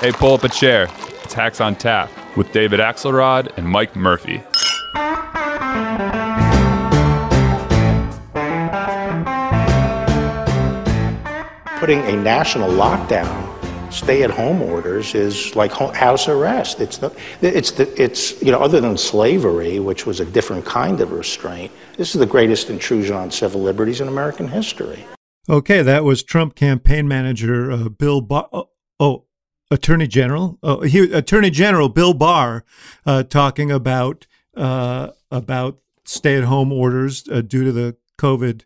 Hey, 0.00 0.12
pull 0.12 0.34
up 0.34 0.44
a 0.44 0.48
chair. 0.48 0.88
It's 1.24 1.34
Hacks 1.34 1.60
on 1.60 1.74
Tap 1.74 2.08
with 2.36 2.52
David 2.52 2.78
Axelrod 2.78 3.58
and 3.58 3.66
Mike 3.66 3.96
Murphy. 3.96 4.40
Putting 11.80 11.98
a 12.04 12.16
national 12.16 12.70
lockdown, 12.70 13.92
stay-at-home 13.92 14.62
orders 14.62 15.16
is 15.16 15.56
like 15.56 15.72
house 15.72 16.28
arrest. 16.28 16.80
It's 16.80 16.98
the, 16.98 17.12
it's 17.42 17.72
the, 17.72 18.00
it's 18.00 18.40
you 18.40 18.52
know, 18.52 18.60
other 18.60 18.80
than 18.80 18.96
slavery, 18.96 19.80
which 19.80 20.06
was 20.06 20.20
a 20.20 20.24
different 20.24 20.64
kind 20.64 21.00
of 21.00 21.10
restraint. 21.10 21.72
This 21.96 22.14
is 22.14 22.20
the 22.20 22.26
greatest 22.26 22.70
intrusion 22.70 23.16
on 23.16 23.32
civil 23.32 23.60
liberties 23.62 24.00
in 24.00 24.06
American 24.06 24.46
history. 24.46 25.04
Okay, 25.48 25.82
that 25.82 26.04
was 26.04 26.22
Trump 26.22 26.54
campaign 26.54 27.08
manager 27.08 27.72
uh, 27.72 27.88
Bill 27.88 28.20
Barr. 28.20 28.48
Oh, 28.52 28.68
oh, 29.00 29.24
Attorney 29.70 30.06
General. 30.06 30.58
Oh, 30.62 30.80
he, 30.82 31.12
Attorney 31.12 31.50
General 31.50 31.88
Bill 31.88 32.14
Barr 32.14 32.64
uh, 33.04 33.22
talking 33.22 33.70
about 33.70 34.26
uh, 34.56 35.10
about 35.30 35.78
stay-at-home 36.04 36.72
orders 36.72 37.28
uh, 37.30 37.42
due 37.42 37.64
to 37.64 37.72
the 37.72 37.96
COVID 38.18 38.62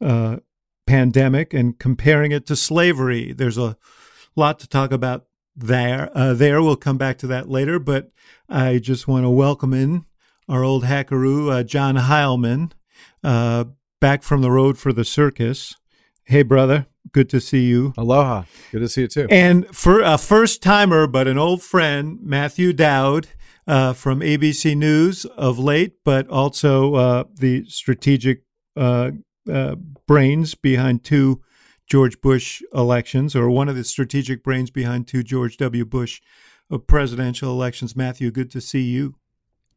uh, 0.00 0.38
pandemic 0.86 1.54
and 1.54 1.78
comparing 1.78 2.32
it 2.32 2.46
to 2.46 2.56
slavery. 2.56 3.32
There's 3.32 3.58
a 3.58 3.76
lot 4.34 4.58
to 4.58 4.68
talk 4.68 4.92
about 4.92 5.26
there. 5.54 6.10
Uh, 6.14 6.34
there, 6.34 6.60
we'll 6.62 6.76
come 6.76 6.98
back 6.98 7.16
to 7.18 7.26
that 7.28 7.48
later, 7.48 7.78
but 7.78 8.10
I 8.48 8.78
just 8.78 9.06
want 9.06 9.24
to 9.24 9.30
welcome 9.30 9.72
in 9.72 10.04
our 10.48 10.64
old 10.64 10.84
hackaroo, 10.84 11.50
uh, 11.50 11.62
John 11.62 11.94
Heilemann, 11.94 12.72
uh, 13.22 13.66
back 14.00 14.24
from 14.24 14.42
the 14.42 14.50
road 14.50 14.78
for 14.78 14.92
the 14.92 15.04
circus. 15.04 15.76
Hey, 16.30 16.44
brother. 16.44 16.86
Good 17.10 17.28
to 17.30 17.40
see 17.40 17.64
you. 17.64 17.92
Aloha. 17.98 18.44
Good 18.70 18.78
to 18.78 18.88
see 18.88 19.00
you 19.00 19.08
too. 19.08 19.26
And 19.32 19.66
for 19.74 20.00
a 20.00 20.16
first 20.16 20.62
timer, 20.62 21.08
but 21.08 21.26
an 21.26 21.38
old 21.38 21.60
friend, 21.60 22.20
Matthew 22.22 22.72
Dowd 22.72 23.26
uh, 23.66 23.94
from 23.94 24.20
ABC 24.20 24.76
News 24.76 25.24
of 25.24 25.58
late, 25.58 25.94
but 26.04 26.28
also 26.28 26.94
uh, 26.94 27.24
the 27.34 27.64
strategic 27.64 28.44
uh, 28.76 29.10
uh, 29.52 29.74
brains 30.06 30.54
behind 30.54 31.02
two 31.02 31.42
George 31.88 32.20
Bush 32.20 32.62
elections, 32.72 33.34
or 33.34 33.50
one 33.50 33.68
of 33.68 33.74
the 33.74 33.82
strategic 33.82 34.44
brains 34.44 34.70
behind 34.70 35.08
two 35.08 35.24
George 35.24 35.56
W. 35.56 35.84
Bush 35.84 36.20
uh, 36.70 36.78
presidential 36.78 37.50
elections. 37.50 37.96
Matthew, 37.96 38.30
good 38.30 38.52
to 38.52 38.60
see 38.60 38.82
you. 38.82 39.16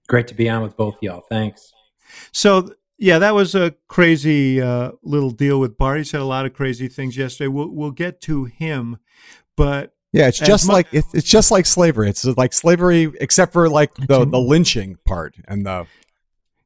Great 0.08 0.28
to 0.28 0.36
be 0.36 0.48
on 0.52 0.62
with 0.62 0.78
both 0.78 0.98
y'all. 1.02 1.24
Thanks. 1.28 1.74
So, 2.32 2.76
yeah, 3.04 3.20
that 3.20 3.36
was 3.36 3.54
a 3.54 3.76
crazy 3.90 4.62
uh, 4.62 4.92
little 5.04 5.32
deal 5.32 5.60
with 5.60 5.78
Barr. 5.78 5.98
He 5.98 6.06
said 6.06 6.22
a 6.22 6.26
lot 6.26 6.46
of 6.46 6.54
crazy 6.54 6.88
things 6.88 7.18
yesterday. 7.18 7.50
We'll 7.50 7.68
we'll 7.68 7.92
get 7.92 8.22
to 8.22 8.46
him, 8.46 8.98
but 9.58 9.94
yeah, 10.14 10.30
it's 10.30 10.40
just 10.40 10.70
like 10.70 10.88
it's, 10.94 11.14
it's 11.14 11.28
just 11.28 11.52
like 11.52 11.66
slavery. 11.66 12.08
It's 12.08 12.24
like 12.24 12.54
slavery, 12.54 13.12
except 13.20 13.52
for 13.52 13.68
like 13.68 13.94
the 13.96 14.26
the 14.26 14.40
lynching 14.40 15.00
part 15.06 15.36
and 15.50 15.66
the 15.66 15.86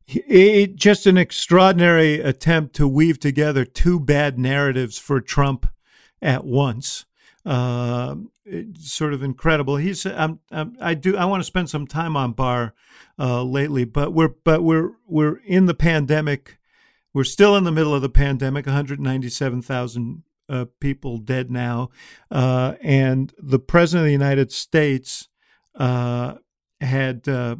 it, 0.05 0.75
just 0.75 1.07
an 1.07 1.17
extraordinary 1.17 2.21
attempt 2.21 2.75
to 2.75 2.87
weave 2.87 3.19
together 3.19 3.65
two 3.65 3.99
bad 3.99 4.37
narratives 4.37 4.99
for 4.99 5.19
Trump 5.19 5.65
at 6.21 6.45
once. 6.45 7.07
Uh, 7.47 8.15
sort 8.77 9.13
of 9.13 9.23
incredible. 9.23 9.77
He's 9.77 10.05
I'm, 10.05 10.41
I'm, 10.51 10.75
i 10.81 10.93
do 10.93 11.15
I 11.15 11.23
want 11.23 11.39
to 11.39 11.45
spend 11.45 11.69
some 11.69 11.87
time 11.87 12.17
on 12.17 12.33
Barr 12.33 12.73
uh, 13.17 13.41
lately, 13.41 13.85
but 13.85 14.11
we're 14.11 14.33
but 14.43 14.63
we're 14.63 14.91
we're 15.07 15.37
in 15.45 15.65
the 15.65 15.73
pandemic. 15.73 16.57
We're 17.13 17.23
still 17.23 17.55
in 17.55 17.63
the 17.63 17.71
middle 17.71 17.95
of 17.95 18.01
the 18.01 18.09
pandemic. 18.09 18.65
197,000 18.65 20.23
uh, 20.49 20.65
people 20.81 21.19
dead 21.19 21.49
now, 21.49 21.89
uh, 22.29 22.73
and 22.81 23.33
the 23.39 23.59
president 23.59 24.01
of 24.01 24.07
the 24.07 24.11
United 24.11 24.51
States 24.51 25.29
uh, 25.75 26.35
had 26.81 27.29
uh, 27.29 27.55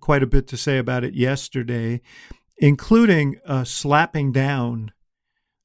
quite 0.00 0.22
a 0.22 0.28
bit 0.28 0.46
to 0.46 0.56
say 0.56 0.78
about 0.78 1.02
it 1.02 1.14
yesterday, 1.14 2.00
including 2.56 3.40
uh, 3.46 3.64
slapping 3.64 4.30
down 4.30 4.92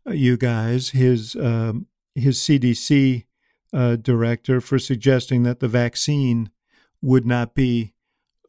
you 0.08 0.38
guys, 0.38 0.90
his 0.90 1.36
um, 1.36 1.86
his 2.16 2.40
CDC 2.40 3.27
uh, 3.74 3.96
director, 3.96 4.62
for 4.62 4.80
suggesting 4.80 5.44
that 5.44 5.60
the 5.60 5.68
vaccine 5.68 6.50
would 7.02 7.26
not 7.26 7.54
be 7.54 7.94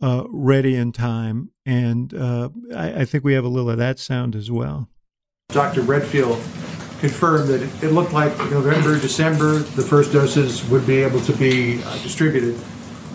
uh, 0.00 0.24
ready 0.28 0.76
in 0.76 0.92
time, 0.92 1.50
and 1.66 2.14
uh, 2.14 2.50
I, 2.74 3.00
I, 3.00 3.04
think 3.04 3.24
we 3.24 3.34
have 3.34 3.44
a 3.44 3.48
little 3.48 3.68
of 3.68 3.78
that 3.78 3.98
sound 3.98 4.36
as 4.36 4.48
well. 4.48 4.88
Dr. 5.48 5.80
Redfield 5.80 6.38
confirmed 7.00 7.48
that 7.48 7.62
it 7.82 7.90
looked 7.90 8.12
like 8.12 8.36
November, 8.50 8.98
December, 8.98 9.58
the 9.58 9.82
first 9.82 10.12
doses 10.12 10.64
would 10.68 10.86
be 10.86 10.98
able 10.98 11.20
to 11.22 11.32
be 11.32 11.78
distributed 12.02 12.56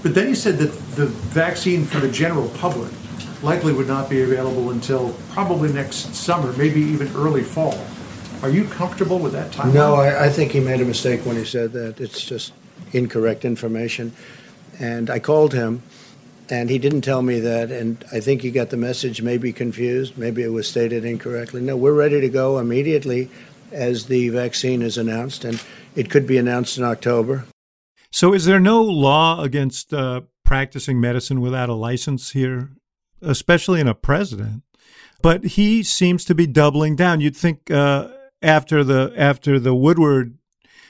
but 0.04 0.14
then 0.14 0.28
he 0.28 0.36
said 0.36 0.58
that 0.58 0.74
the 0.98 1.06
vaccine 1.06 1.86
for 1.86 2.00
the 2.00 2.12
general 2.12 2.50
public 2.50 2.92
likely 3.42 3.72
would 3.72 3.88
not 3.88 4.10
be 4.10 4.22
available 4.22 4.72
until 4.72 5.14
probably 5.30 5.72
next 5.72 6.14
summer, 6.14 6.52
maybe 6.58 6.82
even 6.82 7.08
early 7.16 7.42
fall. 7.42 7.80
Are 8.44 8.50
you 8.50 8.66
comfortable 8.66 9.20
with 9.20 9.32
that 9.32 9.52
timeline? 9.52 9.74
No, 9.74 9.96
I, 9.96 10.26
I 10.26 10.30
think 10.30 10.52
he 10.52 10.60
made 10.60 10.82
a 10.82 10.86
mistake 10.86 11.26
when 11.26 11.38
he 11.38 11.46
said 11.46 11.72
that. 11.72 12.02
It's 12.02 12.22
just 12.22 12.52
incorrect 12.92 13.46
information. 13.46 14.12
And 14.78 15.10
I 15.10 15.20
called 15.20 15.54
him, 15.54 15.82
and 16.50 16.70
he 16.70 16.78
didn't 16.78 17.02
tell 17.04 17.22
me 17.22 17.40
that. 17.40 17.72
And 17.72 18.04
I 18.12 18.20
think 18.20 18.42
he 18.42 18.52
got 18.52 18.70
the 18.70 18.76
message, 18.76 19.22
maybe 19.22 19.54
confused, 19.54 20.18
maybe 20.18 20.44
it 20.44 20.52
was 20.52 20.68
stated 20.68 21.06
incorrectly. 21.06 21.62
No, 21.62 21.78
we're 21.78 21.94
ready 21.94 22.20
to 22.20 22.28
go 22.28 22.60
immediately 22.60 23.32
as 23.72 24.08
the 24.08 24.28
vaccine 24.28 24.82
is 24.82 24.98
announced, 24.98 25.46
and 25.46 25.64
it 25.96 26.10
could 26.10 26.28
be 26.28 26.38
announced 26.38 26.78
in 26.78 26.84
October. 26.84 27.46
So, 28.12 28.34
is 28.34 28.44
there 28.44 28.60
no 28.60 28.82
law 28.82 29.42
against 29.42 29.94
uh, 29.94 30.20
practicing 30.44 31.00
medicine 31.00 31.40
without 31.40 31.70
a 31.70 31.76
license 31.76 32.32
here, 32.32 32.72
especially 33.22 33.80
in 33.80 33.88
a 33.88 33.96
president? 33.96 34.64
But 35.22 35.46
he 35.46 35.82
seems 35.82 36.26
to 36.26 36.36
be 36.36 36.46
doubling 36.46 36.98
down. 36.98 37.22
You'd 37.22 37.38
think 37.38 37.72
uh, 37.72 38.10
after 38.44 38.84
the 38.84 39.14
after 39.18 39.60
the 39.60 39.74
Woodward 39.74 40.38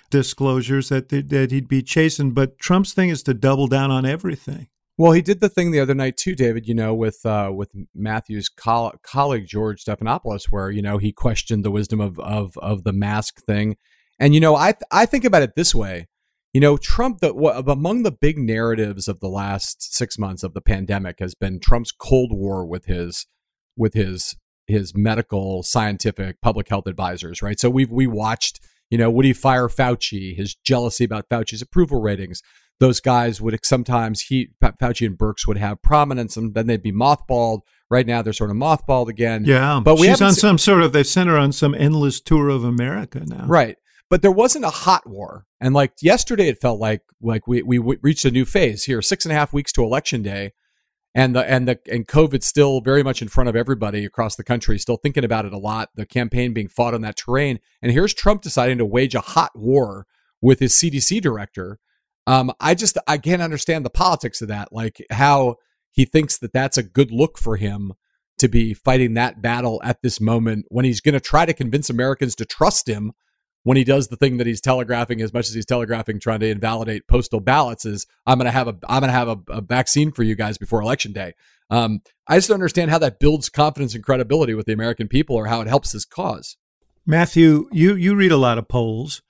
disclosures 0.10 0.90
that 0.90 1.10
that 1.10 1.52
he'd 1.52 1.68
be 1.68 1.82
chastened, 1.82 2.36
but 2.36 2.60
Trump's 2.60 2.94
thing 2.94 3.10
is 3.10 3.24
to 3.24 3.34
double 3.34 3.68
down 3.68 3.92
on 3.92 4.06
everything. 4.06 4.68
Well, 4.98 5.14
he 5.14 5.24
did 5.24 5.42
the 5.42 5.50
thing 5.50 5.72
the 5.72 5.80
other 5.80 5.96
night 5.96 6.18
too, 6.18 6.36
David. 6.36 6.68
You 6.68 6.76
know, 6.76 6.94
with 6.94 7.26
uh, 7.26 7.52
with 7.54 7.72
Matthew's 7.96 8.50
coll- 8.50 8.94
colleague 9.04 9.48
George 9.48 9.84
Stephanopoulos, 9.84 10.46
where 10.50 10.70
you 10.70 10.82
know 10.82 10.98
he 10.98 11.12
questioned 11.12 11.64
the 11.64 11.72
wisdom 11.72 12.02
of 12.02 12.20
of 12.20 12.58
of 12.58 12.84
the 12.84 12.94
mask 12.94 13.44
thing, 13.46 13.78
and 14.20 14.34
you 14.34 14.40
know, 14.40 14.56
I 14.56 14.74
th- 14.74 14.84
I 14.92 15.06
think 15.06 15.24
about 15.24 15.44
it 15.44 15.56
this 15.56 15.74
way: 15.74 16.08
you 16.54 16.62
know, 16.62 16.78
Trump, 16.78 17.20
the, 17.20 17.34
among 17.34 18.04
the 18.04 18.12
big 18.12 18.38
narratives 18.38 19.08
of 19.08 19.20
the 19.20 19.28
last 19.28 19.96
six 19.96 20.20
months 20.20 20.44
of 20.44 20.54
the 20.54 20.62
pandemic 20.62 21.20
has 21.20 21.34
been 21.34 21.60
Trump's 21.60 21.92
Cold 21.92 22.32
War 22.32 22.64
with 22.64 22.86
his, 22.86 23.26
with 23.76 23.96
his, 23.96 24.36
his 24.68 24.96
medical, 24.96 25.64
scientific, 25.64 26.42
public 26.42 26.70
health 26.70 26.88
advisors, 26.88 27.42
right? 27.42 27.60
So 27.60 27.70
we've, 27.70 27.92
we 27.92 28.08
watched, 28.08 28.60
you 28.90 28.98
know, 28.98 29.10
would 29.10 29.26
he 29.26 29.34
fire 29.34 29.68
Fauci, 29.68 30.36
his 30.36 30.56
jealousy 30.56 31.04
about 31.04 31.30
Fauci's 31.30 31.62
approval 31.62 32.02
ratings. 32.02 32.42
Those 32.80 33.00
guys 33.00 33.40
would 33.40 33.58
sometimes 33.64 34.22
he, 34.22 34.50
Fauci 34.62 35.06
and 35.06 35.18
Birx 35.18 35.48
would 35.48 35.58
have 35.58 35.82
prominence 35.82 36.36
and 36.38 36.54
then 36.54 36.68
they'd 36.68 36.82
be 36.82 36.92
mothballed. 36.92 37.62
Right 37.90 38.08
now, 38.08 38.24
they're 38.24 38.34
sort 38.34 38.50
of 38.50 38.56
mothballed 38.56 39.08
again. 39.08 39.46
Yeah, 39.46 39.80
but 39.84 40.00
we 40.00 40.08
she's 40.08 40.22
on 40.22 40.34
some 40.34 40.58
sort 40.58 40.82
of. 40.82 40.94
They 40.94 41.04
sent 41.04 41.30
her 41.30 41.38
on 41.38 41.52
some 41.52 41.76
endless 41.76 42.20
tour 42.20 42.50
of 42.50 42.64
America 42.64 43.22
now. 43.24 43.46
Right, 43.46 43.78
but 44.10 44.24
there 44.24 44.32
wasn't 44.32 44.66
a 44.66 44.72
hot 44.72 45.08
war. 45.08 45.46
And 45.62 45.76
like 45.76 45.94
yesterday, 46.02 46.48
it 46.48 46.60
felt 46.60 46.80
like 46.80 47.02
like 47.22 47.48
we 47.48 47.62
we 47.62 47.78
reached 47.78 48.26
a 48.26 48.32
new 48.32 48.46
phase 48.46 48.86
here, 48.86 49.04
six 49.04 49.26
and 49.26 49.32
a 49.32 49.36
half 49.36 49.54
weeks 49.54 49.72
to 49.74 49.84
election 49.84 50.24
day, 50.24 50.54
and 51.16 51.36
the 51.36 51.50
and 51.50 51.68
the 51.68 51.80
and 51.92 52.08
COVID 52.08 52.44
still 52.44 52.82
very 52.82 53.04
much 53.04 53.22
in 53.22 53.28
front 53.28 53.50
of 53.50 53.56
everybody 53.56 54.06
across 54.06 54.36
the 54.36 54.44
country, 54.44 54.80
still 54.80 54.98
thinking 54.98 55.24
about 55.24 55.46
it 55.46 55.54
a 55.54 55.58
lot. 55.58 55.90
The 55.96 56.06
campaign 56.06 56.54
being 56.54 56.68
fought 56.68 56.94
on 56.94 57.02
that 57.02 57.18
terrain, 57.18 57.60
and 57.82 57.92
here's 57.92 58.14
Trump 58.14 58.42
deciding 58.42 58.80
to 58.80 58.86
wage 58.86 59.16
a 59.16 59.22
hot 59.22 59.52
war 59.56 60.08
with 60.42 60.60
his 60.60 60.74
CDC 60.74 61.22
director. 61.22 61.80
Um, 62.26 62.52
I 62.60 62.74
just 62.74 62.98
I 63.08 63.18
can't 63.18 63.42
understand 63.42 63.86
the 63.86 63.92
politics 63.92 64.42
of 64.42 64.48
that, 64.48 64.72
like 64.72 65.06
how 65.12 65.58
he 65.92 66.06
thinks 66.06 66.38
that 66.40 66.54
that's 66.54 66.78
a 66.78 66.84
good 66.84 67.12
look 67.12 67.38
for 67.38 67.58
him 67.58 67.94
to 68.40 68.48
be 68.48 68.74
fighting 68.74 69.14
that 69.14 69.42
battle 69.42 69.80
at 69.84 70.02
this 70.02 70.20
moment 70.20 70.66
when 70.70 70.86
he's 70.86 71.02
going 71.02 71.14
to 71.14 71.20
try 71.20 71.46
to 71.46 71.54
convince 71.54 71.90
Americans 71.90 72.36
to 72.36 72.46
trust 72.46 72.90
him 72.90 73.12
when 73.64 73.78
he 73.78 73.84
does 73.84 74.10
the 74.10 74.16
thing 74.16 74.38
that 74.38 74.48
he's 74.48 74.62
telegraphing 74.62 75.22
as 75.22 75.34
much 75.34 75.48
as 75.48 75.54
he's 75.54 75.66
telegraphing 75.66 76.20
trying 76.20 76.42
to 76.42 76.50
invalidate 76.50 77.08
postal 77.08 77.40
ballots 77.40 77.86
is 77.86 78.06
I'm 78.26 78.38
going 78.38 78.46
to 78.46 78.52
have 78.52 78.68
a 78.68 78.78
I'm 78.88 79.02
going 79.02 79.12
to 79.12 79.18
have 79.18 79.28
a, 79.28 79.40
a, 79.50 79.62
vaccine 79.62 80.12
for 80.12 80.24
you 80.24 80.36
guys 80.36 80.58
before 80.58 80.82
election 80.82 81.14
day. 81.14 81.34
Um, 81.70 82.02
I 82.28 82.38
just 82.38 82.50
don't 82.50 82.56
understand 82.56 82.92
how 82.92 83.00
that 83.00 83.20
builds 83.20 83.50
confidence 83.50 83.96
and 83.96 84.04
credibility 84.04 84.54
with 84.54 84.66
the 84.66 84.74
American 84.74 85.08
people 85.08 85.36
or 85.36 85.48
how 85.48 85.62
it 85.62 85.68
helps 85.68 85.94
his 85.94 86.06
cause. 86.06 86.58
Matthew, 87.06 87.68
you 87.72 87.96
you 87.96 88.16
read 88.16 88.32
a 88.32 88.38
lot 88.38 88.58
of 88.58 88.68
polls. 88.68 89.22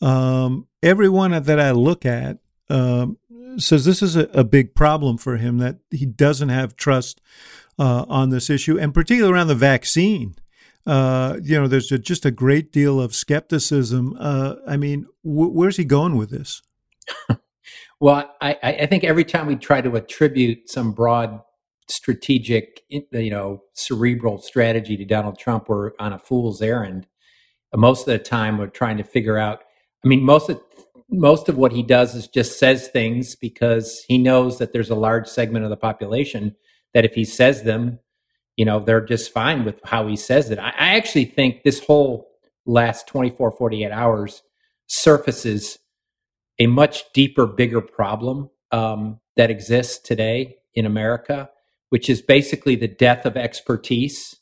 Um, 0.00 0.68
everyone 0.82 1.42
that 1.42 1.60
I 1.60 1.72
look 1.72 2.06
at 2.06 2.38
um, 2.70 3.18
says 3.56 3.84
this 3.84 4.02
is 4.02 4.16
a, 4.16 4.24
a, 4.32 4.44
big 4.44 4.74
problem 4.74 5.18
for 5.18 5.36
him 5.36 5.58
that 5.58 5.78
he 5.90 6.06
doesn't 6.06 6.50
have 6.50 6.76
trust 6.76 7.20
uh, 7.78 8.04
on 8.08 8.30
this 8.30 8.48
issue, 8.48 8.78
and 8.78 8.94
particularly 8.94 9.34
around 9.34 9.48
the 9.48 9.54
vaccine 9.54 10.36
uh, 10.88 11.38
you 11.42 11.60
know, 11.60 11.68
there's 11.68 11.92
a, 11.92 11.98
just 11.98 12.24
a 12.24 12.30
great 12.30 12.72
deal 12.72 13.00
of 13.00 13.14
skepticism. 13.14 14.16
Uh, 14.18 14.56
I 14.66 14.76
mean, 14.76 15.06
wh- 15.22 15.54
where's 15.54 15.76
he 15.76 15.84
going 15.84 16.16
with 16.16 16.30
this? 16.30 16.62
Well, 18.00 18.32
I, 18.40 18.56
I 18.62 18.86
think 18.86 19.02
every 19.02 19.24
time 19.24 19.46
we 19.46 19.56
try 19.56 19.80
to 19.80 19.96
attribute 19.96 20.70
some 20.70 20.92
broad 20.92 21.40
strategic, 21.88 22.82
you 22.88 23.30
know, 23.30 23.64
cerebral 23.72 24.38
strategy 24.38 24.96
to 24.96 25.04
Donald 25.04 25.38
Trump, 25.38 25.68
we're 25.68 25.92
on 25.98 26.12
a 26.12 26.18
fool's 26.18 26.62
errand. 26.62 27.08
Most 27.74 28.02
of 28.06 28.12
the 28.12 28.18
time, 28.20 28.56
we're 28.56 28.68
trying 28.68 28.98
to 28.98 29.02
figure 29.02 29.36
out. 29.36 29.62
I 30.04 30.08
mean, 30.08 30.22
most 30.22 30.48
of 30.48 30.60
most 31.10 31.48
of 31.48 31.56
what 31.56 31.72
he 31.72 31.82
does 31.82 32.14
is 32.14 32.28
just 32.28 32.58
says 32.58 32.88
things 32.88 33.34
because 33.34 34.04
he 34.06 34.16
knows 34.16 34.58
that 34.58 34.72
there's 34.72 34.90
a 34.90 34.94
large 34.94 35.26
segment 35.26 35.64
of 35.64 35.70
the 35.70 35.76
population 35.76 36.54
that 36.94 37.04
if 37.04 37.14
he 37.14 37.24
says 37.24 37.64
them, 37.64 37.98
you 38.58 38.64
know, 38.64 38.80
they're 38.80 39.00
just 39.00 39.32
fine 39.32 39.64
with 39.64 39.80
how 39.84 40.08
he 40.08 40.16
says 40.16 40.50
it. 40.50 40.58
I, 40.58 40.70
I 40.70 40.96
actually 40.96 41.26
think 41.26 41.62
this 41.62 41.78
whole 41.78 42.28
last 42.66 43.06
24, 43.06 43.52
48 43.52 43.92
hours 43.92 44.42
surfaces 44.88 45.78
a 46.58 46.66
much 46.66 47.04
deeper, 47.14 47.46
bigger 47.46 47.80
problem 47.80 48.50
um, 48.72 49.20
that 49.36 49.48
exists 49.48 50.00
today 50.00 50.56
in 50.74 50.84
America, 50.86 51.48
which 51.90 52.10
is 52.10 52.20
basically 52.20 52.74
the 52.74 52.88
death 52.88 53.24
of 53.24 53.36
expertise. 53.36 54.34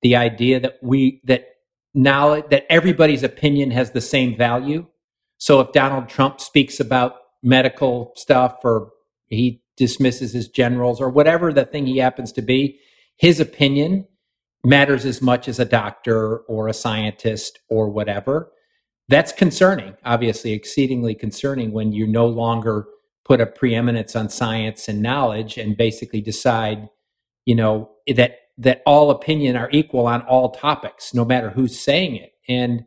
The 0.00 0.16
idea 0.16 0.58
that 0.60 0.78
we 0.82 1.20
that 1.24 1.44
now 1.92 2.40
that 2.40 2.64
everybody's 2.70 3.22
opinion 3.22 3.72
has 3.72 3.90
the 3.90 4.00
same 4.00 4.34
value. 4.34 4.86
So 5.36 5.60
if 5.60 5.72
Donald 5.72 6.08
Trump 6.08 6.40
speaks 6.40 6.80
about 6.80 7.16
medical 7.42 8.12
stuff 8.16 8.56
or 8.64 8.92
he 9.26 9.62
dismisses 9.76 10.32
his 10.32 10.48
generals 10.48 10.98
or 10.98 11.10
whatever 11.10 11.52
the 11.52 11.66
thing 11.66 11.86
he 11.86 11.98
happens 11.98 12.32
to 12.32 12.42
be, 12.42 12.80
his 13.20 13.38
opinion 13.38 14.06
matters 14.64 15.04
as 15.04 15.20
much 15.20 15.46
as 15.46 15.58
a 15.58 15.64
doctor 15.66 16.38
or 16.38 16.68
a 16.68 16.72
scientist 16.72 17.58
or 17.68 17.90
whatever. 17.90 18.50
That's 19.08 19.30
concerning, 19.30 19.94
obviously, 20.06 20.52
exceedingly 20.52 21.14
concerning 21.14 21.72
when 21.72 21.92
you 21.92 22.06
no 22.06 22.26
longer 22.26 22.86
put 23.26 23.42
a 23.42 23.46
preeminence 23.46 24.16
on 24.16 24.30
science 24.30 24.88
and 24.88 25.02
knowledge 25.02 25.58
and 25.58 25.76
basically 25.76 26.22
decide, 26.22 26.88
you 27.44 27.54
know, 27.54 27.90
that 28.06 28.38
that 28.56 28.80
all 28.86 29.10
opinion 29.10 29.54
are 29.54 29.68
equal 29.70 30.06
on 30.06 30.22
all 30.22 30.52
topics, 30.52 31.12
no 31.12 31.24
matter 31.26 31.50
who's 31.50 31.78
saying 31.78 32.16
it. 32.16 32.32
And 32.48 32.84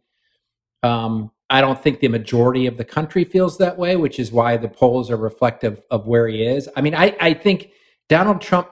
um, 0.82 1.30
I 1.52 1.62
don't 1.62 1.82
think 1.82 2.00
the 2.00 2.08
majority 2.08 2.66
of 2.66 2.78
the 2.78 2.86
country 2.86 3.24
feels 3.24 3.60
that 3.60 3.78
way, 3.78 3.96
which 3.96 4.20
is 4.20 4.32
why 4.32 4.58
the 4.58 4.68
polls 4.68 5.12
are 5.12 5.18
reflective 5.18 5.84
of 5.92 6.08
where 6.08 6.28
he 6.28 6.44
is. 6.44 6.68
I 6.76 6.82
mean, 6.82 6.96
I, 6.96 7.16
I 7.22 7.36
think 7.36 7.70
Donald 8.10 8.42
Trump, 8.42 8.70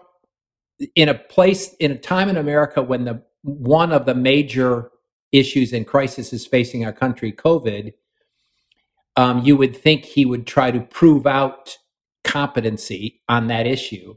in 0.96 1.10
a 1.10 1.14
place, 1.14 1.74
in 1.80 1.92
a 1.92 1.98
time 1.98 2.30
in 2.30 2.38
America 2.38 2.82
when 2.82 3.06
the 3.06 3.24
one 3.44 3.92
of 3.92 4.06
the 4.06 4.16
major 4.16 4.92
issues 5.32 5.74
and 5.74 5.88
crises 5.88 6.46
facing 6.46 6.86
our 6.86 6.94
country, 6.94 7.32
COVID, 7.32 7.94
um, 9.16 9.40
you 9.44 9.58
would 9.58 9.76
think 9.76 10.06
he 10.06 10.26
would 10.26 10.46
try 10.46 10.72
to 10.72 10.82
prove 10.82 11.26
out 11.26 11.78
competency 12.24 13.22
on 13.28 13.48
that 13.48 13.68
issue. 13.68 14.16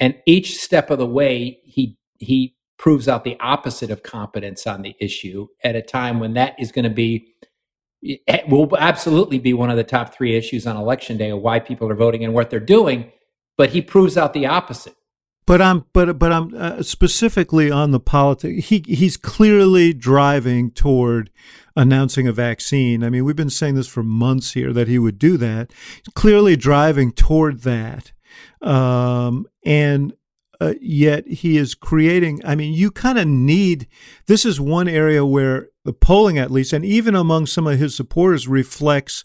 And 0.00 0.16
each 0.26 0.58
step 0.58 0.90
of 0.90 0.98
the 0.98 1.06
way, 1.06 1.60
he 1.64 1.98
he 2.18 2.56
proves 2.78 3.08
out 3.08 3.24
the 3.24 3.38
opposite 3.40 3.90
of 3.90 4.02
competence 4.02 4.66
on 4.66 4.82
the 4.82 4.96
issue 5.00 5.46
at 5.62 5.76
a 5.76 5.82
time 5.82 6.20
when 6.20 6.34
that 6.34 6.54
is 6.58 6.72
going 6.72 6.84
to 6.84 6.90
be 6.90 7.28
will 8.48 8.76
absolutely 8.76 9.38
be 9.38 9.54
one 9.54 9.70
of 9.70 9.76
the 9.76 9.84
top 9.84 10.14
three 10.14 10.36
issues 10.36 10.66
on 10.66 10.76
election 10.76 11.16
day 11.16 11.30
of 11.30 11.40
why 11.40 11.58
people 11.58 11.90
are 11.90 11.94
voting 11.94 12.24
and 12.24 12.34
what 12.34 12.50
they're 12.50 12.60
doing 12.60 13.10
but 13.56 13.70
he 13.70 13.80
proves 13.80 14.18
out 14.18 14.34
the 14.34 14.44
opposite 14.44 14.94
but 15.46 15.60
I'm 15.60 15.84
but 15.92 16.18
but 16.18 16.32
I'm 16.32 16.54
uh, 16.54 16.82
specifically 16.82 17.70
on 17.70 17.90
the 17.90 18.00
politics. 18.00 18.68
He 18.68 18.82
he's 18.86 19.16
clearly 19.16 19.92
driving 19.92 20.70
toward 20.70 21.30
announcing 21.76 22.26
a 22.26 22.32
vaccine. 22.32 23.04
I 23.04 23.10
mean, 23.10 23.24
we've 23.24 23.36
been 23.36 23.50
saying 23.50 23.74
this 23.74 23.88
for 23.88 24.02
months 24.02 24.52
here 24.52 24.72
that 24.72 24.88
he 24.88 24.98
would 24.98 25.18
do 25.18 25.36
that. 25.36 25.72
Clearly 26.14 26.56
driving 26.56 27.12
toward 27.12 27.62
that, 27.62 28.12
um, 28.62 29.46
and 29.64 30.14
uh, 30.60 30.74
yet 30.80 31.26
he 31.26 31.58
is 31.58 31.74
creating. 31.74 32.40
I 32.44 32.54
mean, 32.54 32.72
you 32.72 32.90
kind 32.90 33.18
of 33.18 33.26
need. 33.26 33.86
This 34.26 34.46
is 34.46 34.60
one 34.60 34.88
area 34.88 35.26
where 35.26 35.68
the 35.84 35.92
polling, 35.92 36.38
at 36.38 36.50
least, 36.50 36.72
and 36.72 36.84
even 36.84 37.14
among 37.14 37.46
some 37.46 37.66
of 37.66 37.78
his 37.78 37.94
supporters, 37.94 38.48
reflects 38.48 39.24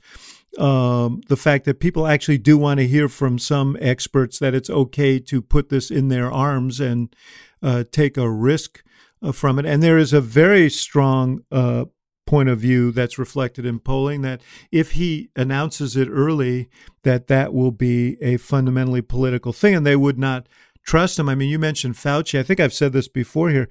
um, 0.57 1.21
the 1.27 1.37
fact 1.37 1.65
that 1.65 1.79
people 1.79 2.07
actually 2.07 2.37
do 2.37 2.57
want 2.57 2.79
to 2.79 2.87
hear 2.87 3.07
from 3.07 3.37
some 3.37 3.77
experts 3.79 4.39
that 4.39 4.55
it's 4.55 4.69
okay 4.69 5.19
to 5.19 5.41
put 5.41 5.69
this 5.69 5.91
in 5.91 6.07
their 6.07 6.31
arms 6.31 6.79
and 6.79 7.15
uh, 7.61 7.83
take 7.91 8.17
a 8.17 8.29
risk 8.29 8.83
uh, 9.21 9.31
from 9.31 9.59
it. 9.59 9.65
And 9.65 9.83
there 9.83 9.97
is 9.97 10.13
a 10.13 10.21
very 10.21 10.69
strong 10.69 11.41
uh, 11.51 11.85
point 12.25 12.49
of 12.49 12.59
view 12.59 12.91
that's 12.91 13.17
reflected 13.17 13.65
in 13.65 13.79
polling 13.79 14.21
that 14.21 14.41
if 14.71 14.91
he 14.91 15.29
announces 15.35 15.95
it 15.95 16.07
early, 16.09 16.69
that 17.03 17.27
that 17.27 17.53
will 17.53 17.71
be 17.71 18.17
a 18.21 18.37
fundamentally 18.37 19.01
political 19.01 19.51
thing, 19.51 19.75
and 19.75 19.85
they 19.85 19.95
would 19.95 20.19
not 20.19 20.47
trust 20.83 21.19
him. 21.19 21.27
I 21.27 21.35
mean, 21.35 21.49
you 21.49 21.59
mentioned 21.59 21.95
Fauci. 21.95 22.39
I 22.39 22.43
think 22.43 22.59
I've 22.59 22.73
said 22.73 22.93
this 22.93 23.07
before 23.07 23.49
here. 23.49 23.67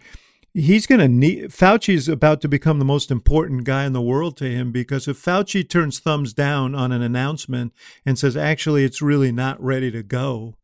He's 0.55 0.87
going 0.87 1.01
to 1.01 1.09
need 1.09 1.51
Fauci's 1.51 2.09
about 2.09 2.41
to 2.41 2.49
become 2.49 2.79
the 2.79 2.85
most 2.85 3.11
important 3.11 3.65
guy 3.65 3.85
in 3.85 3.93
the 3.93 4.03
world 4.03 4.37
to 4.39 4.51
him 4.51 4.73
because 4.73 5.07
if 5.07 5.23
Fauci 5.23 5.69
turns 5.69 6.01
thumbs 6.01 6.33
down 6.33 6.75
on 6.75 6.91
an 6.91 7.03
announcement 7.03 7.73
and 8.05 8.19
says, 8.19 8.37
actually, 8.37 8.85
it's 8.85 9.03
really 9.03 9.31
not 9.31 9.63
ready 9.63 9.91
to 9.91 10.03
go, 10.03 10.55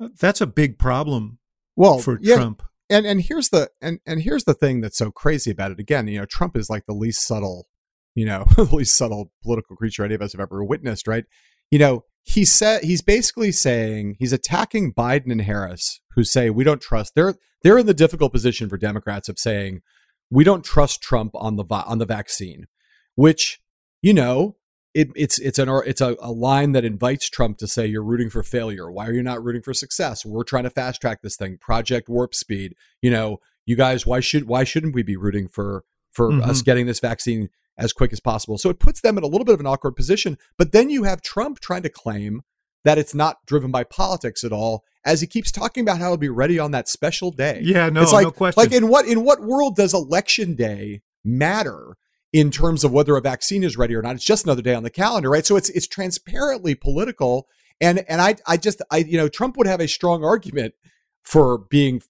uh, 0.00 0.08
that's 0.18 0.40
a 0.40 0.46
big 0.46 0.78
problem 0.78 1.38
well, 1.76 1.98
for 1.98 2.18
yeah, 2.20 2.36
Trump. 2.36 2.62
And 2.90 3.06
and 3.06 3.22
here's 3.22 3.50
the 3.50 3.70
and 3.80 4.00
and 4.04 4.22
here's 4.22 4.44
the 4.44 4.54
thing 4.54 4.80
that's 4.80 4.98
so 4.98 5.10
crazy 5.10 5.50
about 5.50 5.70
it. 5.70 5.78
Again, 5.78 6.08
you 6.08 6.18
know, 6.18 6.26
Trump 6.26 6.56
is 6.56 6.68
like 6.68 6.86
the 6.86 6.92
least 6.92 7.26
subtle, 7.26 7.68
you 8.14 8.26
know, 8.26 8.44
the 8.56 8.64
least 8.64 8.96
subtle 8.96 9.32
political 9.42 9.76
creature 9.76 10.04
any 10.04 10.14
of 10.14 10.22
us 10.22 10.32
have 10.32 10.40
ever 10.40 10.64
witnessed, 10.64 11.06
right? 11.06 11.24
You 11.70 11.78
know, 11.78 12.04
he 12.24 12.44
said 12.44 12.82
he's 12.82 13.02
basically 13.02 13.52
saying 13.52 14.16
he's 14.18 14.32
attacking 14.32 14.92
Biden 14.92 15.30
and 15.30 15.42
Harris, 15.42 16.00
who 16.14 16.24
say 16.24 16.50
we 16.50 16.64
don't 16.64 16.82
trust. 16.82 17.14
They're 17.14 17.36
they're 17.62 17.78
in 17.78 17.86
the 17.86 17.94
difficult 17.94 18.32
position 18.32 18.68
for 18.68 18.76
Democrats 18.76 19.28
of 19.28 19.38
saying 19.38 19.82
we 20.30 20.44
don't 20.44 20.64
trust 20.64 21.02
Trump 21.02 21.32
on 21.34 21.56
the 21.56 21.64
on 21.70 21.98
the 21.98 22.06
vaccine, 22.06 22.66
which 23.14 23.60
you 24.02 24.14
know 24.14 24.56
it, 24.94 25.08
it's 25.14 25.38
it's 25.38 25.58
an 25.58 25.68
it's 25.86 26.00
a, 26.00 26.16
a 26.20 26.32
line 26.32 26.72
that 26.72 26.84
invites 26.84 27.28
Trump 27.28 27.58
to 27.58 27.66
say 27.66 27.86
you're 27.86 28.02
rooting 28.02 28.30
for 28.30 28.42
failure. 28.42 28.90
Why 28.90 29.06
are 29.06 29.12
you 29.12 29.22
not 29.22 29.42
rooting 29.42 29.62
for 29.62 29.74
success? 29.74 30.24
We're 30.24 30.44
trying 30.44 30.64
to 30.64 30.70
fast 30.70 31.00
track 31.00 31.22
this 31.22 31.36
thing, 31.36 31.58
Project 31.58 32.08
Warp 32.08 32.34
Speed. 32.34 32.74
You 33.02 33.10
know, 33.10 33.40
you 33.66 33.76
guys, 33.76 34.06
why 34.06 34.20
should 34.20 34.46
why 34.46 34.64
shouldn't 34.64 34.94
we 34.94 35.02
be 35.02 35.16
rooting 35.16 35.48
for 35.48 35.84
for 36.10 36.30
mm-hmm. 36.30 36.48
us 36.48 36.62
getting 36.62 36.86
this 36.86 37.00
vaccine 37.00 37.50
as 37.80 37.92
quick 37.92 38.12
as 38.12 38.20
possible. 38.20 38.58
So 38.58 38.68
it 38.68 38.78
puts 38.78 39.00
them 39.00 39.16
in 39.16 39.24
a 39.24 39.26
little 39.26 39.44
bit 39.44 39.54
of 39.54 39.60
an 39.60 39.66
awkward 39.66 39.96
position. 39.96 40.38
But 40.58 40.72
then 40.72 40.90
you 40.90 41.04
have 41.04 41.22
Trump 41.22 41.60
trying 41.60 41.82
to 41.82 41.88
claim 41.88 42.42
that 42.84 42.98
it's 42.98 43.14
not 43.14 43.44
driven 43.46 43.70
by 43.70 43.84
politics 43.84 44.44
at 44.44 44.52
all, 44.52 44.84
as 45.04 45.20
he 45.20 45.26
keeps 45.26 45.50
talking 45.50 45.82
about 45.82 45.98
how 45.98 46.08
he'll 46.08 46.16
be 46.16 46.28
ready 46.28 46.58
on 46.58 46.70
that 46.72 46.88
special 46.88 47.30
day. 47.30 47.60
Yeah, 47.62 47.88
no, 47.88 48.02
it's 48.02 48.12
like, 48.12 48.24
no 48.24 48.30
question. 48.30 48.62
Like 48.62 48.72
in 48.72 48.88
what 48.88 49.06
in 49.06 49.24
what 49.24 49.40
world 49.40 49.76
does 49.76 49.94
election 49.94 50.54
day 50.54 51.02
matter 51.24 51.96
in 52.32 52.50
terms 52.50 52.84
of 52.84 52.92
whether 52.92 53.16
a 53.16 53.20
vaccine 53.20 53.64
is 53.64 53.76
ready 53.76 53.94
or 53.94 54.02
not? 54.02 54.14
It's 54.14 54.24
just 54.24 54.44
another 54.44 54.62
day 54.62 54.74
on 54.74 54.82
the 54.82 54.90
calendar, 54.90 55.30
right? 55.30 55.46
So 55.46 55.56
it's 55.56 55.70
it's 55.70 55.86
transparently 55.86 56.74
political. 56.74 57.46
And 57.80 58.04
and 58.08 58.20
I 58.20 58.36
I 58.46 58.56
just 58.56 58.82
I 58.90 58.98
you 58.98 59.16
know 59.16 59.28
Trump 59.28 59.56
would 59.56 59.66
have 59.66 59.80
a 59.80 59.88
strong 59.88 60.24
argument 60.24 60.74
for 61.22 61.58
being 61.58 62.02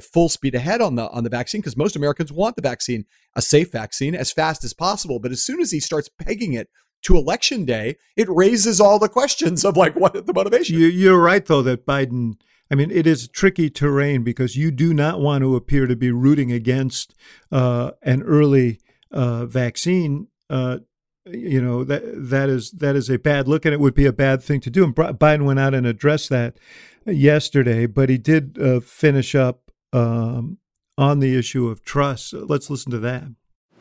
full 0.00 0.28
speed 0.28 0.54
ahead 0.54 0.80
on 0.80 0.94
the 0.94 1.08
on 1.10 1.24
the 1.24 1.30
vaccine 1.30 1.60
because 1.60 1.76
most 1.76 1.96
Americans 1.96 2.32
want 2.32 2.56
the 2.56 2.62
vaccine, 2.62 3.04
a 3.34 3.42
safe 3.42 3.72
vaccine, 3.72 4.14
as 4.14 4.32
fast 4.32 4.64
as 4.64 4.72
possible. 4.72 5.18
But 5.18 5.32
as 5.32 5.42
soon 5.42 5.60
as 5.60 5.70
he 5.70 5.80
starts 5.80 6.08
pegging 6.08 6.52
it 6.52 6.68
to 7.04 7.16
election 7.16 7.64
day, 7.64 7.96
it 8.16 8.28
raises 8.28 8.80
all 8.80 8.98
the 8.98 9.08
questions 9.08 9.64
of 9.64 9.76
like 9.76 9.94
what 9.94 10.26
the 10.26 10.32
motivation. 10.32 10.78
You, 10.78 11.14
are 11.14 11.20
right 11.20 11.44
though 11.44 11.62
that 11.62 11.86
Biden. 11.86 12.34
I 12.70 12.76
mean, 12.76 12.90
it 12.90 13.06
is 13.06 13.28
tricky 13.28 13.68
terrain 13.68 14.24
because 14.24 14.56
you 14.56 14.70
do 14.70 14.94
not 14.94 15.20
want 15.20 15.42
to 15.42 15.54
appear 15.54 15.86
to 15.86 15.94
be 15.94 16.10
rooting 16.10 16.50
against 16.50 17.14
uh, 17.52 17.92
an 18.02 18.22
early 18.22 18.80
uh, 19.10 19.44
vaccine. 19.44 20.28
Uh, 20.48 20.78
you 21.26 21.60
know 21.60 21.84
that 21.84 22.02
that 22.04 22.48
is 22.48 22.70
that 22.72 22.96
is 22.96 23.08
a 23.08 23.18
bad 23.18 23.48
look, 23.48 23.64
and 23.64 23.72
it 23.72 23.80
would 23.80 23.94
be 23.94 24.06
a 24.06 24.12
bad 24.12 24.42
thing 24.42 24.60
to 24.60 24.70
do. 24.70 24.84
And 24.84 24.94
Biden 24.94 25.44
went 25.44 25.58
out 25.58 25.74
and 25.74 25.86
addressed 25.86 26.30
that 26.30 26.58
yesterday, 27.06 27.86
but 27.86 28.08
he 28.08 28.18
did 28.18 28.58
uh, 28.58 28.80
finish 28.80 29.34
up 29.34 29.70
um, 29.92 30.58
on 30.98 31.20
the 31.20 31.36
issue 31.36 31.68
of 31.68 31.84
trust. 31.84 32.32
Let's 32.32 32.70
listen 32.70 32.90
to 32.92 32.98
that. 33.00 33.24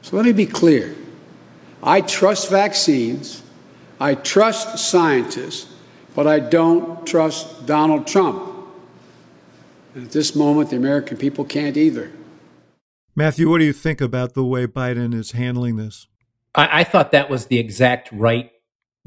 So 0.01 0.15
let 0.17 0.25
me 0.25 0.33
be 0.33 0.45
clear. 0.45 0.93
I 1.83 2.01
trust 2.01 2.49
vaccines. 2.49 3.43
I 3.99 4.15
trust 4.15 4.79
scientists, 4.79 5.73
but 6.15 6.27
I 6.27 6.39
don't 6.39 7.05
trust 7.05 7.65
Donald 7.65 8.07
Trump. 8.07 8.51
And 9.93 10.05
at 10.05 10.11
this 10.11 10.35
moment, 10.35 10.69
the 10.69 10.77
American 10.77 11.17
people 11.17 11.45
can't 11.45 11.77
either. 11.77 12.11
Matthew, 13.15 13.49
what 13.49 13.59
do 13.59 13.65
you 13.65 13.73
think 13.73 14.01
about 14.01 14.33
the 14.33 14.43
way 14.43 14.65
Biden 14.65 15.13
is 15.13 15.31
handling 15.31 15.75
this? 15.75 16.07
I, 16.55 16.79
I 16.79 16.83
thought 16.83 17.11
that 17.11 17.29
was 17.29 17.47
the 17.47 17.59
exact 17.59 18.11
right 18.11 18.49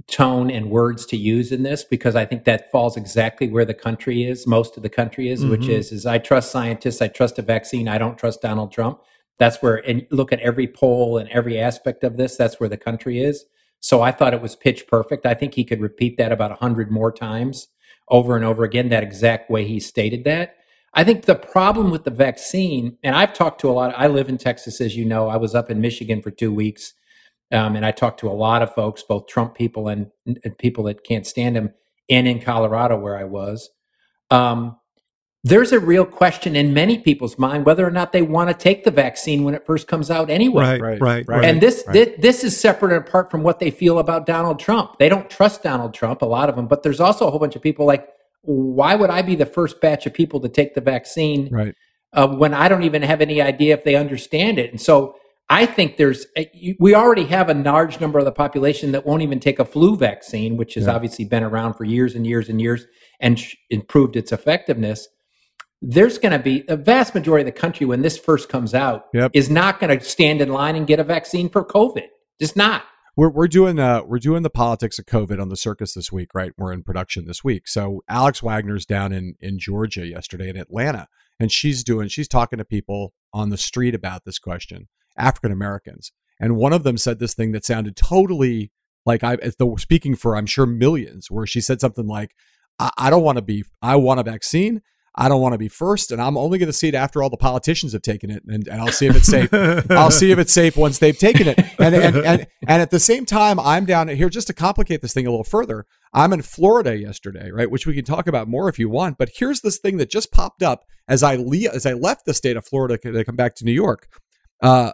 tone 0.07 0.51
and 0.51 0.71
words 0.71 1.07
to 1.07 1.17
use 1.17 1.51
in 1.51 1.63
this 1.63 1.83
because 1.83 2.15
I 2.15 2.27
think 2.27 2.45
that 2.45 2.71
falls 2.71 2.97
exactly 2.97 3.49
where 3.49 3.65
the 3.65 3.75
country 3.75 4.25
is, 4.25 4.47
most 4.47 4.77
of 4.77 4.83
the 4.83 4.91
country 4.91 5.31
is, 5.31 5.41
mm-hmm. 5.41 5.51
which 5.51 5.69
is 5.69 5.91
is 5.91 6.05
I 6.05 6.19
trust 6.19 6.53
scientists, 6.53 7.01
I 7.01 7.09
trust 7.09 7.39
a 7.39 7.43
vaccine, 7.43 7.89
I 7.89 7.99
don't 7.99 8.19
trust 8.19 8.43
Donald 8.43 8.71
Trump. 8.71 9.01
That's 9.39 9.59
where 9.59 9.77
and 9.77 10.07
look 10.11 10.33
at 10.33 10.41
every 10.41 10.67
poll 10.67 11.19
and 11.19 11.29
every 11.31 11.59
aspect 11.59 12.05
of 12.05 12.17
this, 12.17 12.37
that's 12.37 12.59
where 12.59 12.69
the 12.69 12.77
country 12.77 13.21
is. 13.21 13.45
So 13.81 14.03
I 14.03 14.11
thought 14.11 14.35
it 14.35 14.41
was 14.41 14.57
pitch 14.57 14.87
perfect. 14.89 15.27
I 15.27 15.35
think 15.35 15.55
he 15.55 15.65
could 15.65 15.81
repeat 15.81 16.17
that 16.17 16.33
about 16.33 16.51
100 16.51 16.91
more 16.91 17.13
times 17.13 17.69
over 18.09 18.37
and 18.37 18.45
over 18.45 18.65
again, 18.65 18.89
that 18.89 19.03
exact 19.03 19.51
way 19.51 19.67
he 19.67 19.81
stated 19.81 20.25
that. 20.25 20.57
I 20.95 21.05
think 21.05 21.25
the 21.25 21.35
problem 21.35 21.91
with 21.91 22.05
the 22.05 22.11
vaccine, 22.11 22.97
and 23.03 23.15
I've 23.15 23.35
talked 23.35 23.61
to 23.61 23.71
a 23.71 23.73
lot, 23.73 23.95
I 23.97 24.07
live 24.07 24.29
in 24.29 24.39
Texas, 24.39 24.81
as 24.81 24.97
you 24.97 25.05
know. 25.05 25.29
I 25.29 25.37
was 25.37 25.55
up 25.55 25.71
in 25.71 25.81
Michigan 25.81 26.23
for 26.23 26.31
two 26.31 26.53
weeks, 26.53 26.95
um, 27.53 27.77
and 27.77 27.85
I 27.85 27.91
talked 27.91 28.21
to 28.21 28.31
a 28.31 28.33
lot 28.33 28.63
of 28.63 28.75
folks, 28.75 29.03
both 29.03 29.27
Trump 29.27 29.55
people 29.55 29.89
and, 29.89 30.11
and, 30.25 30.57
people 30.57 30.85
that 30.85 31.05
can't 31.05 31.27
stand 31.27 31.57
him, 31.57 31.75
and 32.09 32.27
in 32.27 32.41
Colorado 32.41 32.99
where 32.99 33.19
I 33.19 33.25
was. 33.25 33.69
Um, 34.31 34.79
there's 35.47 35.71
a 35.71 35.79
real 35.79 36.05
question 36.05 36.57
in 36.57 36.75
many 36.75 36.99
people's 36.99 37.39
mind 37.39 37.65
whether 37.65 37.87
or 37.87 37.91
not 37.91 38.11
they 38.11 38.23
want 38.23 38.51
to 38.51 38.55
take 38.55 38.83
the 38.83 38.91
vaccine 38.91 39.45
when 39.45 39.55
it 39.55 39.65
first 39.65 39.87
comes 39.87 40.11
out 40.11 40.29
anyway. 40.29 40.65
Right, 40.65 40.81
right, 40.81 41.01
right. 41.01 41.29
right 41.29 41.45
and 41.45 41.61
this, 41.61 41.85
right. 41.87 41.93
this 41.95 42.15
this 42.19 42.45
is 42.45 42.59
separate 42.59 42.93
and 42.93 43.07
apart 43.07 43.31
from 43.31 43.43
what 43.43 43.61
they 43.61 43.71
feel 43.71 44.01
about 44.01 44.27
Donald 44.27 44.59
Trump. 44.59 44.99
They 44.99 45.09
don't 45.09 45.31
trust 45.31 45.63
Donald 45.63 45.95
Trump, 45.95 46.23
a 46.23 46.27
lot 46.27 46.49
of 46.49 46.57
them, 46.57 46.67
but 46.67 46.83
there's 46.83 47.01
also 47.01 47.29
a 47.29 47.31
whole 47.31 47.39
bunch 47.39 47.55
of 47.55 47.63
people 47.63 47.87
like, 47.87 48.09
why 48.43 48.97
would 48.97 49.11
I 49.11 49.23
be 49.23 49.37
the 49.37 49.47
first 49.47 49.81
batch 49.81 50.05
of 50.05 50.15
people 50.15 50.41
to 50.41 50.49
take 50.49 50.75
the 50.75 50.81
vaccine 50.81 51.49
right. 51.51 51.75
uh, 52.13 52.27
when 52.27 52.53
I 52.53 52.69
don't 52.69 52.83
even 52.83 53.03
have 53.03 53.21
any 53.21 53.41
idea 53.41 53.75
if 53.75 53.85
they 53.85 53.95
understand 53.95 54.59
it? 54.59 54.71
And 54.71 54.81
so 54.81 55.15
I 55.49 55.65
think 55.65 55.97
there's 55.97 56.27
we 56.81 56.93
already 56.93 57.25
have 57.27 57.49
a 57.49 57.55
large 57.55 58.01
number 58.01 58.19
of 58.19 58.25
the 58.25 58.33
population 58.33 58.91
that 58.93 59.07
won't 59.07 59.23
even 59.23 59.39
take 59.39 59.61
a 59.61 59.65
flu 59.65 59.97
vaccine, 59.97 60.57
which 60.57 60.75
has 60.75 60.87
yeah. 60.87 60.95
obviously 60.95 61.25
been 61.25 61.45
around 61.45 61.75
for 61.75 61.85
years 61.85 62.17
and 62.17 62.27
years 62.27 62.49
and 62.49 62.61
years 62.61 62.85
and 63.21 63.39
sh- 63.39 63.55
improved 63.71 64.17
its 64.17 64.33
effectiveness 64.33 65.07
there's 65.83 66.19
going 66.19 66.33
to 66.33 66.39
be 66.39 66.65
a 66.69 66.77
vast 66.77 67.15
majority 67.15 67.49
of 67.49 67.55
the 67.55 67.61
country 67.61 67.87
when 67.87 68.03
this 68.03 68.19
first 68.19 68.49
comes 68.49 68.75
out 68.75 69.07
yep. 69.13 69.31
is 69.35 69.51
not 69.51 69.79
going 69.79 69.97
to 69.97 70.05
stand 70.05 70.41
in 70.41 70.49
line 70.49 70.77
and 70.77 70.87
get 70.87 70.99
a 70.99 71.05
vaccine 71.05 71.49
for 71.49 71.65
COVID. 71.65 72.07
Just 72.41 72.57
not. 72.57 72.85
We're 73.17 73.31
we're 73.31 73.49
doing 73.49 73.79
uh 73.79 74.03
we're 74.05 74.19
doing 74.19 74.43
the 74.43 74.51
politics 74.51 74.99
of 74.99 75.07
COVID 75.07 75.41
on 75.41 75.49
the 75.49 75.57
circus 75.57 75.95
this 75.95 76.13
week, 76.13 76.35
right? 76.35 76.53
We're 76.59 76.73
in 76.73 76.83
production 76.83 77.25
this 77.25 77.43
week. 77.43 77.67
So 77.67 78.03
Alex 78.09 78.43
Wagner's 78.43 78.85
down 78.85 79.13
in 79.13 79.37
in 79.41 79.59
Georgia 79.59 80.07
yesterday 80.07 80.51
in 80.51 80.57
Atlanta, 80.59 81.09
and 81.41 81.51
she's 81.51 81.83
doing 81.83 82.09
she's 82.09 82.29
talking 82.29 82.59
to 82.59 82.65
people 82.65 83.15
on 83.33 83.49
the 83.49 83.57
street 83.57 83.95
about 83.95 84.27
this 84.27 84.39
question, 84.39 84.89
African 85.17 85.51
Americans, 85.51 86.13
and 86.39 86.57
one 86.57 86.75
of 86.75 86.83
them 86.83 86.99
said 86.99 87.19
this 87.19 87.33
thing 87.33 87.53
that 87.53 87.65
sounded 87.65 87.97
totally 87.97 88.71
like 89.07 89.25
I 89.25 89.39
though 89.59 89.77
speaking 89.77 90.15
for 90.15 90.37
I'm 90.37 90.45
sure 90.45 90.67
millions, 90.67 91.31
where 91.31 91.47
she 91.47 91.63
said 91.63 91.81
something 91.81 92.07
like, 92.07 92.33
I, 92.79 92.91
I 92.99 93.11
don't 93.11 93.23
want 93.23 93.37
to 93.37 93.43
be 93.43 93.65
I 93.81 93.97
want 93.97 94.21
a 94.21 94.25
vaccine 94.25 94.83
I 95.19 95.31
don't 95.31 95.41
want 95.41 95.55
to 95.55 95.59
be 95.59 95.69
first, 95.69 96.13
and 96.13 96.21
I'm 96.21 96.37
only 96.37 96.59
going 96.59 96.67
to 96.67 96.75
see 96.75 96.89
it 96.89 96.95
after 96.95 97.23
all 97.23 97.31
the 97.31 97.39
politicians 97.39 97.95
have 97.95 98.03
taken 98.03 98.31
it, 98.31 98.43
and, 98.47 98.69
and 98.69 98.81
I'll 98.81 98.93
see 98.93 99.07
if 99.07 99.17
it's 99.17 99.27
safe. 99.27 99.49
I'll 99.91 100.11
see 100.11 100.31
if 100.31 100.39
it's 100.39 100.53
safe 100.53 100.77
once 100.77 100.99
they've 100.99 101.17
taken 101.17 101.49
it. 101.49 101.59
And, 101.79 101.95
and 101.95 102.17
and 102.17 102.47
and 102.69 102.83
at 102.83 102.91
the 102.91 103.01
same 103.01 103.25
time, 103.25 103.59
I'm 103.59 103.87
down 103.87 104.09
here 104.09 104.29
just 104.29 104.47
to 104.49 104.53
complicate 104.53 105.01
this 105.01 105.15
thing 105.15 105.27
a 105.27 105.31
little 105.31 105.45
further. 105.45 105.87
I'm 106.13 106.35
in 106.35 106.43
Florida 106.43 106.99
yesterday, 106.99 107.51
right, 107.51 107.71
which 107.71 107.87
we 107.87 107.95
can 107.95 108.05
talk 108.05 108.27
about 108.27 108.47
more 108.47 108.69
if 108.69 108.79
you 108.79 108.91
want. 108.91 109.17
But 109.17 109.31
here's 109.37 109.63
this 109.63 109.79
thing 109.79 109.97
that 109.97 110.11
just 110.11 110.33
popped 110.33 110.63
up 110.63 110.85
as 111.09 111.23
I 111.23 111.37
le- 111.37 111.73
as 111.73 111.87
I 111.87 111.95
left 111.95 112.27
the 112.27 112.35
state 112.35 112.59
of 112.59 112.67
Florida 112.67 112.99
to 112.99 113.25
come 113.25 113.37
back 113.37 113.55
to 113.57 113.65
New 113.65 113.73
York. 113.73 114.09
Uh, 114.63 114.93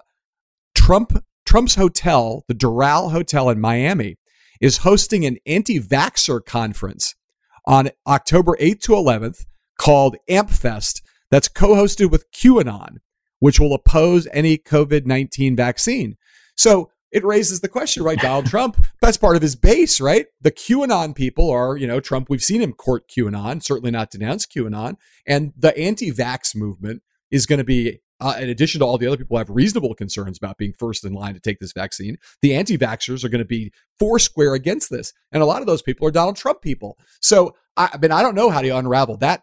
Trump 0.74 1.24
Trump's 1.44 1.74
hotel, 1.74 2.44
the 2.46 2.54
Doral 2.54 3.10
Hotel 3.10 3.50
in 3.50 3.60
Miami, 3.60 4.18
is 4.60 4.78
hosting 4.78 5.24
an 5.24 5.38
anti-vaxxer 5.46 6.44
conference 6.44 7.16
on 7.66 7.90
October 8.06 8.56
8th 8.60 8.80
to 8.82 8.92
11th 8.92 9.44
called 9.82 10.16
AmpFest 10.30 11.02
that's 11.30 11.48
co 11.48 11.74
hosted 11.74 12.10
with 12.10 12.30
QAnon, 12.30 12.98
which 13.40 13.58
will 13.58 13.74
oppose 13.74 14.28
any 14.32 14.56
COVID 14.56 15.06
19 15.06 15.56
vaccine. 15.56 16.16
So 16.56 16.90
it 17.10 17.24
raises 17.24 17.60
the 17.60 17.68
question, 17.68 18.04
right? 18.04 18.18
Donald 18.18 18.46
Trump, 18.50 18.84
that's 19.00 19.16
part 19.16 19.34
of 19.34 19.42
his 19.42 19.56
base, 19.56 20.00
right? 20.00 20.26
The 20.40 20.52
QAnon 20.52 21.16
people 21.16 21.50
are, 21.50 21.76
you 21.76 21.88
know, 21.88 21.98
Trump, 21.98 22.30
we've 22.30 22.44
seen 22.44 22.62
him 22.62 22.72
court 22.72 23.08
QAnon, 23.08 23.60
certainly 23.60 23.90
not 23.90 24.10
denounce 24.10 24.46
QAnon. 24.46 24.94
And 25.26 25.52
the 25.56 25.76
anti 25.76 26.12
vax 26.12 26.54
movement 26.54 27.02
is 27.32 27.46
going 27.46 27.58
to 27.58 27.64
be, 27.64 27.98
uh, 28.20 28.36
in 28.38 28.48
addition 28.48 28.78
to 28.78 28.86
all 28.86 28.98
the 28.98 29.08
other 29.08 29.16
people 29.16 29.34
who 29.34 29.38
have 29.38 29.50
reasonable 29.50 29.96
concerns 29.96 30.38
about 30.38 30.58
being 30.58 30.74
first 30.78 31.04
in 31.04 31.12
line 31.12 31.34
to 31.34 31.40
take 31.40 31.58
this 31.58 31.72
vaccine, 31.72 32.18
the 32.40 32.54
anti 32.54 32.78
vaxxers 32.78 33.24
are 33.24 33.28
going 33.28 33.40
to 33.40 33.44
be 33.44 33.72
foursquare 33.98 34.54
against 34.54 34.90
this. 34.90 35.12
And 35.32 35.42
a 35.42 35.46
lot 35.46 35.60
of 35.60 35.66
those 35.66 35.82
people 35.82 36.06
are 36.06 36.12
Donald 36.12 36.36
Trump 36.36 36.62
people. 36.62 36.96
So, 37.20 37.56
I, 37.76 37.90
I 37.94 37.98
mean, 37.98 38.12
I 38.12 38.22
don't 38.22 38.36
know 38.36 38.50
how 38.50 38.62
to 38.62 38.68
unravel 38.68 39.16
that 39.16 39.42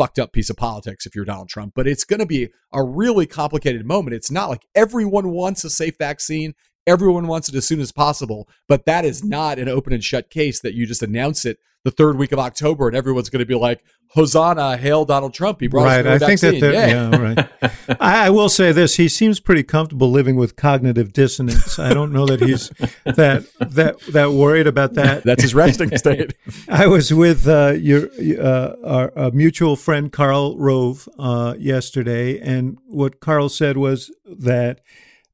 fucked 0.00 0.18
up 0.18 0.32
piece 0.32 0.48
of 0.48 0.56
politics 0.56 1.04
if 1.04 1.14
you're 1.14 1.26
Donald 1.26 1.50
Trump, 1.50 1.74
but 1.76 1.86
it's 1.86 2.04
going 2.04 2.20
to 2.20 2.26
be 2.26 2.48
a 2.72 2.82
really 2.82 3.26
complicated 3.26 3.84
moment. 3.84 4.14
It's 4.14 4.30
not 4.30 4.48
like 4.48 4.66
everyone 4.74 5.30
wants 5.30 5.62
a 5.62 5.68
safe 5.68 5.98
vaccine. 5.98 6.54
Everyone 6.86 7.26
wants 7.26 7.48
it 7.48 7.54
as 7.54 7.66
soon 7.66 7.80
as 7.80 7.92
possible, 7.92 8.48
but 8.68 8.86
that 8.86 9.04
is 9.04 9.22
not 9.22 9.58
an 9.58 9.68
open 9.68 9.92
and 9.92 10.02
shut 10.02 10.30
case 10.30 10.60
that 10.60 10.74
you 10.74 10.86
just 10.86 11.02
announce 11.02 11.44
it 11.44 11.58
the 11.84 11.90
third 11.90 12.16
week 12.16 12.32
of 12.32 12.38
October 12.38 12.88
and 12.88 12.96
everyone's 12.96 13.30
going 13.30 13.40
to 13.40 13.46
be 13.46 13.54
like, 13.54 13.82
Hosanna, 14.14 14.76
hail 14.76 15.04
Donald 15.04 15.32
Trump. 15.32 15.60
He 15.60 15.68
brought 15.68 15.84
right. 15.84 16.04
I 16.04 16.18
think 16.18 16.40
that, 16.40 16.54
yeah, 16.56 17.16
right. 17.16 17.48
I, 18.00 18.26
I, 18.26 18.30
will 18.30 18.48
say 18.48 18.72
this: 18.72 18.96
he 18.96 19.08
seems 19.08 19.38
pretty 19.38 19.62
comfortable 19.62 20.10
living 20.10 20.34
with 20.34 20.56
cognitive 20.56 21.12
dissonance. 21.12 21.78
I 21.78 21.94
don't 21.94 22.12
know 22.12 22.26
that 22.26 22.40
he's 22.40 22.70
that 23.04 23.46
that 23.60 24.00
that 24.12 24.32
worried 24.32 24.66
about 24.66 24.94
that. 24.94 25.22
That's 25.24 25.42
his 25.42 25.54
resting 25.54 25.96
state. 25.96 26.34
I 26.68 26.88
was 26.88 27.14
with 27.14 27.46
uh, 27.46 27.74
your 27.78 28.08
uh, 28.36 28.74
our, 28.84 29.12
our, 29.16 29.30
mutual 29.30 29.76
friend 29.76 30.10
Karl 30.10 30.58
Rove 30.58 31.08
uh, 31.16 31.54
yesterday, 31.56 32.40
and 32.40 32.78
what 32.86 33.20
Karl 33.20 33.48
said 33.48 33.76
was 33.76 34.10
that 34.24 34.80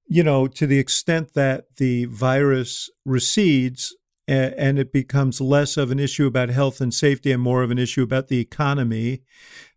you 0.06 0.22
know 0.22 0.46
to 0.46 0.66
the 0.66 0.78
extent 0.78 1.34
that 1.34 1.76
the 1.76 2.04
virus 2.06 2.90
recedes 3.04 3.94
and 4.28 4.78
it 4.78 4.92
becomes 4.92 5.40
less 5.40 5.76
of 5.76 5.90
an 5.90 5.98
issue 5.98 6.26
about 6.26 6.48
health 6.48 6.80
and 6.80 6.92
safety 6.92 7.30
and 7.30 7.42
more 7.42 7.62
of 7.62 7.70
an 7.70 7.78
issue 7.78 8.02
about 8.02 8.28
the 8.28 8.40
economy, 8.40 9.22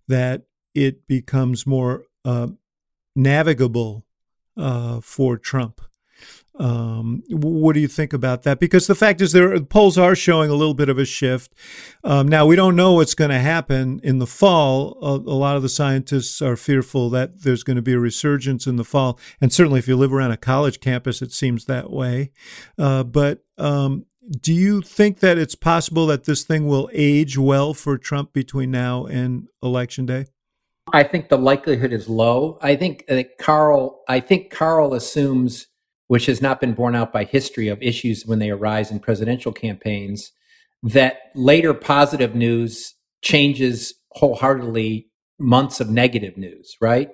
that 0.08 0.44
it 0.74 1.08
becomes 1.08 1.68
more 1.68 2.06
uh, 2.26 2.48
navigable 3.16 4.06
uh, 4.58 5.00
for 5.02 5.38
Trump. 5.38 5.82
Um, 6.60 7.24
what 7.30 7.74
do 7.74 7.80
you 7.80 7.88
think 7.88 8.12
about 8.12 8.44
that? 8.44 8.60
Because 8.60 8.88
the 8.88 8.96
fact 8.96 9.22
is, 9.22 9.32
there 9.32 9.60
polls 9.62 9.98
are 9.98 10.16
showing 10.16 10.50
a 10.50 10.56
little 10.56 10.74
bit 10.74 10.90
of 10.90 10.98
a 11.00 11.06
shift. 11.06 11.54
Um, 12.04 12.28
now 12.28 12.46
we 12.46 12.56
don't 12.56 12.76
know 12.76 12.94
what's 12.94 13.16
going 13.16 13.32
to 13.32 13.40
happen 13.40 14.02
in 14.04 14.20
the 14.20 14.28
fall. 14.28 14.98
A, 15.02 15.16
a, 15.16 15.38
lot 15.40 15.56
of 15.56 15.64
the 15.64 15.70
scientists 15.70 16.42
are 16.42 16.58
fearful 16.58 17.10
that 17.12 17.44
there's 17.44 17.64
going 17.64 17.78
to 17.78 17.82
be 17.82 17.94
a 17.94 18.00
resurgence 18.00 18.68
in 18.68 18.76
the 18.76 18.84
fall, 18.84 19.18
and 19.40 19.54
certainly 19.54 19.80
if 19.80 19.88
you 19.88 19.96
live 19.96 20.14
around 20.14 20.32
a 20.32 20.38
college 20.38 20.82
campus, 20.82 21.22
it 21.22 21.32
seems 21.32 21.66
that 21.66 21.90
way. 21.90 22.32
Uh, 22.78 23.04
but 23.04 23.44
um, 23.58 24.06
do 24.30 24.54
you 24.54 24.82
think 24.82 25.20
that 25.20 25.38
it's 25.38 25.56
possible 25.56 26.06
that 26.08 26.26
this 26.26 26.44
thing 26.44 26.68
will 26.68 26.90
age 26.94 27.38
well 27.38 27.74
for 27.74 27.98
Trump 27.98 28.34
between 28.34 28.70
now 28.70 29.06
and 29.06 29.48
election 29.64 30.06
day? 30.06 30.26
I 30.94 31.04
think 31.04 31.30
the 31.30 31.38
likelihood 31.38 31.94
is 31.94 32.10
low. 32.10 32.58
I 32.62 32.76
think 32.76 33.06
that 33.08 33.38
Karl, 33.38 34.02
I 34.08 34.20
think 34.20 34.52
Karl 34.52 34.94
assumes, 34.94 35.68
which 36.10 36.26
has 36.26 36.42
not 36.42 36.60
been 36.60 36.74
borne 36.74 36.96
out 36.96 37.14
by 37.14 37.24
history 37.24 37.68
of 37.68 37.82
issues 37.84 38.26
when 38.26 38.40
they 38.40 38.50
arise 38.50 38.90
in 38.90 39.00
presidential 39.00 39.52
campaigns, 39.52 40.32
that 40.82 41.18
later 41.36 41.72
positive 41.72 42.34
news 42.34 42.96
changes 43.22 43.94
wholeheartedly 44.14 45.08
months 45.38 45.80
of 45.80 45.92
negative 45.92 46.36
news, 46.36 46.76
right? 46.82 47.12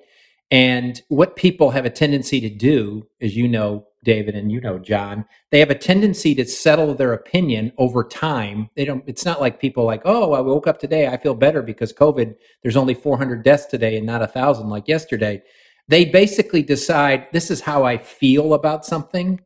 And 0.50 1.02
what 1.10 1.36
people 1.36 1.72
have 1.72 1.86
a 1.86 1.90
tendency 1.90 2.40
to 2.40 2.50
do, 2.50 3.06
as 3.22 3.36
you 3.36 3.50
know, 3.50 3.86
David, 4.06 4.34
and 4.34 4.50
you 4.50 4.62
know, 4.62 4.80
John, 4.80 5.26
they 5.52 5.60
have 5.60 5.72
a 5.72 5.76
tendency 5.76 6.34
to 6.36 6.46
settle 6.46 6.94
their 6.94 7.12
opinion 7.12 7.74
over 7.78 8.02
time. 8.02 8.70
They 8.78 8.86
don't, 8.86 9.04
it's 9.08 9.26
not 9.26 9.42
like 9.42 9.60
people 9.60 9.84
like, 9.84 10.04
oh, 10.06 10.32
I 10.32 10.40
woke 10.40 10.68
up 10.68 10.80
today, 10.80 11.08
I 11.08 11.18
feel 11.18 11.36
better 11.36 11.62
because 11.62 11.92
COVID, 11.92 12.36
there's 12.64 12.78
only 12.78 12.94
400 12.94 13.44
deaths 13.44 13.66
today 13.66 13.98
and 13.98 14.06
not 14.06 14.22
a 14.22 14.28
thousand 14.28 14.70
like 14.70 14.88
yesterday. 14.88 15.42
They 15.88 16.06
basically 16.06 16.64
decide 16.64 17.28
this 17.32 17.52
is 17.52 17.62
how 17.62 17.84
I 17.84 17.98
feel 17.98 18.54
about 18.54 18.86
something, 18.86 19.42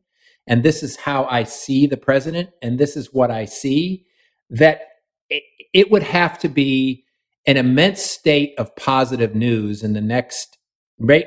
and 0.46 0.62
this 0.62 0.82
is 0.82 0.96
how 0.96 1.24
I 1.24 1.44
see 1.44 1.86
the 1.86 1.96
president, 1.96 2.50
and 2.62 2.78
this 2.78 2.96
is 2.96 3.12
what 3.12 3.30
I 3.30 3.44
see. 3.44 4.06
That 4.48 4.80
it, 5.28 5.42
it 5.72 5.90
would 5.90 6.02
have 6.02 6.38
to 6.40 6.48
be 6.48 7.04
an 7.46 7.56
immense 7.56 8.02
state 8.02 8.54
of 8.58 8.74
positive 8.76 9.34
news 9.34 9.82
in 9.82 9.92
the 9.92 10.00
next 10.00 10.58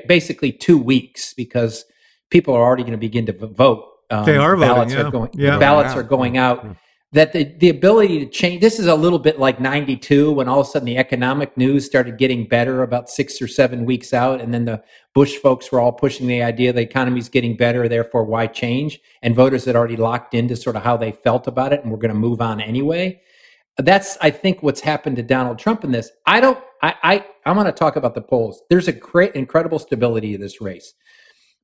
basically 0.06 0.52
two 0.52 0.78
weeks 0.78 1.34
because 1.34 1.84
people 2.30 2.54
are 2.54 2.62
already 2.62 2.82
going 2.82 2.92
to 2.92 2.98
begin 2.98 3.26
to 3.26 3.32
vote. 3.32 3.84
Um, 4.10 4.24
they 4.24 4.36
are 4.36 4.56
ballots 4.56 4.92
voting. 4.92 5.06
Are 5.06 5.10
going, 5.10 5.30
yeah. 5.34 5.58
Ballots 5.58 5.94
are 5.94 6.02
going 6.02 6.36
out. 6.36 6.76
That 7.14 7.32
the, 7.32 7.44
the 7.44 7.68
ability 7.68 8.18
to 8.18 8.26
change, 8.26 8.60
this 8.60 8.80
is 8.80 8.88
a 8.88 8.94
little 8.96 9.20
bit 9.20 9.38
like 9.38 9.60
92 9.60 10.32
when 10.32 10.48
all 10.48 10.60
of 10.60 10.66
a 10.66 10.70
sudden 10.70 10.86
the 10.86 10.98
economic 10.98 11.56
news 11.56 11.86
started 11.86 12.18
getting 12.18 12.48
better 12.48 12.82
about 12.82 13.08
six 13.08 13.40
or 13.40 13.46
seven 13.46 13.84
weeks 13.84 14.12
out. 14.12 14.40
And 14.40 14.52
then 14.52 14.64
the 14.64 14.82
Bush 15.14 15.36
folks 15.36 15.70
were 15.70 15.78
all 15.78 15.92
pushing 15.92 16.26
the 16.26 16.42
idea 16.42 16.72
the 16.72 16.80
economy 16.80 17.20
is 17.20 17.28
getting 17.28 17.56
better, 17.56 17.88
therefore 17.88 18.24
why 18.24 18.48
change? 18.48 19.00
And 19.22 19.36
voters 19.36 19.64
had 19.64 19.76
already 19.76 19.96
locked 19.96 20.34
into 20.34 20.56
sort 20.56 20.74
of 20.74 20.82
how 20.82 20.96
they 20.96 21.12
felt 21.12 21.46
about 21.46 21.72
it 21.72 21.84
and 21.84 21.92
we're 21.92 21.98
going 21.98 22.12
to 22.12 22.18
move 22.18 22.40
on 22.40 22.60
anyway. 22.60 23.20
That's, 23.78 24.18
I 24.20 24.30
think, 24.30 24.64
what's 24.64 24.80
happened 24.80 25.14
to 25.16 25.22
Donald 25.22 25.60
Trump 25.60 25.84
in 25.84 25.92
this. 25.92 26.10
I 26.26 26.40
don't, 26.40 26.58
I, 26.82 26.94
I, 27.02 27.26
I'm 27.46 27.54
going 27.54 27.66
to 27.66 27.72
talk 27.72 27.94
about 27.94 28.16
the 28.16 28.22
polls. 28.22 28.60
There's 28.70 28.88
a 28.88 28.92
great, 28.92 29.36
incredible 29.36 29.78
stability 29.78 30.32
to 30.32 30.38
this 30.38 30.60
race 30.60 30.94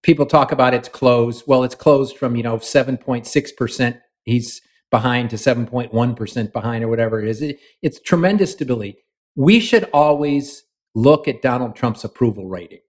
people 0.03 0.25
talk 0.25 0.51
about 0.51 0.75
it's 0.75 0.89
closed. 0.89 1.45
Well, 1.47 1.63
it's 1.63 1.75
closed 1.75 2.17
from, 2.17 2.37
you 2.37 2.43
know, 2.43 2.57
7.6% 2.57 4.01
he's 4.25 4.63
behind 4.91 5.31
to 5.31 5.37
7.1% 5.37 6.53
behind 6.53 6.85
or 6.85 6.89
whatever 6.89 7.21
it 7.21 7.29
is. 7.29 7.43
It, 7.43 7.59
it's 7.83 8.01
tremendous 8.01 8.53
stability. 8.53 8.99
We 9.37 9.61
should 9.61 9.85
always 9.93 10.65
look 10.95 11.29
at 11.29 11.43
Donald 11.43 11.77
Trump's 11.77 12.05
approval 12.05 12.49
rating 12.49 12.81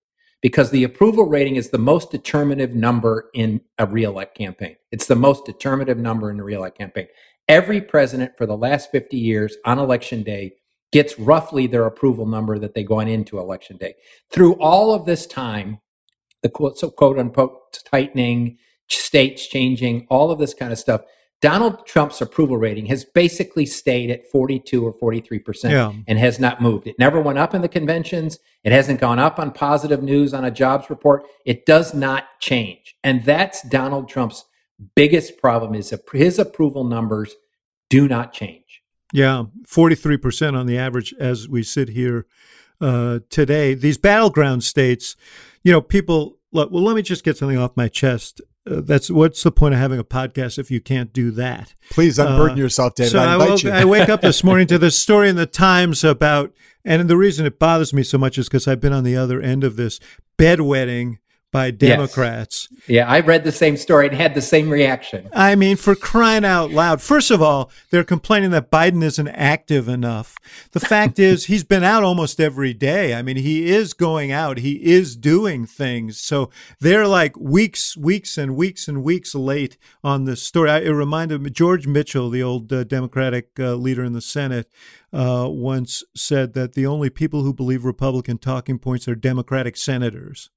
because 0.42 0.72
the 0.72 0.84
approval 0.84 1.26
rating 1.26 1.56
is 1.56 1.70
the 1.70 1.78
most 1.78 2.10
determinative 2.10 2.74
number 2.74 3.30
in 3.34 3.62
a 3.78 3.86
reelect 3.86 4.36
campaign. 4.36 4.76
It's 4.92 5.06
the 5.06 5.16
most 5.16 5.46
determinative 5.46 6.00
number 6.00 6.32
in 6.32 6.40
a 6.40 6.44
reelect 6.44 6.78
campaign. 6.78 7.08
Every 7.48 7.82
president 7.82 8.38
for 8.38 8.46
the 8.46 8.58
last 8.58 8.92
50 8.92 9.18
years 9.18 9.56
on 9.66 9.78
election 9.78 10.24
day 10.24 10.54
gets 10.92 11.18
roughly 11.20 11.68
their 11.68 11.86
approval 11.86 12.26
number 12.26 12.60
that 12.60 12.74
they 12.74 12.84
go 12.84 13.00
on 13.00 13.08
into 13.08 13.40
election 13.40 13.78
day. 13.78 13.96
Through 14.32 14.54
all 14.56 14.94
of 14.94 15.06
this 15.06 15.26
time, 15.26 15.80
the 16.42 16.50
quote, 16.50 16.78
so 16.78 16.90
quote 16.90 17.20
unquote 17.20 17.80
tightening, 17.90 18.58
states 18.88 19.48
changing, 19.48 20.08
all 20.10 20.32
of 20.32 20.40
this 20.40 20.54
kind 20.54 20.72
of 20.72 20.80
stuff, 20.80 21.02
Donald 21.42 21.86
Trump's 21.88 22.22
approval 22.22 22.58
rating 22.58 22.86
has 22.86 23.04
basically 23.04 23.66
stayed 23.66 24.12
at 24.12 24.28
42 24.32 24.86
or 24.86 24.94
43% 24.94 25.72
Yeah. 25.72 25.92
and 26.08 26.20
has 26.20 26.40
not 26.40 26.62
moved. 26.62 26.86
It 26.88 27.00
never 27.00 27.20
went 27.20 27.40
up 27.40 27.56
in 27.56 27.62
the 27.64 27.68
conventions. 27.68 28.38
It 28.64 28.72
hasn't 28.72 29.00
gone 29.00 29.18
up 29.18 29.40
on 29.40 29.52
positive 29.52 30.04
news 30.04 30.34
on 30.34 30.46
a 30.46 30.52
jobs 30.52 30.90
report. 30.90 31.24
It 31.46 31.66
does 31.66 31.94
not 31.96 32.26
change. 32.40 32.96
And 33.04 33.26
that's 33.26 33.68
Donald 33.68 34.08
Trump's 34.08 34.46
biggest 34.96 35.38
problem 35.40 35.74
is 35.74 35.94
his 36.14 36.40
approval 36.40 36.84
numbers 36.84 37.34
do 37.90 38.08
not 38.08 38.34
change. 38.34 38.82
Yeah, 39.14 39.46
43% 39.68 40.56
on 40.56 40.68
the 40.68 40.78
average 40.78 41.14
as 41.20 41.50
we 41.50 41.64
sit 41.64 41.90
here 41.90 42.28
uh, 42.80 43.20
today. 43.30 43.74
These 43.74 43.98
battleground 43.98 44.64
states, 44.64 45.16
you 45.64 45.72
know, 45.72 45.82
people, 45.82 46.38
look, 46.52 46.72
well, 46.72 46.84
let 46.84 46.96
me 46.96 47.02
just 47.02 47.24
get 47.24 47.36
something 47.38 47.58
off 47.58 47.76
my 47.76 47.88
chest. 47.88 48.42
Uh, 48.70 48.82
that's 48.82 49.10
what's 49.10 49.42
the 49.42 49.52
point 49.52 49.74
of 49.74 49.80
having 49.80 50.00
a 50.00 50.04
podcast 50.04 50.60
if 50.60 50.70
you 50.70 50.80
can't 50.80 51.12
do 51.14 51.32
that? 51.32 51.74
Please 51.90 52.20
unburden 52.20 52.58
Uh, 52.60 52.62
yourself, 52.62 52.94
David. 52.96 53.12
So 53.12 53.20
I 53.20 53.34
I, 53.34 53.38
woke. 53.38 53.66
I 53.66 53.86
wake 53.86 54.10
up 54.10 54.22
this 54.22 54.44
morning 54.44 54.68
to 54.68 54.78
this 54.78 54.98
story 55.00 55.30
in 55.30 55.36
the 55.36 55.48
Times 55.48 56.04
about, 56.04 56.54
and 56.86 57.10
the 57.10 57.18
reason 57.18 57.46
it 57.46 57.58
bothers 57.58 57.92
me 57.94 58.04
so 58.04 58.18
much 58.20 58.38
is 58.38 58.48
because 58.48 58.68
I've 58.68 58.80
been 58.80 58.94
on 58.94 59.04
the 59.04 59.18
other 59.18 59.42
end 59.42 59.64
of 59.64 59.78
this 59.78 60.00
bedwetting 60.38 61.18
by 61.52 61.70
Democrats. 61.70 62.70
Yeah, 62.88 63.08
I 63.10 63.20
read 63.20 63.44
the 63.44 63.52
same 63.52 63.76
story 63.76 64.08
and 64.08 64.16
had 64.16 64.34
the 64.36 64.42
same 64.42 64.70
reaction. 64.70 65.30
I 65.34 65.56
mean, 65.56 65.76
for 65.76 65.96
crying 65.96 66.46
out 66.46 66.72
loud. 66.72 67.02
First 67.02 67.30
of 67.30 67.42
all, 67.42 67.70
they're 67.90 68.04
complaining 68.04 68.52
that 68.52 68.72
Biden 68.72 69.04
isn't 69.04 69.28
active 69.28 69.88
enough. 69.88 70.38
The 70.72 70.80
fact 70.80 71.20
is, 71.32 71.46
he's 71.46 71.64
been 71.64 71.84
out 71.84 72.04
almost 72.04 72.40
every 72.40 72.74
day. 72.74 73.14
I 73.14 73.22
mean, 73.22 73.38
he 73.38 73.70
is 73.70 73.94
going 73.94 74.32
out, 74.32 74.60
he 74.60 74.84
is 74.84 75.16
doing 75.16 75.66
things. 75.66 76.20
So 76.20 76.50
they're 76.80 77.08
like 77.08 77.38
weeks, 77.38 77.98
weeks, 77.98 78.38
and 78.38 78.56
weeks 78.56 78.88
and 78.88 79.04
weeks 79.04 79.36
late 79.36 79.78
on 80.04 80.26
this 80.26 80.42
story. 80.42 80.70
I, 80.70 80.80
it 80.80 80.90
reminded 80.90 81.42
me, 81.42 81.50
George 81.50 81.86
Mitchell, 81.86 82.30
the 82.30 82.44
old 82.44 82.72
uh, 82.72 82.86
Democratic 82.86 83.50
uh, 83.60 83.76
leader 83.76 84.04
in 84.04 84.14
the 84.14 84.22
Senate, 84.22 84.68
uh, 85.14 85.48
once 85.50 86.04
said 86.16 86.54
that 86.54 86.74
the 86.74 86.86
only 86.86 87.10
people 87.10 87.44
who 87.44 87.54
believe 87.54 87.84
Republican 87.84 88.38
talking 88.38 88.80
points 88.80 89.08
are 89.08 89.16
Democratic 89.16 89.76
senators. 89.76 90.50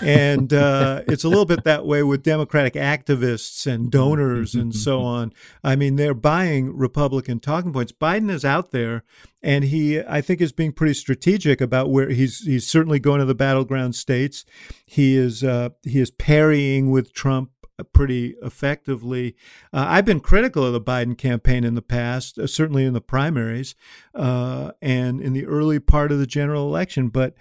And 0.00 0.52
uh, 0.52 1.02
it's 1.08 1.24
a 1.24 1.28
little 1.28 1.44
bit 1.44 1.64
that 1.64 1.86
way 1.86 2.02
with 2.02 2.22
Democratic 2.22 2.74
activists 2.74 3.66
and 3.66 3.90
donors 3.90 4.54
and 4.54 4.74
so 4.74 5.02
on. 5.02 5.32
I 5.62 5.76
mean, 5.76 5.96
they're 5.96 6.14
buying 6.14 6.76
Republican 6.76 7.40
talking 7.40 7.72
points. 7.72 7.92
Biden 7.92 8.30
is 8.30 8.44
out 8.44 8.70
there, 8.70 9.04
and 9.42 9.64
he, 9.64 10.00
I 10.00 10.20
think, 10.20 10.40
is 10.40 10.52
being 10.52 10.72
pretty 10.72 10.94
strategic 10.94 11.60
about 11.60 11.90
where 11.90 12.08
he's. 12.10 12.40
He's 12.40 12.66
certainly 12.66 12.98
going 12.98 13.20
to 13.20 13.26
the 13.26 13.34
battleground 13.34 13.94
states. 13.94 14.44
He 14.86 15.16
is. 15.16 15.44
Uh, 15.44 15.70
he 15.82 16.00
is 16.00 16.10
parrying 16.10 16.90
with 16.90 17.12
Trump 17.12 17.50
pretty 17.92 18.36
effectively. 18.42 19.34
Uh, 19.72 19.86
I've 19.88 20.04
been 20.04 20.20
critical 20.20 20.64
of 20.64 20.72
the 20.72 20.80
Biden 20.80 21.16
campaign 21.16 21.64
in 21.64 21.74
the 21.74 21.82
past, 21.82 22.38
uh, 22.38 22.46
certainly 22.46 22.84
in 22.84 22.92
the 22.92 23.00
primaries 23.00 23.74
uh, 24.14 24.72
and 24.80 25.20
in 25.20 25.32
the 25.32 25.46
early 25.46 25.80
part 25.80 26.12
of 26.12 26.18
the 26.18 26.26
general 26.26 26.66
election, 26.66 27.08
but 27.08 27.34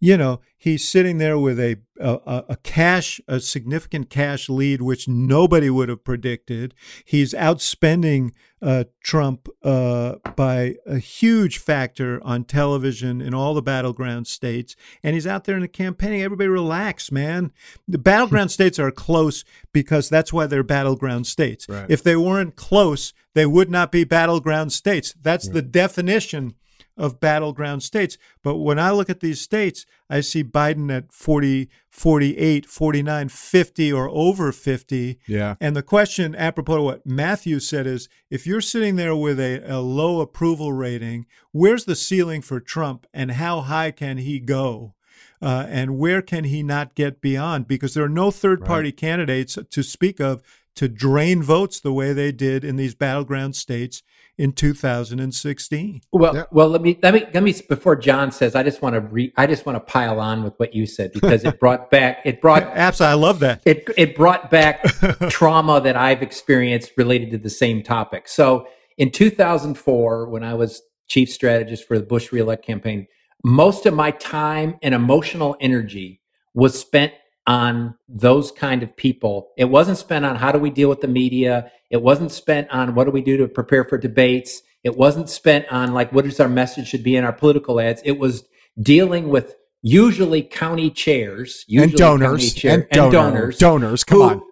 you 0.00 0.16
know, 0.16 0.40
he's 0.56 0.88
sitting 0.88 1.18
there 1.18 1.38
with 1.38 1.60
a, 1.60 1.76
a 2.00 2.44
a 2.48 2.56
cash, 2.62 3.20
a 3.28 3.38
significant 3.38 4.08
cash 4.08 4.48
lead, 4.48 4.80
which 4.80 5.06
nobody 5.06 5.68
would 5.68 5.90
have 5.90 6.02
predicted. 6.04 6.74
He's 7.04 7.34
outspending 7.34 8.32
uh, 8.62 8.84
Trump 9.04 9.48
uh, 9.62 10.16
by 10.36 10.76
a 10.86 10.98
huge 10.98 11.58
factor 11.58 12.18
on 12.24 12.44
television 12.44 13.20
in 13.20 13.34
all 13.34 13.52
the 13.52 13.60
battleground 13.60 14.26
states, 14.26 14.74
and 15.02 15.12
he's 15.12 15.26
out 15.26 15.44
there 15.44 15.56
in 15.56 15.62
the 15.62 15.68
campaigning. 15.68 16.22
Everybody 16.22 16.48
relax, 16.48 17.12
man. 17.12 17.52
The 17.86 17.98
battleground 17.98 18.50
states 18.52 18.78
are 18.78 18.90
close 18.90 19.44
because 19.70 20.08
that's 20.08 20.32
why 20.32 20.46
they're 20.46 20.62
battleground 20.62 21.26
states. 21.26 21.68
Right. 21.68 21.90
If 21.90 22.02
they 22.02 22.16
weren't 22.16 22.56
close, 22.56 23.12
they 23.34 23.44
would 23.44 23.70
not 23.70 23.92
be 23.92 24.04
battleground 24.04 24.72
states. 24.72 25.14
That's 25.20 25.48
the 25.48 25.62
definition 25.62 26.54
of 27.00 27.18
battleground 27.18 27.82
states. 27.82 28.18
But 28.42 28.56
when 28.56 28.78
I 28.78 28.90
look 28.90 29.08
at 29.08 29.20
these 29.20 29.40
states, 29.40 29.86
I 30.08 30.20
see 30.20 30.44
Biden 30.44 30.94
at 30.94 31.12
40, 31.12 31.68
48, 31.88 32.66
49, 32.66 33.28
50, 33.28 33.92
or 33.92 34.08
over 34.10 34.52
50. 34.52 35.18
Yeah. 35.26 35.56
And 35.60 35.74
the 35.74 35.82
question, 35.82 36.36
apropos 36.36 36.76
to 36.76 36.82
what 36.82 37.06
Matthew 37.06 37.58
said, 37.58 37.86
is 37.86 38.08
if 38.28 38.46
you're 38.46 38.60
sitting 38.60 38.96
there 38.96 39.16
with 39.16 39.40
a, 39.40 39.62
a 39.66 39.80
low 39.80 40.20
approval 40.20 40.72
rating, 40.72 41.26
where's 41.52 41.86
the 41.86 41.96
ceiling 41.96 42.42
for 42.42 42.60
Trump 42.60 43.06
and 43.14 43.32
how 43.32 43.62
high 43.62 43.90
can 43.90 44.18
he 44.18 44.38
go? 44.38 44.94
Uh, 45.42 45.64
and 45.68 45.98
where 45.98 46.20
can 46.20 46.44
he 46.44 46.62
not 46.62 46.94
get 46.94 47.22
beyond? 47.22 47.66
Because 47.66 47.94
there 47.94 48.04
are 48.04 48.10
no 48.10 48.30
third 48.30 48.62
party 48.62 48.92
candidates 48.92 49.56
to 49.70 49.82
speak 49.82 50.20
of 50.20 50.42
to 50.76 50.86
drain 50.86 51.42
votes 51.42 51.80
the 51.80 51.92
way 51.92 52.12
they 52.12 52.30
did 52.30 52.62
in 52.62 52.76
these 52.76 52.94
battleground 52.94 53.56
states 53.56 54.02
in 54.40 54.52
2016. 54.52 56.00
Well, 56.12 56.34
Yeah. 56.34 56.44
well, 56.50 56.68
let 56.68 56.80
me 56.80 56.98
let 57.02 57.12
me 57.12 57.26
let 57.34 57.42
me 57.42 57.54
before 57.68 57.94
John 57.94 58.32
says, 58.32 58.54
I 58.54 58.62
just 58.62 58.80
want 58.80 58.94
to 58.94 59.00
re, 59.00 59.32
I 59.36 59.46
just 59.46 59.66
want 59.66 59.76
to 59.76 59.80
pile 59.80 60.18
on 60.18 60.42
with 60.42 60.54
what 60.56 60.74
you 60.74 60.86
said 60.86 61.12
because 61.12 61.44
it 61.44 61.60
brought 61.60 61.90
back 61.90 62.20
it 62.24 62.40
brought 62.40 62.62
Absolutely, 62.74 63.10
I 63.12 63.14
love 63.16 63.40
that. 63.40 63.60
it 63.66 63.88
it 63.98 64.16
brought 64.16 64.50
back 64.50 64.82
trauma 65.28 65.80
that 65.82 65.96
I've 65.96 66.22
experienced 66.22 66.92
related 66.96 67.30
to 67.32 67.38
the 67.38 67.50
same 67.50 67.82
topic. 67.82 68.28
So 68.28 68.66
in 68.96 69.10
2004, 69.10 70.28
when 70.28 70.42
I 70.42 70.54
was 70.54 70.80
chief 71.08 71.30
strategist 71.30 71.86
for 71.86 71.98
the 71.98 72.06
Bush 72.06 72.32
reelect 72.32 72.64
campaign, 72.64 73.06
most 73.44 73.84
of 73.84 73.92
my 73.94 74.10
time 74.10 74.76
and 74.82 74.94
emotional 74.94 75.56
energy 75.60 76.20
was 76.54 76.78
spent 76.80 77.12
on 77.50 77.96
those 78.08 78.52
kind 78.52 78.80
of 78.80 78.96
people. 78.96 79.50
It 79.56 79.64
wasn't 79.64 79.98
spent 79.98 80.24
on 80.24 80.36
how 80.36 80.52
do 80.52 80.60
we 80.60 80.70
deal 80.70 80.88
with 80.88 81.00
the 81.00 81.08
media. 81.08 81.72
It 81.90 82.00
wasn't 82.00 82.30
spent 82.30 82.70
on 82.70 82.94
what 82.94 83.06
do 83.06 83.10
we 83.10 83.22
do 83.22 83.36
to 83.38 83.48
prepare 83.48 83.82
for 83.82 83.98
debates. 83.98 84.62
It 84.84 84.96
wasn't 84.96 85.28
spent 85.28 85.66
on 85.72 85.92
like 85.92 86.12
what 86.12 86.26
is 86.26 86.38
our 86.38 86.48
message 86.48 86.86
should 86.86 87.02
be 87.02 87.16
in 87.16 87.24
our 87.24 87.32
political 87.32 87.80
ads. 87.80 88.02
It 88.04 88.20
was 88.20 88.44
dealing 88.80 89.30
with 89.30 89.56
usually 89.82 90.42
county 90.44 90.90
chairs 90.90 91.64
usually 91.66 91.90
and 91.90 91.98
donors 91.98 92.54
chair- 92.54 92.86
and, 92.88 92.88
donor- 92.90 93.10
donors 93.10 93.58
donors 93.58 94.04
come 94.04 94.18
who, 94.18 94.24
on 94.24 94.42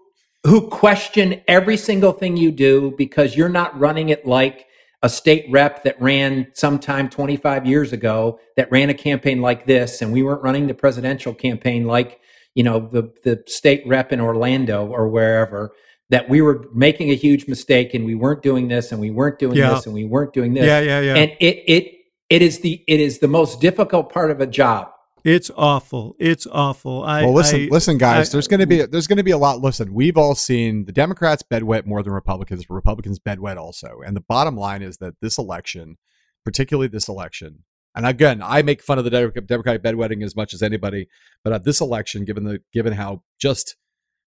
who 0.44 0.68
question 0.68 1.40
every 1.46 1.76
single 1.76 2.12
thing 2.12 2.36
you 2.36 2.50
do 2.50 2.94
because 2.96 3.36
you're 3.36 3.48
not 3.48 3.78
running 3.78 4.08
it 4.08 4.26
like 4.26 4.66
a 5.02 5.08
state 5.08 5.44
rep 5.50 5.82
that 5.82 6.00
ran 6.00 6.46
sometime 6.54 7.10
25 7.10 7.66
years 7.66 7.92
ago 7.92 8.40
that 8.56 8.72
ran 8.72 8.88
a 8.88 8.94
campaign 8.94 9.42
like 9.42 9.66
this 9.66 10.00
and 10.00 10.12
we 10.12 10.22
weren't 10.22 10.42
running 10.42 10.66
the 10.66 10.72
presidential 10.72 11.34
campaign 11.34 11.86
like 11.86 12.18
you 12.58 12.64
know 12.68 12.78
the 12.96 13.04
the 13.26 13.34
state 13.46 13.82
rep 13.86 14.08
in 14.14 14.20
Orlando 14.20 14.78
or 14.96 15.04
wherever 15.08 15.70
that 16.10 16.24
we 16.32 16.38
were 16.46 16.58
making 16.74 17.10
a 17.10 17.14
huge 17.14 17.46
mistake 17.54 17.94
and 17.94 18.02
we 18.10 18.14
weren't 18.22 18.42
doing 18.42 18.66
this 18.74 18.90
and 18.92 19.00
we 19.00 19.10
weren't 19.18 19.38
doing 19.38 19.56
Yeah. 19.56 19.70
this 19.74 19.84
and 19.86 19.94
we 19.94 20.04
weren't 20.14 20.32
doing 20.38 20.54
this 20.54 20.64
Yeah, 20.72 20.80
yeah, 20.80 21.00
yeah. 21.08 21.14
and 21.20 21.30
it 21.48 21.56
it 21.76 21.84
it 22.28 22.42
is 22.48 22.54
the 22.60 22.82
it 22.94 22.98
is 23.08 23.20
the 23.20 23.28
most 23.28 23.60
difficult 23.60 24.12
part 24.12 24.30
of 24.34 24.38
a 24.40 24.46
job 24.62 24.82
It's 25.24 25.50
awful. 25.56 26.04
It's 26.30 26.46
awful. 26.66 26.96
I 27.04 27.22
well, 27.24 27.34
listen, 27.34 27.60
I- 27.62 27.68
listen, 27.78 27.98
guys. 27.98 28.28
I- 28.28 28.32
there's 28.32 28.48
going 28.52 28.60
to 28.66 28.70
be 28.74 28.78
there's 28.92 29.06
going 29.10 29.22
to 29.24 29.28
be 29.32 29.36
a 29.40 29.42
lot. 29.46 29.60
Listen, 29.68 29.86
we've 30.00 30.16
all 30.22 30.34
seen 30.48 30.84
the 30.88 30.92
Democrats 31.02 31.42
bedwet 31.52 31.84
more 31.86 32.02
than 32.04 32.12
Republicans, 32.22 32.64
but 32.66 32.74
Republicans 32.82 33.18
bedwet 33.28 33.56
also. 33.64 33.90
And 34.06 34.16
the 34.16 34.24
bottom 34.34 34.56
line 34.56 34.82
is 34.88 34.94
that 34.98 35.14
this 35.20 35.36
election, 35.44 35.96
particularly 36.44 36.88
this 36.88 37.08
election, 37.08 37.64
and 37.98 38.06
again, 38.06 38.40
I 38.44 38.62
make 38.62 38.80
fun 38.80 38.98
of 38.98 39.04
the 39.04 39.10
Democratic 39.10 39.82
bedwetting 39.82 40.22
as 40.22 40.36
much 40.36 40.54
as 40.54 40.62
anybody, 40.62 41.08
but 41.42 41.52
at 41.52 41.64
this 41.64 41.80
election, 41.80 42.24
given 42.24 42.44
the 42.44 42.60
given 42.72 42.92
how 42.92 43.24
just 43.40 43.74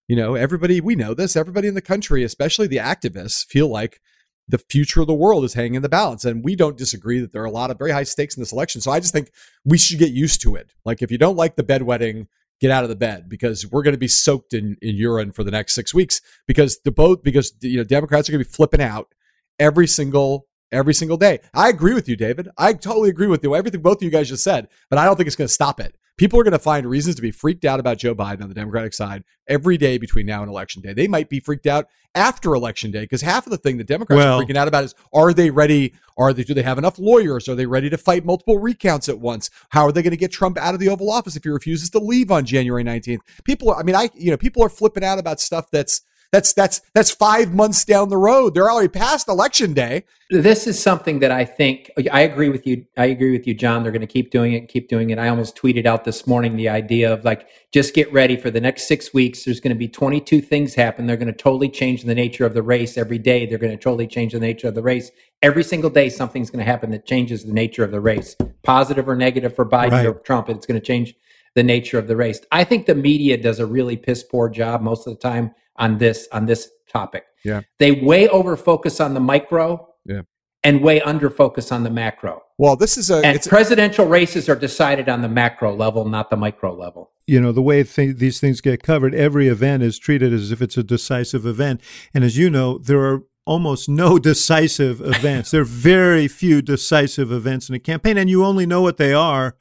you 0.09 0.15
know 0.17 0.35
everybody 0.35 0.81
we 0.81 0.93
know 0.93 1.13
this, 1.13 1.37
everybody 1.37 1.69
in 1.69 1.73
the 1.73 1.81
country, 1.81 2.25
especially 2.25 2.67
the 2.67 2.77
activists, 2.77 3.45
feel 3.45 3.69
like 3.69 4.01
the 4.45 4.57
future 4.57 4.99
of 4.99 5.07
the 5.07 5.13
world 5.13 5.45
is 5.45 5.53
hanging 5.53 5.75
in 5.75 5.83
the 5.83 5.87
balance. 5.87 6.25
And 6.25 6.43
we 6.43 6.57
don't 6.57 6.77
disagree 6.77 7.21
that 7.21 7.31
there 7.31 7.43
are 7.43 7.45
a 7.45 7.51
lot 7.51 7.71
of 7.71 7.77
very 7.77 7.91
high 7.91 8.03
stakes 8.03 8.35
in 8.35 8.41
this 8.41 8.51
election. 8.51 8.81
So 8.81 8.91
I 8.91 8.99
just 8.99 9.13
think 9.13 9.31
we 9.63 9.77
should 9.77 9.99
get 9.99 10.11
used 10.11 10.41
to 10.41 10.55
it. 10.55 10.73
Like 10.83 11.01
if 11.01 11.09
you 11.09 11.17
don't 11.17 11.37
like 11.37 11.55
the 11.55 11.63
bedwetting, 11.63 12.27
get 12.59 12.71
out 12.71 12.83
of 12.83 12.89
the 12.89 12.95
bed 12.97 13.29
because 13.29 13.65
we're 13.71 13.83
going 13.83 13.93
to 13.93 13.97
be 13.97 14.09
soaked 14.09 14.53
in, 14.53 14.75
in 14.81 14.97
urine 14.97 15.31
for 15.31 15.45
the 15.45 15.51
next 15.51 15.75
six 15.75 15.93
weeks 15.93 16.19
because 16.45 16.79
the 16.83 16.91
both 16.91 17.23
because 17.23 17.53
you 17.61 17.77
know 17.77 17.85
Democrats 17.85 18.27
are 18.27 18.33
going 18.33 18.43
to 18.43 18.49
be 18.49 18.53
flipping 18.53 18.81
out 18.81 19.13
every 19.59 19.87
single 19.87 20.47
every 20.71 20.93
single 20.93 21.17
day. 21.17 21.39
I 21.53 21.69
agree 21.69 21.93
with 21.93 22.07
you, 22.07 22.15
David. 22.15 22.49
I 22.57 22.73
totally 22.73 23.09
agree 23.09 23.27
with 23.27 23.43
you. 23.43 23.55
Everything 23.55 23.81
both 23.81 23.97
of 23.97 24.03
you 24.03 24.09
guys 24.09 24.29
just 24.29 24.43
said, 24.43 24.67
but 24.89 24.99
I 24.99 25.05
don't 25.05 25.15
think 25.15 25.27
it's 25.27 25.35
going 25.35 25.47
to 25.47 25.53
stop 25.53 25.79
it. 25.79 25.95
People 26.17 26.39
are 26.39 26.43
going 26.43 26.51
to 26.51 26.59
find 26.59 26.85
reasons 26.85 27.15
to 27.15 27.21
be 27.21 27.31
freaked 27.31 27.65
out 27.65 27.79
about 27.79 27.97
Joe 27.97 28.13
Biden 28.13 28.43
on 28.43 28.49
the 28.49 28.53
Democratic 28.53 28.93
side 28.93 29.23
every 29.47 29.77
day 29.77 29.97
between 29.97 30.25
now 30.25 30.41
and 30.41 30.51
election 30.51 30.81
day. 30.81 30.93
They 30.93 31.07
might 31.07 31.29
be 31.29 31.39
freaked 31.39 31.65
out 31.65 31.87
after 32.13 32.53
election 32.53 32.91
day 32.91 33.01
because 33.01 33.21
half 33.21 33.47
of 33.47 33.51
the 33.51 33.57
thing 33.57 33.77
the 33.77 33.83
Democrats 33.83 34.17
well, 34.17 34.39
are 34.39 34.43
freaking 34.43 34.57
out 34.57 34.67
about 34.67 34.83
is 34.83 34.93
are 35.13 35.33
they 35.33 35.49
ready? 35.49 35.93
Are 36.17 36.33
they 36.33 36.43
do 36.43 36.53
they 36.53 36.61
have 36.61 36.77
enough 36.77 36.99
lawyers? 36.99 37.47
Are 37.47 37.55
they 37.55 37.65
ready 37.65 37.89
to 37.89 37.97
fight 37.97 38.25
multiple 38.25 38.59
recounts 38.59 39.09
at 39.09 39.19
once? 39.19 39.49
How 39.69 39.85
are 39.85 39.91
they 39.91 40.03
going 40.03 40.11
to 40.11 40.17
get 40.17 40.31
Trump 40.31 40.57
out 40.57 40.73
of 40.73 40.79
the 40.79 40.89
Oval 40.89 41.11
Office 41.11 41.35
if 41.35 41.43
he 41.43 41.49
refuses 41.49 41.89
to 41.91 41.99
leave 41.99 42.29
on 42.31 42.45
January 42.45 42.83
19th? 42.83 43.21
People, 43.43 43.71
are, 43.71 43.79
I 43.79 43.83
mean, 43.83 43.95
I 43.95 44.09
you 44.13 44.31
know, 44.31 44.37
people 44.37 44.63
are 44.63 44.69
flipping 44.69 45.03
out 45.03 45.17
about 45.17 45.39
stuff 45.39 45.71
that's 45.71 46.01
that's 46.31 46.53
that's 46.53 46.81
that's 46.93 47.11
five 47.11 47.53
months 47.53 47.83
down 47.83 48.07
the 48.07 48.17
road. 48.17 48.53
They're 48.53 48.71
already 48.71 48.87
past 48.87 49.27
election 49.27 49.73
day. 49.73 50.05
This 50.29 50.65
is 50.65 50.81
something 50.81 51.19
that 51.19 51.29
I 51.29 51.43
think 51.43 51.91
I 52.09 52.21
agree 52.21 52.47
with 52.47 52.65
you. 52.65 52.85
I 52.97 53.05
agree 53.05 53.31
with 53.31 53.45
you, 53.45 53.53
John. 53.53 53.83
They're 53.83 53.91
going 53.91 53.99
to 53.99 54.07
keep 54.07 54.31
doing 54.31 54.53
it, 54.53 54.69
keep 54.69 54.87
doing 54.87 55.09
it. 55.09 55.19
I 55.19 55.27
almost 55.27 55.57
tweeted 55.57 55.85
out 55.85 56.05
this 56.05 56.25
morning 56.25 56.55
the 56.55 56.69
idea 56.69 57.11
of 57.11 57.25
like, 57.25 57.47
just 57.73 57.93
get 57.93 58.11
ready 58.13 58.37
for 58.37 58.49
the 58.49 58.61
next 58.61 58.87
six 58.87 59.13
weeks. 59.13 59.43
There's 59.43 59.59
going 59.59 59.75
to 59.75 59.77
be 59.77 59.89
22 59.89 60.39
things 60.39 60.73
happen. 60.75 61.05
They're 61.05 61.17
going 61.17 61.27
to 61.27 61.33
totally 61.33 61.69
change 61.69 62.03
the 62.03 62.15
nature 62.15 62.45
of 62.45 62.53
the 62.53 62.63
race 62.63 62.97
every 62.97 63.19
day. 63.19 63.45
They're 63.45 63.57
going 63.57 63.77
to 63.77 63.83
totally 63.83 64.07
change 64.07 64.31
the 64.31 64.39
nature 64.39 64.69
of 64.69 64.75
the 64.75 64.83
race 64.83 65.11
every 65.41 65.65
single 65.65 65.89
day. 65.89 66.07
Something's 66.07 66.49
going 66.49 66.63
to 66.63 66.71
happen 66.71 66.91
that 66.91 67.05
changes 67.05 67.43
the 67.43 67.53
nature 67.53 67.83
of 67.83 67.91
the 67.91 67.99
race, 67.99 68.37
positive 68.63 69.09
or 69.09 69.17
negative 69.17 69.53
for 69.53 69.65
Biden 69.65 69.91
right. 69.91 70.05
or 70.05 70.13
Trump. 70.13 70.47
It's 70.47 70.65
going 70.65 70.79
to 70.79 70.85
change 70.85 71.13
the 71.55 71.63
nature 71.63 71.99
of 71.99 72.07
the 72.07 72.15
race. 72.15 72.39
I 72.53 72.63
think 72.63 72.85
the 72.85 72.95
media 72.95 73.35
does 73.35 73.59
a 73.59 73.65
really 73.65 73.97
piss 73.97 74.23
poor 74.23 74.47
job 74.47 74.81
most 74.81 75.05
of 75.05 75.13
the 75.13 75.19
time 75.19 75.53
on 75.75 75.97
this 75.97 76.27
on 76.31 76.45
this 76.45 76.69
topic. 76.91 77.25
Yeah. 77.43 77.61
They 77.79 77.91
way 77.91 78.27
over 78.27 78.55
focus 78.55 78.99
on 78.99 79.13
the 79.13 79.19
micro. 79.19 79.87
Yeah. 80.05 80.21
And 80.63 80.83
way 80.83 81.01
under 81.01 81.31
focus 81.31 81.71
on 81.71 81.83
the 81.83 81.89
macro. 81.89 82.43
Well, 82.59 82.75
this 82.75 82.95
is 82.95 83.09
a 83.09 83.25
and 83.25 83.41
presidential 83.41 84.05
races 84.05 84.47
are 84.47 84.55
decided 84.55 85.09
on 85.09 85.23
the 85.23 85.27
macro 85.27 85.75
level, 85.75 86.05
not 86.05 86.29
the 86.29 86.37
micro 86.37 86.71
level. 86.75 87.09
You 87.25 87.41
know 87.41 87.51
the 87.51 87.63
way 87.63 87.83
th- 87.83 88.17
these 88.17 88.39
things 88.39 88.61
get 88.61 88.83
covered. 88.83 89.15
Every 89.15 89.47
event 89.47 89.81
is 89.81 89.97
treated 89.97 90.31
as 90.31 90.51
if 90.51 90.61
it's 90.61 90.77
a 90.77 90.83
decisive 90.83 91.47
event, 91.47 91.81
and 92.13 92.23
as 92.23 92.37
you 92.37 92.51
know, 92.51 92.77
there 92.77 92.99
are 92.99 93.23
almost 93.47 93.89
no 93.89 94.19
decisive 94.31 95.01
events. 95.01 95.49
there 95.49 95.61
are 95.61 95.65
very 95.65 96.27
few 96.27 96.61
decisive 96.61 97.31
events 97.31 97.67
in 97.67 97.73
a 97.73 97.79
campaign, 97.79 98.15
and 98.15 98.29
you 98.29 98.45
only 98.45 98.67
know 98.67 98.83
what 98.83 98.97
they 98.97 99.13
are, 99.13 99.55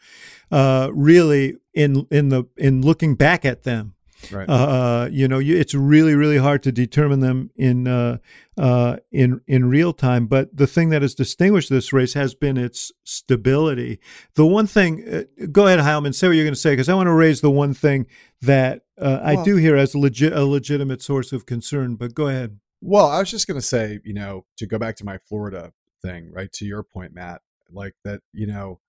uh, 0.50 0.90
really, 0.92 1.56
in 1.72 2.06
in 2.10 2.28
the 2.28 2.44
in 2.58 2.82
looking 2.82 3.14
back 3.14 3.46
at 3.46 3.62
them. 3.62 3.94
Right. 4.30 4.48
Uh, 4.48 4.52
uh, 4.52 5.08
you 5.10 5.28
know, 5.28 5.38
you, 5.38 5.56
it's 5.56 5.74
really, 5.74 6.14
really 6.14 6.38
hard 6.38 6.62
to 6.64 6.72
determine 6.72 7.20
them 7.20 7.50
in 7.56 7.86
uh, 7.86 8.18
uh, 8.58 8.96
in 9.10 9.40
in 9.46 9.68
real 9.68 9.92
time. 9.92 10.26
But 10.26 10.56
the 10.56 10.66
thing 10.66 10.90
that 10.90 11.02
has 11.02 11.14
distinguished 11.14 11.70
this 11.70 11.92
race 11.92 12.14
has 12.14 12.34
been 12.34 12.56
its 12.56 12.92
stability. 13.04 14.00
The 14.34 14.46
one 14.46 14.66
thing, 14.66 15.04
uh, 15.08 15.46
go 15.50 15.66
ahead, 15.66 15.80
Heilemann, 15.80 16.14
say 16.14 16.28
what 16.28 16.36
you're 16.36 16.44
going 16.44 16.54
to 16.54 16.60
say, 16.60 16.72
because 16.72 16.88
I 16.88 16.94
want 16.94 17.06
to 17.06 17.12
raise 17.12 17.40
the 17.40 17.50
one 17.50 17.74
thing 17.74 18.06
that 18.42 18.82
uh, 18.98 19.20
I 19.22 19.42
do 19.42 19.56
hear 19.56 19.76
as 19.76 19.94
a 19.94 19.98
legit 19.98 20.32
a 20.32 20.44
legitimate 20.44 21.02
source 21.02 21.32
of 21.32 21.46
concern. 21.46 21.96
But 21.96 22.14
go 22.14 22.28
ahead. 22.28 22.58
Well, 22.80 23.06
I 23.06 23.18
was 23.18 23.30
just 23.30 23.46
going 23.46 23.60
to 23.60 23.66
say, 23.66 24.00
you 24.04 24.14
know, 24.14 24.46
to 24.56 24.66
go 24.66 24.78
back 24.78 24.96
to 24.96 25.04
my 25.04 25.18
Florida 25.18 25.72
thing, 26.02 26.30
right? 26.32 26.50
To 26.52 26.64
your 26.64 26.82
point, 26.82 27.14
Matt, 27.14 27.42
like 27.70 27.94
that, 28.04 28.20
you 28.32 28.46
know 28.46 28.80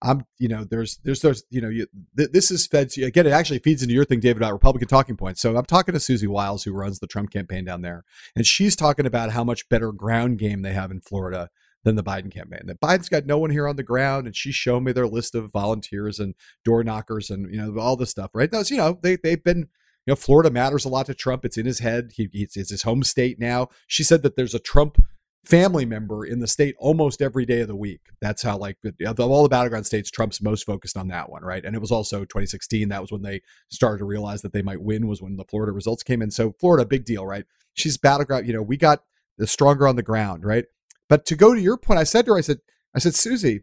I'm, 0.00 0.24
you 0.38 0.48
know, 0.48 0.64
there's, 0.64 0.98
there's, 1.04 1.20
there's, 1.20 1.42
you 1.50 1.60
know, 1.60 1.68
you, 1.68 1.86
th- 2.16 2.30
this 2.32 2.50
is 2.50 2.66
fed 2.66 2.90
to, 2.90 3.02
again, 3.04 3.26
it 3.26 3.32
actually 3.32 3.58
feeds 3.58 3.82
into 3.82 3.94
your 3.94 4.04
thing, 4.04 4.20
David, 4.20 4.36
about 4.36 4.52
Republican 4.52 4.88
talking 4.88 5.16
points. 5.16 5.40
So 5.40 5.56
I'm 5.56 5.64
talking 5.64 5.92
to 5.92 6.00
Susie 6.00 6.26
Wiles, 6.26 6.62
who 6.64 6.72
runs 6.72 7.00
the 7.00 7.08
Trump 7.08 7.30
campaign 7.30 7.64
down 7.64 7.82
there, 7.82 8.04
and 8.36 8.46
she's 8.46 8.76
talking 8.76 9.06
about 9.06 9.32
how 9.32 9.42
much 9.42 9.68
better 9.68 9.90
ground 9.90 10.38
game 10.38 10.62
they 10.62 10.72
have 10.72 10.90
in 10.90 11.00
Florida 11.00 11.50
than 11.84 11.96
the 11.96 12.04
Biden 12.04 12.30
campaign. 12.30 12.62
That 12.66 12.80
Biden's 12.80 13.08
got 13.08 13.26
no 13.26 13.38
one 13.38 13.50
here 13.50 13.66
on 13.66 13.76
the 13.76 13.82
ground, 13.82 14.26
and 14.26 14.36
she's 14.36 14.54
shown 14.54 14.84
me 14.84 14.92
their 14.92 15.06
list 15.06 15.34
of 15.34 15.52
volunteers 15.52 16.20
and 16.20 16.34
door 16.64 16.84
knockers 16.84 17.30
and, 17.30 17.52
you 17.52 17.60
know, 17.60 17.80
all 17.80 17.96
this 17.96 18.10
stuff, 18.10 18.30
right? 18.34 18.50
Those, 18.50 18.70
you 18.70 18.76
know, 18.76 18.98
they, 19.02 19.16
they've 19.16 19.42
been, 19.42 19.68
you 20.06 20.12
know, 20.12 20.16
Florida 20.16 20.50
matters 20.50 20.84
a 20.84 20.88
lot 20.88 21.06
to 21.06 21.14
Trump. 21.14 21.44
It's 21.44 21.58
in 21.58 21.66
his 21.66 21.80
head. 21.80 22.12
He, 22.14 22.28
it's 22.32 22.70
his 22.70 22.82
home 22.82 23.02
state 23.02 23.38
now. 23.38 23.68
She 23.86 24.02
said 24.02 24.22
that 24.22 24.36
there's 24.36 24.54
a 24.54 24.60
Trump 24.60 25.04
family 25.44 25.86
member 25.86 26.24
in 26.24 26.40
the 26.40 26.46
state 26.46 26.74
almost 26.78 27.22
every 27.22 27.46
day 27.46 27.60
of 27.60 27.68
the 27.68 27.76
week. 27.76 28.00
That's 28.20 28.42
how, 28.42 28.58
like, 28.58 28.76
of 29.04 29.20
all 29.20 29.42
the 29.42 29.48
battleground 29.48 29.86
states, 29.86 30.10
Trump's 30.10 30.42
most 30.42 30.66
focused 30.66 30.96
on 30.96 31.08
that 31.08 31.30
one, 31.30 31.42
right? 31.42 31.64
And 31.64 31.74
it 31.74 31.80
was 31.80 31.90
also 31.90 32.20
2016. 32.20 32.88
That 32.88 33.00
was 33.00 33.12
when 33.12 33.22
they 33.22 33.42
started 33.70 33.98
to 33.98 34.04
realize 34.04 34.42
that 34.42 34.52
they 34.52 34.62
might 34.62 34.82
win, 34.82 35.06
was 35.06 35.22
when 35.22 35.36
the 35.36 35.44
Florida 35.44 35.72
results 35.72 36.02
came 36.02 36.22
in. 36.22 36.30
So, 36.30 36.54
Florida, 36.60 36.84
big 36.84 37.04
deal, 37.04 37.24
right? 37.24 37.44
She's 37.74 37.96
battleground. 37.96 38.46
You 38.46 38.52
know, 38.52 38.62
we 38.62 38.76
got 38.76 39.04
the 39.38 39.46
stronger 39.46 39.86
on 39.86 39.96
the 39.96 40.02
ground, 40.02 40.44
right? 40.44 40.66
But 41.08 41.24
to 41.26 41.36
go 41.36 41.54
to 41.54 41.60
your 41.60 41.78
point, 41.78 41.98
I 41.98 42.04
said 42.04 42.26
to 42.26 42.32
her, 42.32 42.38
I 42.38 42.42
said, 42.42 42.58
I 42.94 42.98
said, 42.98 43.14
Susie, 43.14 43.62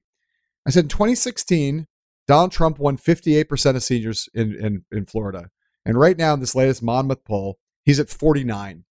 I 0.65 0.71
said 0.71 0.85
in 0.85 0.89
2016, 0.89 1.87
Donald 2.27 2.51
Trump 2.51 2.79
won 2.79 2.97
58% 2.97 3.75
of 3.75 3.83
seniors 3.83 4.29
in, 4.33 4.55
in, 4.55 4.85
in 4.91 5.05
Florida. 5.05 5.49
And 5.85 5.99
right 5.99 6.17
now, 6.17 6.33
in 6.33 6.39
this 6.39 6.55
latest 6.55 6.81
Monmouth 6.81 7.23
poll, 7.23 7.59
he's 7.83 7.99
at 7.99 8.09
49. 8.09 8.85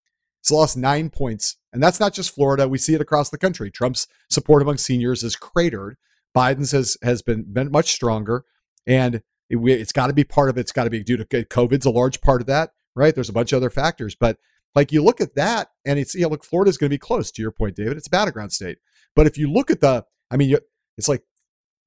He's 0.43 0.51
lost 0.51 0.77
nine 0.77 1.09
points. 1.09 1.57
And 1.71 1.81
that's 1.81 1.99
not 1.99 2.13
just 2.13 2.33
Florida. 2.33 2.67
We 2.67 2.77
see 2.77 2.93
it 2.93 3.01
across 3.01 3.29
the 3.29 3.37
country. 3.37 3.71
Trump's 3.71 4.07
support 4.29 4.61
among 4.61 4.77
seniors 4.77 5.23
is 5.23 5.35
cratered. 5.35 5.97
Biden's 6.35 6.71
has, 6.71 6.97
has 7.03 7.21
been, 7.21 7.45
been 7.51 7.71
much 7.71 7.91
stronger. 7.91 8.45
And 8.87 9.21
it, 9.49 9.57
it's 9.57 9.91
got 9.91 10.07
to 10.07 10.13
be 10.13 10.23
part 10.23 10.49
of 10.49 10.57
it. 10.57 10.61
It's 10.61 10.71
got 10.71 10.85
to 10.85 10.89
be 10.89 11.03
due 11.03 11.17
to 11.17 11.25
COVID's 11.25 11.85
a 11.85 11.91
large 11.91 12.21
part 12.21 12.41
of 12.41 12.47
that, 12.47 12.71
right? 12.95 13.13
There's 13.13 13.29
a 13.29 13.33
bunch 13.33 13.53
of 13.53 13.57
other 13.57 13.69
factors. 13.69 14.15
But 14.15 14.37
like 14.73 14.91
you 14.91 15.03
look 15.03 15.21
at 15.21 15.35
that 15.35 15.69
and 15.85 15.99
it's, 15.99 16.15
you 16.15 16.21
know, 16.21 16.29
look, 16.29 16.43
Florida's 16.43 16.77
going 16.77 16.89
to 16.89 16.93
be 16.93 16.97
close 16.97 17.31
to 17.31 17.41
your 17.41 17.51
point, 17.51 17.75
David. 17.75 17.97
It's 17.97 18.07
a 18.07 18.11
battleground 18.11 18.53
state. 18.53 18.77
But 19.15 19.27
if 19.27 19.37
you 19.37 19.51
look 19.51 19.69
at 19.69 19.81
the, 19.81 20.05
I 20.31 20.37
mean, 20.37 20.55
it's 20.97 21.09
like 21.09 21.23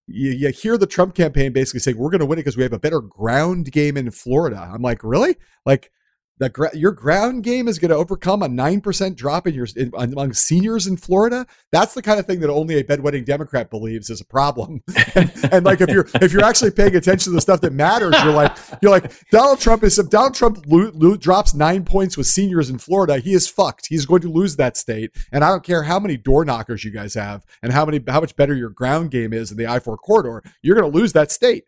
you, 0.07 0.31
you 0.31 0.51
hear 0.51 0.77
the 0.77 0.87
Trump 0.87 1.15
campaign 1.15 1.53
basically 1.53 1.81
saying, 1.81 1.97
we're 1.97 2.11
going 2.11 2.21
to 2.21 2.27
win 2.27 2.39
it 2.39 2.43
because 2.43 2.57
we 2.57 2.63
have 2.63 2.75
a 2.75 2.79
better 2.79 3.01
ground 3.01 3.73
game 3.73 3.97
in 3.97 4.11
Florida. 4.11 4.71
I'm 4.73 4.83
like, 4.83 5.03
really? 5.03 5.37
Like, 5.65 5.91
that 6.39 6.75
your 6.75 6.93
ground 6.93 7.45
game 7.45 7.69
is 7.69 7.79
going 7.79 7.91
to 7.91 7.97
overcome 7.97 8.43
a 8.43 8.49
9% 8.49 9.17
drop 9.17 9.47
in 9.47 9.55
your 9.55 9.67
in, 9.77 9.93
among 9.97 10.33
seniors 10.33 10.87
in 10.87 10.97
Florida? 10.97 11.47
That's 11.71 11.95
the 11.95 12.03
kind 12.03 12.19
of 12.19 12.27
thing 12.27 12.41
that 12.41 12.51
only 12.51 12.77
a 12.77 12.85
bedwetting 12.85 13.25
democrat 13.25 13.71
believes 13.71 14.11
is 14.11 14.21
a 14.21 14.25
problem. 14.25 14.83
And, 15.17 15.31
and, 15.53 15.65
like 15.65 15.81
if 15.81 15.91
you're 15.91 16.09
if 16.21 16.33
you're 16.33 16.45
actually 16.45 16.73
paying 16.73 16.97
attention 16.97 17.31
to 17.31 17.35
the 17.35 17.41
stuff 17.41 17.61
that 17.61 17.73
matters 17.73 18.15
you're 18.25 18.33
like 18.33 18.57
you're 18.83 18.91
like 18.91 19.13
Donald 19.31 19.61
Trump 19.61 19.85
is 19.85 19.97
if 19.99 20.11
Donald 20.11 20.35
Trump 20.35 20.65
lo- 20.67 20.91
lo- 20.93 21.17
drops 21.17 21.55
9 21.55 21.85
points 21.85 22.17
with 22.17 22.27
seniors 22.27 22.69
in 22.69 22.79
Florida 22.79 23.19
he 23.19 23.33
is 23.33 23.47
fucked. 23.47 23.87
He's 23.87 24.07
going 24.07 24.23
to 24.23 24.29
lose 24.29 24.57
that 24.57 24.77
state. 24.77 25.13
And 25.31 25.45
I 25.45 25.51
don't 25.51 25.63
care 25.63 25.85
how 25.85 26.01
many 26.01 26.17
door 26.17 26.45
knockers 26.45 26.85
you 26.85 26.91
guys 26.91 27.15
have 27.15 27.45
and 27.63 27.73
how 27.73 27.85
many 27.85 28.03
how 28.09 28.21
much 28.21 28.35
better 28.35 28.55
your 28.55 28.71
ground 28.71 29.13
game 29.13 29.33
is 29.33 29.53
in 29.53 29.57
the 29.57 29.65
I4 29.65 29.99
corridor 29.99 30.43
you're 30.63 30.77
going 30.77 30.91
to 30.91 30.99
lose 30.99 31.13
that 31.13 31.31
state. 31.31 31.65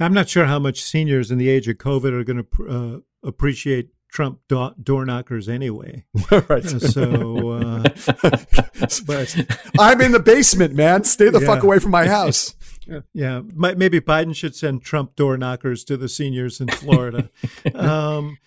I'm 0.00 0.14
not 0.14 0.28
sure 0.28 0.46
how 0.46 0.58
much 0.58 0.82
seniors 0.82 1.30
in 1.30 1.38
the 1.38 1.48
age 1.48 1.68
of 1.68 1.76
COVID 1.76 2.12
are 2.12 2.24
going 2.24 2.44
to 2.44 2.68
uh, 2.68 3.26
appreciate 3.26 3.90
Trump 4.12 4.40
do- 4.46 4.74
door 4.80 5.06
knockers 5.06 5.48
anyway. 5.48 6.04
right. 6.30 6.64
So, 6.64 7.50
uh, 7.50 7.82
but 9.06 9.36
I'm 9.78 10.00
in 10.02 10.12
the 10.12 10.22
basement, 10.22 10.74
man. 10.74 11.04
Stay 11.04 11.30
the 11.30 11.40
yeah. 11.40 11.46
fuck 11.46 11.62
away 11.62 11.78
from 11.78 11.90
my 11.90 12.06
house. 12.06 12.54
Yeah. 12.84 13.02
yeah, 13.14 13.42
maybe 13.54 14.00
Biden 14.00 14.34
should 14.34 14.56
send 14.56 14.82
Trump 14.82 15.14
door 15.14 15.36
knockers 15.36 15.84
to 15.84 15.96
the 15.96 16.08
seniors 16.08 16.60
in 16.60 16.66
Florida. 16.66 17.30
um, 17.76 18.38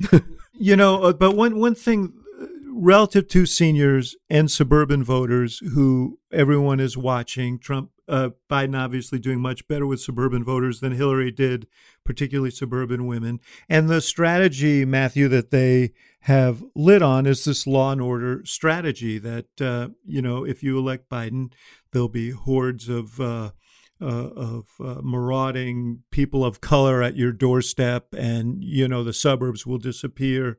you 0.51 0.75
know, 0.75 1.04
uh, 1.04 1.13
but 1.13 1.38
one 1.38 1.58
one 1.58 1.73
thing 1.73 2.12
uh, 2.41 2.45
relative 2.67 3.30
to 3.30 3.45
seniors 3.45 4.17
and 4.30 4.51
suburban 4.51 5.06
voters 5.06 5.60
who 5.73 6.19
everyone 6.34 6.82
is 6.82 6.97
watching, 6.97 7.58
Trump 7.58 7.91
uh, 8.07 8.29
Biden 8.49 8.77
obviously 8.77 9.19
doing 9.19 9.39
much 9.39 9.67
better 9.67 9.85
with 9.85 10.01
suburban 10.01 10.43
voters 10.43 10.79
than 10.79 10.93
Hillary 10.93 11.31
did, 11.31 11.67
particularly 12.03 12.51
suburban 12.51 13.07
women. 13.07 13.39
And 13.69 13.89
the 13.89 14.01
strategy, 14.01 14.85
Matthew, 14.85 15.27
that 15.29 15.51
they 15.51 15.93
have 16.21 16.63
lit 16.75 17.01
on 17.01 17.25
is 17.25 17.45
this 17.45 17.65
law 17.67 17.91
and 17.91 18.01
order 18.01 18.43
strategy 18.45 19.17
that, 19.19 19.61
uh, 19.61 19.89
you 20.05 20.21
know, 20.21 20.43
if 20.43 20.63
you 20.63 20.77
elect 20.77 21.09
Biden, 21.09 21.51
there'll 21.91 22.09
be 22.09 22.31
hordes 22.31 22.89
of. 22.89 23.19
Uh, 23.19 23.51
uh, 24.01 24.29
of 24.35 24.65
uh, 24.83 25.01
marauding 25.01 26.03
people 26.11 26.43
of 26.43 26.59
color 26.59 27.01
at 27.01 27.15
your 27.15 27.31
doorstep, 27.31 28.13
and 28.13 28.61
you 28.61 28.89
know 28.89 29.05
the 29.05 29.13
suburbs 29.13 29.65
will 29.65 29.77
disappear, 29.77 30.57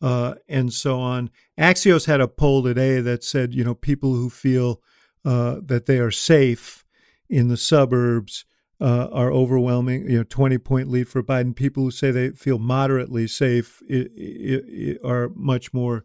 uh, 0.00 0.36
and 0.48 0.72
so 0.72 0.98
on. 0.98 1.28
Axios 1.58 2.06
had 2.06 2.22
a 2.22 2.26
poll 2.26 2.62
today 2.62 3.02
that 3.02 3.22
said, 3.22 3.52
you 3.52 3.62
know, 3.62 3.74
people 3.74 4.14
who 4.14 4.30
feel 4.30 4.80
uh, 5.24 5.56
that 5.62 5.84
they 5.84 5.98
are 5.98 6.10
safe 6.10 6.86
in 7.28 7.48
the 7.48 7.56
suburbs 7.56 8.44
uh, 8.80 9.08
are 9.12 9.32
overwhelming. 9.32 10.08
You 10.08 10.18
know, 10.18 10.24
twenty 10.24 10.58
point 10.58 10.90
lead 10.90 11.08
for 11.08 11.22
Biden. 11.22 11.54
People 11.54 11.84
who 11.84 11.90
say 11.90 12.10
they 12.10 12.30
feel 12.30 12.58
moderately 12.58 13.26
safe 13.26 13.82
it, 13.88 14.10
it, 14.16 14.64
it 14.68 14.98
are 15.04 15.30
much 15.34 15.72
more 15.72 16.04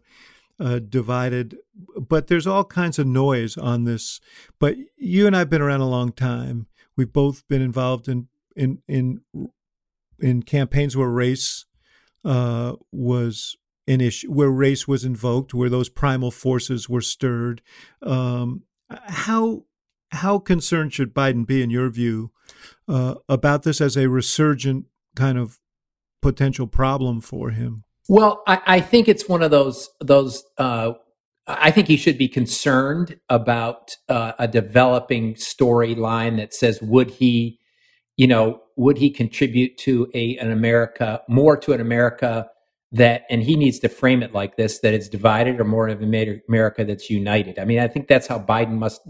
uh, 0.60 0.78
divided. 0.78 1.56
But 1.96 2.26
there's 2.26 2.46
all 2.46 2.64
kinds 2.64 2.98
of 2.98 3.06
noise 3.06 3.56
on 3.56 3.84
this. 3.84 4.20
But 4.58 4.76
you 4.96 5.26
and 5.26 5.36
I've 5.36 5.50
been 5.50 5.62
around 5.62 5.80
a 5.80 5.88
long 5.88 6.12
time. 6.12 6.66
We've 6.96 7.12
both 7.12 7.46
been 7.48 7.62
involved 7.62 8.08
in 8.08 8.28
in 8.56 8.82
in 8.88 9.20
in 10.20 10.42
campaigns 10.42 10.96
where 10.96 11.08
race 11.08 11.66
uh, 12.24 12.74
was 12.92 13.56
an 13.86 14.00
issue, 14.00 14.32
where 14.32 14.50
race 14.50 14.88
was 14.88 15.04
invoked, 15.04 15.52
where 15.52 15.68
those 15.68 15.88
primal 15.88 16.30
forces 16.30 16.88
were 16.88 17.02
stirred. 17.02 17.60
Um, 18.00 18.62
how 18.88 19.64
how 20.14 20.38
concerned 20.38 20.92
should 20.92 21.14
Biden 21.14 21.46
be, 21.46 21.62
in 21.62 21.70
your 21.70 21.90
view, 21.90 22.30
uh, 22.88 23.16
about 23.28 23.62
this 23.62 23.80
as 23.80 23.96
a 23.96 24.08
resurgent 24.08 24.86
kind 25.14 25.38
of 25.38 25.58
potential 26.22 26.66
problem 26.66 27.20
for 27.20 27.50
him? 27.50 27.84
Well, 28.08 28.42
I, 28.46 28.60
I 28.66 28.80
think 28.80 29.08
it's 29.08 29.28
one 29.28 29.42
of 29.42 29.50
those 29.50 29.88
those. 30.00 30.44
Uh, 30.58 30.92
I 31.46 31.70
think 31.70 31.88
he 31.88 31.98
should 31.98 32.16
be 32.16 32.28
concerned 32.28 33.20
about 33.28 33.96
uh, 34.08 34.32
a 34.38 34.48
developing 34.48 35.34
storyline 35.34 36.38
that 36.38 36.54
says, 36.54 36.80
would 36.80 37.10
he, 37.10 37.58
you 38.16 38.26
know, 38.26 38.62
would 38.76 38.98
he 38.98 39.10
contribute 39.10 39.76
to 39.78 40.10
a 40.14 40.36
an 40.38 40.50
America 40.50 41.22
more 41.28 41.56
to 41.58 41.72
an 41.72 41.80
America 41.80 42.48
that, 42.92 43.24
and 43.28 43.42
he 43.42 43.56
needs 43.56 43.80
to 43.80 43.88
frame 43.88 44.22
it 44.22 44.32
like 44.32 44.56
this, 44.56 44.78
that 44.78 44.94
it's 44.94 45.08
divided 45.08 45.60
or 45.60 45.64
more 45.64 45.88
of 45.88 46.00
an 46.00 46.40
America 46.48 46.84
that's 46.84 47.10
united. 47.10 47.58
I 47.58 47.64
mean, 47.64 47.80
I 47.80 47.88
think 47.88 48.06
that's 48.06 48.28
how 48.28 48.38
Biden 48.38 48.78
must 48.78 49.00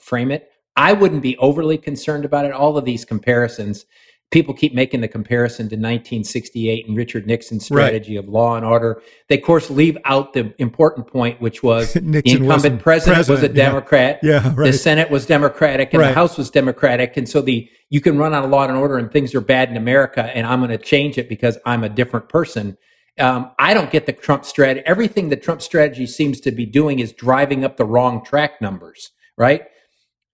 frame 0.00 0.30
it. 0.30 0.48
I 0.76 0.92
wouldn't 0.92 1.22
be 1.22 1.36
overly 1.38 1.78
concerned 1.78 2.24
about 2.24 2.44
it. 2.44 2.52
All 2.52 2.78
of 2.78 2.84
these 2.84 3.04
comparisons, 3.04 3.84
people 4.30 4.54
keep 4.54 4.74
making 4.74 5.02
the 5.02 5.08
comparison 5.08 5.68
to 5.68 5.76
1968 5.76 6.88
and 6.88 6.96
Richard 6.96 7.26
Nixon's 7.26 7.66
strategy 7.66 8.16
right. 8.16 8.24
of 8.24 8.30
law 8.30 8.56
and 8.56 8.64
order. 8.64 9.02
They, 9.28 9.38
of 9.38 9.44
course, 9.44 9.70
leave 9.70 9.98
out 10.06 10.32
the 10.32 10.54
important 10.58 11.06
point, 11.06 11.40
which 11.40 11.62
was 11.62 11.92
the 11.94 12.22
incumbent 12.24 12.80
president, 12.80 13.16
president, 13.16 13.28
was 13.28 13.42
a 13.42 13.48
Democrat. 13.48 14.20
Yeah, 14.22 14.30
yeah 14.44 14.54
right. 14.56 14.72
The 14.72 14.72
Senate 14.72 15.10
was 15.10 15.26
Democratic 15.26 15.92
and 15.92 16.00
right. 16.00 16.08
the 16.08 16.14
House 16.14 16.38
was 16.38 16.50
Democratic. 16.50 17.16
And 17.16 17.28
so 17.28 17.42
the 17.42 17.68
you 17.90 18.00
can 18.00 18.16
run 18.16 18.34
out 18.34 18.42
of 18.42 18.50
law 18.50 18.64
and 18.64 18.76
order 18.76 18.96
and 18.96 19.12
things 19.12 19.34
are 19.34 19.42
bad 19.42 19.68
in 19.68 19.76
America, 19.76 20.24
and 20.34 20.46
I'm 20.46 20.60
going 20.60 20.70
to 20.70 20.78
change 20.78 21.18
it 21.18 21.28
because 21.28 21.58
I'm 21.66 21.84
a 21.84 21.90
different 21.90 22.30
person. 22.30 22.78
Um, 23.20 23.50
I 23.58 23.74
don't 23.74 23.90
get 23.90 24.06
the 24.06 24.14
Trump 24.14 24.46
strategy. 24.46 24.82
Everything 24.86 25.28
the 25.28 25.36
Trump 25.36 25.60
strategy 25.60 26.06
seems 26.06 26.40
to 26.40 26.50
be 26.50 26.64
doing 26.64 27.00
is 27.00 27.12
driving 27.12 27.66
up 27.66 27.76
the 27.76 27.84
wrong 27.84 28.24
track 28.24 28.62
numbers, 28.62 29.10
right? 29.36 29.64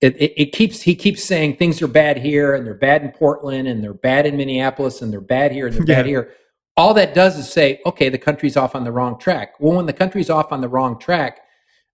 It, 0.00 0.16
it, 0.16 0.40
it, 0.40 0.52
keeps 0.52 0.82
he 0.82 0.94
keeps 0.94 1.24
saying 1.24 1.56
things 1.56 1.82
are 1.82 1.88
bad 1.88 2.18
here 2.18 2.54
and 2.54 2.64
they're 2.64 2.74
bad 2.74 3.02
in 3.02 3.10
Portland 3.10 3.66
and 3.66 3.82
they're 3.82 3.92
bad 3.92 4.26
in 4.26 4.36
Minneapolis 4.36 5.02
and 5.02 5.12
they're 5.12 5.20
bad 5.20 5.50
here 5.50 5.66
and 5.66 5.74
they're 5.74 5.86
yeah. 5.86 5.96
bad 5.96 6.06
here. 6.06 6.30
All 6.76 6.94
that 6.94 7.14
does 7.14 7.36
is 7.36 7.52
say, 7.52 7.80
okay, 7.84 8.08
the 8.08 8.18
country's 8.18 8.56
off 8.56 8.76
on 8.76 8.84
the 8.84 8.92
wrong 8.92 9.18
track. 9.18 9.54
Well, 9.58 9.76
when 9.76 9.86
the 9.86 9.92
country's 9.92 10.30
off 10.30 10.52
on 10.52 10.60
the 10.60 10.68
wrong 10.68 11.00
track, 11.00 11.40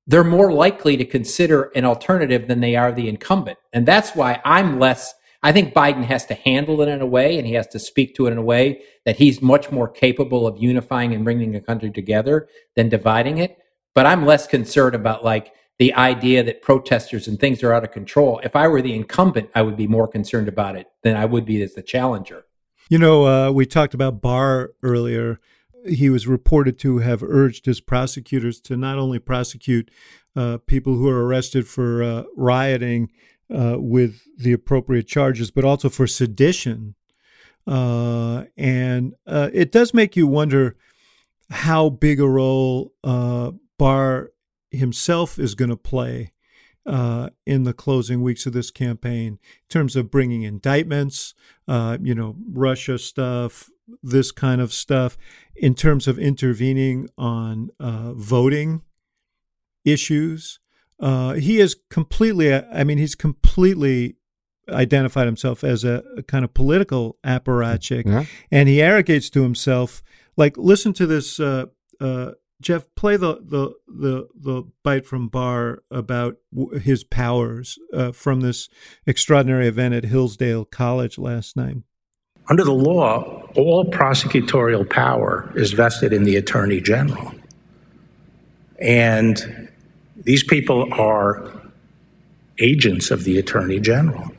they're 0.07 0.23
more 0.23 0.53
likely 0.53 0.99
to 0.99 1.05
consider 1.07 1.71
an 1.75 1.87
alternative 1.87 2.47
than 2.47 2.61
they 2.61 2.77
are 2.77 2.93
the 2.93 3.09
incumbent, 3.09 3.59
and 3.73 3.87
that's 3.87 4.15
why 4.15 4.43
I'm 4.45 4.79
less 4.79 5.15
I 5.45 5.53
think 5.53 5.75
Biden 5.75 6.05
has 6.05 6.25
to 6.27 6.35
handle 6.35 6.81
it 6.81 6.89
in 6.89 7.03
a 7.03 7.07
way 7.07 7.37
and 7.37 7.47
he 7.47 7.53
has 7.53 7.67
to 7.69 7.79
speak 7.79 8.15
to 8.15 8.27
it 8.27 8.33
in 8.33 8.39
a 8.39 8.43
way 8.43 8.81
that 9.05 9.17
he's 9.17 9.43
much 9.43 9.71
more 9.71 9.89
capable 9.89 10.47
of 10.47 10.57
unifying 10.57 11.13
and 11.13 11.23
bringing 11.23 11.55
a 11.55 11.61
country 11.61 11.91
together 11.91 12.49
than 12.77 12.89
dividing 12.89 13.37
it. 13.37 13.59
But 13.95 14.07
I'm 14.07 14.25
less 14.25 14.47
concerned 14.47 14.95
about 14.95 15.23
like 15.23 15.53
the 15.79 15.93
idea 15.95 16.43
that 16.45 16.63
protesters 16.63 17.27
and 17.27 17.39
things 17.39 17.63
are 17.63 17.73
out 17.73 17.85
of 17.85 17.91
control. 17.91 18.41
If 18.45 18.55
I 18.55 18.69
were 18.69 18.81
the 18.81 18.95
incumbent, 18.95 19.51
I 19.55 19.63
would 19.63 19.77
be 19.77 19.87
more 19.87 20.07
concerned 20.07 20.49
about 20.49 20.77
it 20.77 20.87
than 21.03 21.17
I 21.17 21.25
would 21.25 21.45
be 21.45 21.63
as 21.63 21.75
the 21.75 21.83
challenger. 21.83 22.45
You 22.89 22.99
know, 22.99 23.27
uh, 23.27 23.51
we 23.51 23.67
talked 23.67 23.95
about 23.95 24.21
Barr 24.21 24.73
earlier. 24.83 25.41
He 25.87 26.11
was 26.11 26.27
reported 26.27 26.79
to 26.81 26.99
have 26.99 27.23
urged 27.23 27.67
his 27.67 27.81
prosecutors 27.81 28.61
to 28.63 28.77
not 28.77 28.99
only 28.99 29.19
prosecute 29.19 29.91
uh, 30.37 30.59
people 30.67 30.95
who 30.95 31.09
are 31.09 31.25
arrested 31.25 31.67
for 31.67 32.03
uh, 32.03 32.25
rioting 32.37 33.11
uh, 33.55 33.77
with 33.79 34.23
the 34.37 34.53
appropriate 34.53 35.07
charges, 35.07 35.51
but 35.51 35.65
also 35.65 35.89
for 35.89 36.07
sedition. 36.07 36.95
Uh, 37.67 38.45
and 38.57 39.15
uh, 39.27 39.51
it 39.53 39.73
does 39.73 39.95
make 39.95 40.17
you 40.17 40.27
wonder 40.27 40.77
how 41.51 41.89
big 41.89 42.21
a 42.21 42.29
role 42.29 42.93
Barr 43.79 44.31
himself 44.75 45.39
is 45.39 45.55
going 45.55 45.71
to 45.71 45.77
play 45.77 46.33
uh, 46.87 47.31
in 47.47 47.65
the 47.65 47.73
closing 47.73 48.23
weeks 48.23 48.47
of 48.47 48.53
this 48.53 48.71
campaign 48.71 49.27
in 49.27 49.69
terms 49.69 49.97
of 49.97 50.11
bringing 50.11 50.43
indictments, 50.43 51.35
uh, 51.67 51.97
you 52.03 52.15
know, 52.15 52.37
Russia 52.53 52.99
stuff, 52.99 53.71
this 54.03 54.31
kind 54.33 54.61
of 54.61 54.73
stuff, 54.73 55.17
in 55.55 55.75
terms 55.75 56.07
of 56.07 56.19
intervening 56.19 57.09
on 57.17 57.71
voting 57.81 58.83
issues. 59.85 60.59
Uh, 61.01 61.35
he 61.35 61.59
is 61.59 61.77
completely, 61.91 62.53
I 62.55 62.85
mean, 62.85 62.99
he's 62.99 63.15
completely 63.15 64.17
identified 64.69 65.27
himself 65.27 65.63
as 65.63 65.85
a, 65.85 66.03
a 66.17 66.23
kind 66.23 66.45
of 66.45 66.55
political 66.55 67.19
apparatchik, 67.25 68.07
yeah. 68.07 68.25
and 68.51 68.69
he 68.69 68.81
arrogates 68.81 69.29
to 69.31 69.43
himself. 69.43 70.03
Like, 70.37 70.57
listen 70.57 70.93
to 70.95 71.07
this, 71.07 71.39
uh, 71.39 71.67
uh, 72.01 72.33
Jeff. 72.61 72.85
Play 72.95 73.17
the 73.17 73.37
the 73.43 73.75
the 73.87 74.29
the 74.35 74.63
bite 74.83 75.07
from 75.07 75.29
Barr 75.29 75.83
about 75.91 76.37
w- 76.55 76.79
his 76.79 77.05
powers 77.05 77.79
uh, 77.93 78.13
from 78.13 78.41
this 78.41 78.69
extraordinary 79.07 79.69
event 79.69 79.95
at 79.95 80.05
Hillsdale 80.05 80.65
College 80.65 81.19
last 81.19 81.57
night. 81.57 81.77
Under 82.49 82.65
the 82.65 82.75
law, 82.75 83.49
all 83.57 83.87
prosecutorial 83.87 84.89
power 84.89 85.51
is 85.57 85.73
vested 85.73 86.13
in 86.13 86.25
the 86.25 86.37
attorney 86.37 86.81
general, 86.81 87.33
and 88.79 89.71
these 90.17 90.45
people 90.45 90.93
are 90.95 91.51
agents 92.59 93.11
of 93.11 93.25
the 93.25 93.39
Attorney 93.39 93.81
General. 93.81 94.31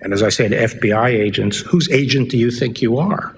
And 0.00 0.12
as 0.12 0.22
I 0.22 0.28
say 0.28 0.48
to 0.48 0.56
FBI 0.56 1.08
agents, 1.08 1.58
whose 1.58 1.90
agent 1.90 2.30
do 2.30 2.38
you 2.38 2.50
think 2.50 2.82
you 2.82 2.98
are? 2.98 3.34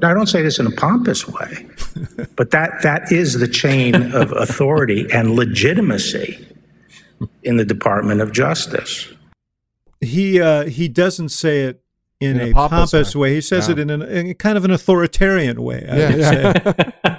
Now, 0.00 0.10
I 0.10 0.14
don't 0.14 0.26
say 0.26 0.42
this 0.42 0.58
in 0.58 0.66
a 0.66 0.70
pompous 0.70 1.26
way, 1.28 1.66
but 2.36 2.50
that, 2.50 2.82
that 2.82 3.12
is 3.12 3.38
the 3.38 3.48
chain 3.48 4.12
of 4.12 4.32
authority 4.32 5.06
and 5.12 5.34
legitimacy 5.34 6.46
in 7.42 7.56
the 7.56 7.64
Department 7.64 8.20
of 8.20 8.32
Justice. 8.32 9.12
He, 10.00 10.40
uh, 10.40 10.66
he 10.66 10.88
doesn't 10.88 11.30
say 11.30 11.62
it 11.62 11.82
in, 12.20 12.40
in 12.40 12.48
a, 12.48 12.50
a, 12.50 12.52
pompous, 12.52 12.90
pompous 12.90 13.16
way. 13.16 13.30
way. 13.30 13.34
He 13.34 13.40
says 13.40 13.68
yeah. 13.68 13.72
it 13.72 13.78
in, 13.78 13.90
an, 13.90 14.02
in, 14.02 14.34
kind 14.34 14.56
of 14.56 14.64
an 14.64 14.70
authoritarian 14.70 15.62
way. 15.62 15.86
I 15.88 15.96
yeah, 15.96 16.52
yeah. 17.04 17.14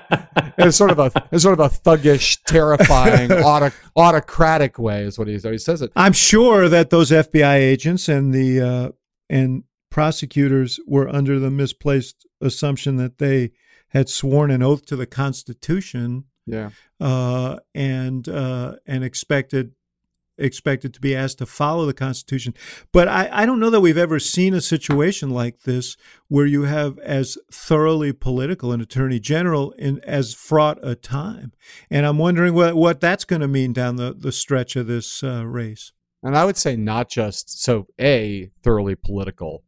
it's 0.57 0.77
sort 0.77 0.91
of 0.91 0.99
a 0.99 1.11
it's 1.31 1.43
sort 1.43 1.59
of 1.59 1.65
a 1.65 1.69
thuggish, 1.69 2.39
terrifying, 2.45 3.29
autoc- 3.29 3.73
autocratic 3.95 4.77
way 4.79 5.03
is 5.03 5.17
what 5.17 5.27
he, 5.27 5.37
he 5.37 5.57
says 5.57 5.81
it. 5.81 5.91
I'm 5.95 6.13
sure 6.13 6.69
that 6.69 6.89
those 6.89 7.11
FBI 7.11 7.55
agents 7.55 8.09
and 8.09 8.33
the 8.33 8.61
uh, 8.61 8.89
and 9.29 9.63
prosecutors 9.95 10.77
were 10.85 11.07
under 11.07 11.39
the 11.39 11.49
misplaced 11.49 12.27
assumption 12.41 12.97
that 12.97 13.17
they 13.17 13.49
had 13.91 14.09
sworn 14.09 14.51
an 14.51 14.61
oath 14.61 14.85
to 14.85 14.93
the 14.97 15.05
Constitution. 15.05 16.25
Yeah. 16.45 16.71
Uh, 16.99 17.59
and 17.73 18.27
uh, 18.27 18.75
and 18.85 19.05
expected 19.05 19.71
expected 20.37 20.93
to 20.93 20.99
be 20.99 21.15
asked 21.15 21.37
to 21.37 21.45
follow 21.45 21.85
the 21.85 21.93
Constitution. 21.93 22.53
But 22.91 23.07
I, 23.07 23.29
I 23.31 23.45
don't 23.45 23.61
know 23.61 23.69
that 23.69 23.79
we've 23.79 23.97
ever 23.97 24.19
seen 24.19 24.53
a 24.53 24.59
situation 24.59 25.29
like 25.29 25.61
this 25.61 25.95
where 26.27 26.45
you 26.45 26.63
have 26.63 26.99
as 26.99 27.37
thoroughly 27.49 28.11
political 28.11 28.73
an 28.73 28.81
attorney 28.81 29.21
general 29.21 29.71
in 29.77 30.01
as 30.03 30.33
fraught 30.33 30.77
a 30.83 30.95
time. 30.95 31.53
And 31.89 32.05
I'm 32.05 32.17
wondering 32.17 32.53
what, 32.53 32.75
what 32.75 32.99
that's 32.99 33.23
going 33.23 33.43
to 33.43 33.47
mean 33.47 33.71
down 33.71 33.95
the, 33.95 34.13
the 34.13 34.33
stretch 34.33 34.75
of 34.75 34.87
this 34.87 35.23
uh, 35.23 35.45
race. 35.45 35.93
And 36.21 36.35
I 36.35 36.43
would 36.43 36.57
say 36.57 36.75
not 36.75 37.07
just 37.07 37.63
so 37.63 37.87
A, 37.97 38.51
thoroughly 38.61 38.95
political, 38.95 39.63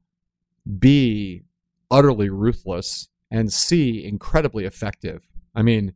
B, 0.80 1.44
utterly 1.90 2.30
ruthless, 2.30 3.10
and 3.32 3.52
C, 3.52 4.06
incredibly 4.06 4.66
effective. 4.66 5.28
I 5.56 5.62
mean, 5.62 5.94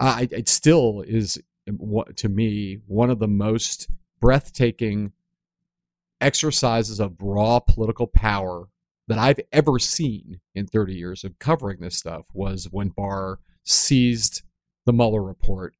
I, 0.00 0.28
it 0.30 0.48
still 0.48 1.02
is 1.06 1.40
um, 1.68 2.02
to 2.16 2.28
me 2.28 2.80
one 2.86 3.10
of 3.10 3.18
the 3.18 3.28
most 3.28 3.88
breathtaking 4.20 5.12
exercises 6.20 7.00
of 7.00 7.16
raw 7.20 7.60
political 7.60 8.06
power 8.06 8.68
that 9.08 9.18
I've 9.18 9.40
ever 9.52 9.78
seen 9.78 10.40
in 10.54 10.66
30 10.66 10.94
years 10.94 11.24
of 11.24 11.38
covering 11.38 11.80
this 11.80 11.98
stuff 11.98 12.26
was 12.32 12.68
when 12.70 12.88
Barr 12.88 13.40
seized 13.64 14.42
the 14.86 14.92
Mueller 14.92 15.22
report, 15.22 15.74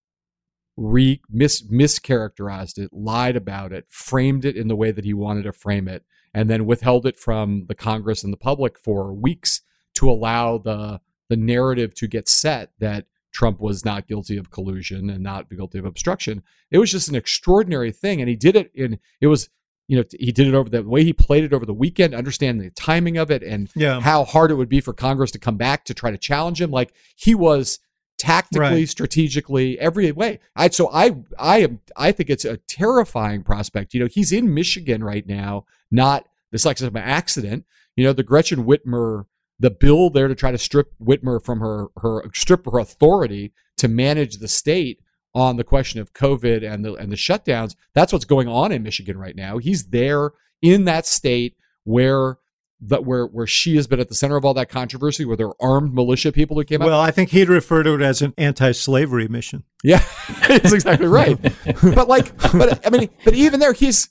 re, 0.76 1.20
mis, 1.30 1.62
mischaracterized 1.62 2.78
it, 2.78 2.92
lied 2.92 3.36
about 3.36 3.72
it, 3.72 3.86
framed 3.88 4.44
it 4.44 4.56
in 4.56 4.68
the 4.68 4.76
way 4.76 4.90
that 4.90 5.04
he 5.04 5.14
wanted 5.14 5.44
to 5.44 5.52
frame 5.52 5.88
it, 5.88 6.04
and 6.34 6.48
then 6.48 6.66
withheld 6.66 7.06
it 7.06 7.18
from 7.18 7.66
the 7.66 7.74
Congress 7.74 8.24
and 8.24 8.32
the 8.32 8.38
public 8.38 8.78
for 8.78 9.12
weeks 9.12 9.62
to 9.94 10.10
allow 10.10 10.58
the 10.58 11.00
the 11.28 11.36
narrative 11.36 11.94
to 11.94 12.06
get 12.06 12.28
set 12.28 12.72
that 12.78 13.06
Trump 13.32 13.60
was 13.60 13.84
not 13.84 14.06
guilty 14.06 14.36
of 14.36 14.50
collusion 14.50 15.08
and 15.08 15.22
not 15.22 15.48
guilty 15.50 15.78
of 15.78 15.86
obstruction. 15.86 16.42
It 16.70 16.78
was 16.78 16.90
just 16.90 17.08
an 17.08 17.14
extraordinary 17.14 17.90
thing. 17.90 18.20
And 18.20 18.28
he 18.28 18.36
did 18.36 18.54
it 18.54 18.70
in, 18.74 18.98
it 19.20 19.28
was, 19.28 19.48
you 19.88 19.96
know, 19.96 20.04
he 20.18 20.30
did 20.30 20.46
it 20.46 20.54
over 20.54 20.68
the 20.68 20.82
way 20.82 21.02
he 21.02 21.12
played 21.12 21.44
it 21.44 21.52
over 21.52 21.64
the 21.64 21.72
weekend, 21.72 22.14
understand 22.14 22.60
the 22.60 22.70
timing 22.70 23.16
of 23.16 23.30
it 23.30 23.42
and 23.42 23.70
yeah. 23.74 24.00
how 24.00 24.24
hard 24.24 24.50
it 24.50 24.54
would 24.54 24.68
be 24.68 24.80
for 24.80 24.92
Congress 24.92 25.30
to 25.30 25.38
come 25.38 25.56
back 25.56 25.84
to 25.86 25.94
try 25.94 26.10
to 26.10 26.18
challenge 26.18 26.60
him. 26.60 26.70
Like 26.70 26.92
he 27.16 27.34
was 27.34 27.78
tactically, 28.18 28.60
right. 28.60 28.88
strategically, 28.88 29.78
every 29.80 30.12
way. 30.12 30.38
I, 30.54 30.68
so 30.68 30.90
I, 30.92 31.16
I 31.38 31.60
am, 31.60 31.80
I 31.96 32.12
think 32.12 32.30
it's 32.30 32.44
a 32.44 32.58
terrifying 32.58 33.42
prospect. 33.42 33.94
You 33.94 34.00
know, 34.00 34.06
he's 34.06 34.30
in 34.32 34.52
Michigan 34.52 35.02
right 35.02 35.26
now, 35.26 35.64
not, 35.92 36.26
this 36.50 36.64
like 36.64 36.80
an 36.80 36.96
accident. 36.96 37.64
You 37.94 38.04
know, 38.04 38.12
the 38.12 38.22
Gretchen 38.22 38.64
Whitmer 38.64 39.26
the 39.62 39.70
bill 39.70 40.10
there 40.10 40.28
to 40.28 40.34
try 40.34 40.50
to 40.50 40.58
strip 40.58 40.92
Whitmer 41.00 41.42
from 41.42 41.60
her 41.60 41.86
her 41.98 42.24
strip 42.34 42.66
her 42.70 42.78
authority 42.78 43.52
to 43.78 43.88
manage 43.88 44.38
the 44.38 44.48
state 44.48 45.00
on 45.34 45.56
the 45.56 45.64
question 45.64 46.00
of 46.00 46.12
COVID 46.12 46.68
and 46.68 46.84
the 46.84 46.94
and 46.94 47.10
the 47.10 47.16
shutdowns. 47.16 47.76
That's 47.94 48.12
what's 48.12 48.24
going 48.24 48.48
on 48.48 48.72
in 48.72 48.82
Michigan 48.82 49.16
right 49.16 49.36
now. 49.36 49.58
He's 49.58 49.86
there 49.90 50.32
in 50.60 50.84
that 50.86 51.06
state 51.06 51.56
where 51.84 52.38
that 52.80 53.04
where 53.04 53.24
where 53.24 53.46
she 53.46 53.76
has 53.76 53.86
been 53.86 54.00
at 54.00 54.08
the 54.08 54.16
center 54.16 54.36
of 54.36 54.44
all 54.44 54.54
that 54.54 54.68
controversy, 54.68 55.24
where 55.24 55.36
there 55.36 55.48
are 55.48 55.56
armed 55.60 55.94
militia 55.94 56.32
people 56.32 56.56
who 56.56 56.64
came 56.64 56.82
out. 56.82 56.86
Well, 56.86 57.00
I 57.00 57.12
think 57.12 57.30
he'd 57.30 57.48
refer 57.48 57.84
to 57.84 57.94
it 57.94 58.02
as 58.02 58.20
an 58.20 58.34
anti-slavery 58.36 59.28
mission. 59.28 59.62
Yeah, 59.84 60.04
that's 60.48 60.72
exactly 60.72 61.06
right. 61.06 61.40
but 61.94 62.08
like, 62.08 62.36
but 62.52 62.84
I 62.84 62.90
mean, 62.90 63.10
but 63.24 63.34
even 63.34 63.60
there, 63.60 63.72
he's 63.72 64.08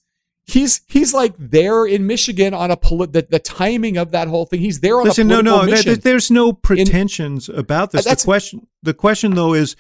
he's 0.51 0.81
he's 0.87 1.13
like 1.13 1.33
there 1.37 1.85
in 1.85 2.05
Michigan 2.07 2.53
on 2.53 2.71
a 2.71 2.77
poli- 2.77 3.07
the, 3.07 3.25
the 3.29 3.39
timing 3.39 3.97
of 3.97 4.11
that 4.11 4.27
whole 4.27 4.45
thing. 4.45 4.59
He's 4.59 4.79
there 4.81 4.97
on 4.99 5.05
Listen, 5.05 5.27
a 5.31 5.35
no, 5.35 5.41
political 5.41 5.65
no, 5.65 5.71
mission. 5.71 5.85
there- 5.93 5.95
there's 5.97 6.31
no 6.31 6.53
pretensions 6.53 7.49
about 7.49 7.91
this. 7.91 8.05
Uh, 8.05 8.15
The 8.15 8.23
question, 8.23 8.67
the 8.83 8.93
question 8.93 9.35
though, 9.35 9.53
is 9.53 9.75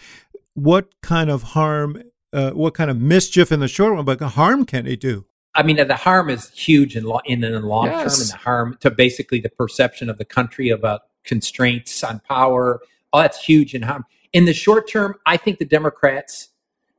what 0.53 0.89
kind 1.01 1.29
of 1.29 1.43
harm, 1.43 2.01
uh, 2.33 2.51
what 2.51 2.73
kind 2.73 2.89
of 2.89 2.97
mischief 2.99 3.51
in 3.51 3.59
the 3.59 3.67
short 3.67 3.93
run, 3.95 4.05
but 4.05 4.19
harm 4.21 4.65
can 4.65 4.85
he 4.85 4.95
do? 4.95 5.25
I 5.53 5.63
mean, 5.63 5.75
the 5.75 5.95
harm 5.95 6.29
is 6.29 6.49
huge 6.51 6.95
in, 6.95 7.03
lo- 7.03 7.19
in 7.25 7.41
the 7.41 7.59
long 7.59 7.87
term, 7.89 7.99
and 8.01 8.09
the 8.09 8.39
harm 8.41 8.77
to 8.79 8.89
basically 8.89 9.41
the 9.41 9.49
perception 9.49 10.09
of 10.09 10.17
the 10.17 10.23
country 10.25 10.69
about 10.69 11.01
constraints 11.25 12.03
on 12.05 12.21
power. 12.27 12.79
All 13.11 13.21
that's 13.21 13.43
huge 13.43 13.73
in 13.75 13.81
harm. 13.81 14.05
In 14.31 14.45
the 14.45 14.53
short 14.53 14.87
term, 14.89 15.15
I 15.25 15.35
think 15.35 15.59
the 15.59 15.65
Democrats 15.65 16.49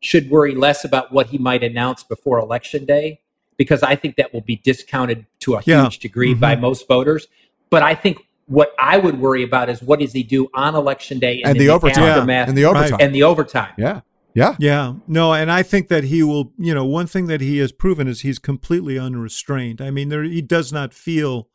should 0.00 0.28
worry 0.30 0.54
less 0.54 0.84
about 0.84 1.12
what 1.12 1.28
he 1.28 1.38
might 1.38 1.62
announce 1.64 2.02
before 2.02 2.38
election 2.38 2.84
day, 2.84 3.20
because 3.56 3.82
I 3.82 3.94
think 3.96 4.16
that 4.16 4.32
will 4.32 4.40
be 4.40 4.56
discounted 4.56 5.26
to 5.40 5.54
a 5.54 5.62
Yeah. 5.64 5.82
huge 5.82 5.98
degree 5.98 6.34
by 6.34 6.56
Mhm. 6.56 6.60
most 6.60 6.88
voters. 6.88 7.26
But 7.70 7.82
I 7.82 7.94
think 7.94 8.18
what 8.46 8.72
I 8.78 8.98
would 8.98 9.18
worry 9.20 9.42
about 9.42 9.70
is 9.70 9.82
what 9.82 10.00
does 10.00 10.12
he 10.12 10.22
do 10.22 10.48
on 10.54 10.74
election 10.74 11.18
day 11.18 11.42
and 11.44 11.56
in 11.56 11.58
the 11.66 11.70
overtime 11.72 12.04
aftermath 12.04 12.48
and 12.48 12.58
the 12.58 12.64
overtime. 12.64 12.98
and 13.00 13.14
the 13.14 13.22
overtime. 13.22 13.72
yeah, 13.78 14.00
yeah. 14.34 14.56
Yeah, 14.58 14.94
no, 15.06 15.32
and 15.32 15.50
I 15.50 15.62
think 15.62 15.88
that 15.88 16.04
he 16.04 16.22
will. 16.22 16.52
You 16.58 16.74
know, 16.74 16.84
one 16.84 17.06
thing 17.06 17.26
that 17.28 17.40
he 17.40 17.58
has 17.58 17.72
proven 17.72 18.08
is 18.08 18.20
he's 18.22 18.38
completely 18.38 18.98
unrestrained. 18.98 19.80
I 19.80 19.90
mean, 19.90 20.08
there 20.08 20.22
he 20.24 20.42
does 20.42 20.72
not 20.72 20.92
feel 20.92 21.48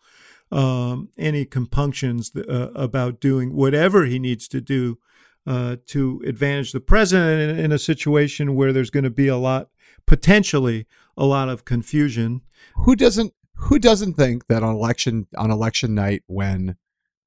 um, 0.49 1.09
any 1.17 1.43
compunctions 1.43 2.31
uh, 2.35 2.69
about 2.73 3.19
doing 3.19 3.53
whatever 3.53 4.05
he 4.05 4.17
needs 4.17 4.47
to 4.47 4.61
do 4.61 4.97
uh, 5.45 5.75
to 5.87 6.21
advantage 6.25 6.71
the 6.71 6.79
president 6.79 7.51
in, 7.51 7.65
in 7.65 7.71
a 7.73 7.77
situation 7.77 8.55
where 8.55 8.71
there's 8.71 8.89
going 8.89 9.03
to 9.03 9.09
be 9.09 9.27
a 9.27 9.35
lot, 9.37 9.67
potentially 10.05 10.87
a 11.17 11.25
lot 11.25 11.49
of 11.49 11.65
confusion. 11.65 12.41
Who 12.75 12.95
doesn't 12.95 13.33
who 13.59 13.79
doesn't 13.79 14.13
think 14.13 14.47
that 14.47 14.63
on 14.63 14.75
election 14.75 15.27
on 15.37 15.51
election 15.51 15.95
night 15.95 16.23
when 16.27 16.77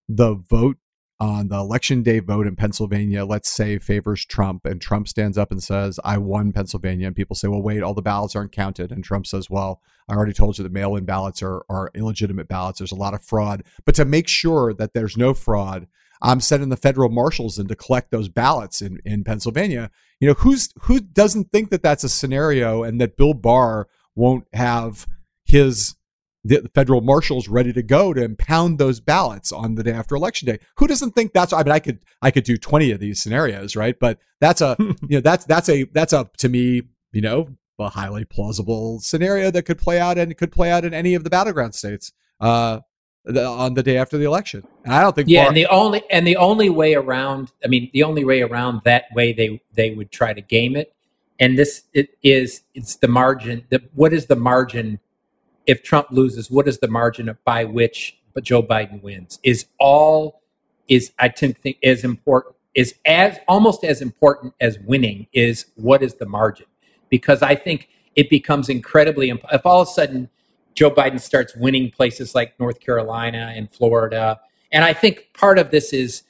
the 0.09 0.35
vote 0.35 0.76
on 1.20 1.48
the 1.48 1.57
election 1.57 2.03
day 2.03 2.18
vote 2.18 2.46
in 2.46 2.57
Pennsylvania, 2.57 3.26
let's 3.26 3.50
say 3.50 3.79
favors 3.79 4.24
Trump 4.24 4.64
and 4.64 4.81
Trump 4.81 5.07
stands 5.07 5.37
up 5.37 5.50
and 5.50 5.62
says, 5.62 6.00
I 6.03 6.16
won 6.16 6.50
Pennsylvania, 6.53 7.09
and 7.09 7.16
people 7.16 7.37
say, 7.37 7.46
Well, 7.46 7.61
wait, 7.61 7.83
all 7.83 7.92
the 7.92 8.00
ballots 8.00 8.35
aren't 8.35 8.53
counted. 8.53 8.90
And 8.90 9.05
Trump 9.05 9.26
says, 9.26 9.50
Well, 9.50 9.83
I 10.09 10.14
already 10.14 10.33
told 10.33 10.57
you 10.57 10.64
that 10.64 10.72
mail 10.72 10.96
in 10.96 11.05
ballots 11.05 11.42
are, 11.42 11.64
are 11.68 11.90
illegitimate 11.94 12.48
ballots. 12.48 12.79
There's 12.79 12.92
a 12.92 12.96
lot 12.96 13.14
of 13.14 13.22
fraud. 13.22 13.64
But 13.85 13.94
to 13.96 14.05
make 14.07 14.29
sure 14.29 14.72
that 14.72 14.94
there's 14.94 15.16
no 15.16 15.35
fraud, 15.35 15.87
I'm 16.22 16.40
sending 16.40 16.68
the 16.68 16.76
federal 16.76 17.09
marshals 17.09 17.59
in 17.59 17.68
to 17.68 17.76
collect 17.76 18.11
those 18.11 18.28
ballots 18.28 18.83
in, 18.83 19.00
in 19.04 19.24
Pennsylvania. 19.24 19.90
You 20.20 20.28
know, 20.28 20.35
who's 20.35 20.72
who 20.83 21.00
doesn't 21.00 21.50
think 21.50 21.70
that 21.70 21.83
that's 21.83 22.04
a 22.04 22.09
scenario 22.09 22.83
and 22.83 23.00
that 23.00 23.16
Bill 23.16 23.35
Barr 23.35 23.88
won't 24.14 24.46
have 24.52 25.06
his 25.44 25.96
the 26.42 26.70
federal 26.74 27.02
marshals 27.02 27.48
ready 27.48 27.72
to 27.72 27.83
go 27.83 28.14
to 28.14 28.22
impound 28.22 28.78
those 28.78 28.98
ballots 28.98 29.52
on 29.52 29.74
the 29.74 29.83
day 29.83 29.92
after 29.92 30.14
election 30.14 30.46
day. 30.46 30.59
Who 30.78 30.87
doesn't 30.87 31.12
think 31.12 31.33
that's? 31.33 31.52
I 31.52 31.62
mean, 31.62 31.72
I 31.72 31.78
could 31.78 32.00
I 32.22 32.30
could 32.30 32.44
do 32.44 32.56
twenty 32.56 32.90
of 32.92 33.00
these 33.00 33.20
scenarios, 33.20 33.76
right? 33.76 33.98
But 33.98 34.18
that's 34.40 34.61
a 34.61 34.76
you 34.78 34.96
know 35.16 35.20
that's 35.20 35.44
that's 35.44 35.68
a 35.68 35.85
that's 35.85 36.12
a 36.12 36.30
to 36.38 36.48
me 36.48 36.83
you 37.12 37.20
know 37.20 37.48
a 37.78 37.88
highly 37.88 38.24
plausible 38.24 39.00
scenario 39.00 39.50
that 39.50 39.62
could 39.62 39.78
play 39.78 39.98
out 39.98 40.18
and 40.18 40.37
could 40.37 40.52
play 40.52 40.70
out 40.70 40.85
in 40.85 40.92
any 40.92 41.14
of 41.14 41.24
the 41.24 41.30
battleground 41.30 41.74
states 41.74 42.12
uh, 42.40 42.80
the, 43.24 43.44
on 43.44 43.74
the 43.74 43.83
day 43.83 43.96
after 43.96 44.16
the 44.18 44.24
election. 44.24 44.64
And 44.85 44.94
I 44.94 45.02
don't 45.02 45.14
think 45.14 45.28
Yeah, 45.28 45.42
Barr- 45.42 45.48
and 45.48 45.56
the 45.56 45.66
only 45.66 46.02
and 46.11 46.26
the 46.26 46.37
only 46.37 46.70
way 46.70 46.94
around, 46.94 47.52
I 47.64 47.68
mean, 47.68 47.90
the 47.92 48.02
only 48.02 48.24
way 48.24 48.42
around 48.42 48.83
that 48.85 49.04
way 49.14 49.33
they 49.33 49.62
they 49.74 49.90
would 49.90 50.11
try 50.11 50.33
to 50.33 50.40
game 50.40 50.76
it, 50.76 50.94
and 51.38 51.59
this 51.59 51.85
it 51.92 52.16
is 52.22 52.62
it's 52.74 52.96
the 52.96 53.09
margin. 53.09 53.64
The, 53.68 53.83
what 53.94 54.12
is 54.12 54.26
the 54.26 54.37
margin 54.37 55.00
if 55.66 55.83
Trump 55.83 56.09
loses? 56.11 56.50
What 56.50 56.66
is 56.66 56.78
the 56.78 56.88
margin 56.88 57.37
by 57.44 57.64
which 57.64 58.18
Joe 58.42 58.62
Biden 58.62 59.02
wins? 59.02 59.38
Is 59.42 59.66
all 59.78 60.40
is 60.88 61.12
I 61.18 61.28
think 61.28 61.76
as 61.83 62.04
important 62.04 62.56
is 62.74 62.94
as 63.04 63.38
almost 63.48 63.85
as 63.85 64.00
important 64.00 64.54
as 64.61 64.78
winning 64.78 65.26
is 65.33 65.66
what 65.74 66.02
is 66.02 66.14
the 66.14 66.26
margin 66.26 66.66
because 67.09 67.42
I 67.42 67.54
think 67.54 67.88
it 68.14 68.30
becomes 68.30 68.68
incredibly 68.68 69.30
imp- 69.30 69.44
if 69.52 69.66
all 69.66 69.83
of 69.83 69.88
a 69.88 69.90
sudden 69.90 70.28
Joe 70.74 70.90
Biden 70.90 71.20
starts 71.20 71.54
winning 71.56 71.90
places 71.90 72.35
like 72.35 72.59
North 72.59 72.80
Carolina 72.80 73.52
and 73.54 73.70
Florida. 73.70 74.40
And 74.72 74.85
I 74.85 74.92
think 74.92 75.28
part 75.35 75.59
of 75.59 75.70
this 75.70 75.92
is 75.92 76.22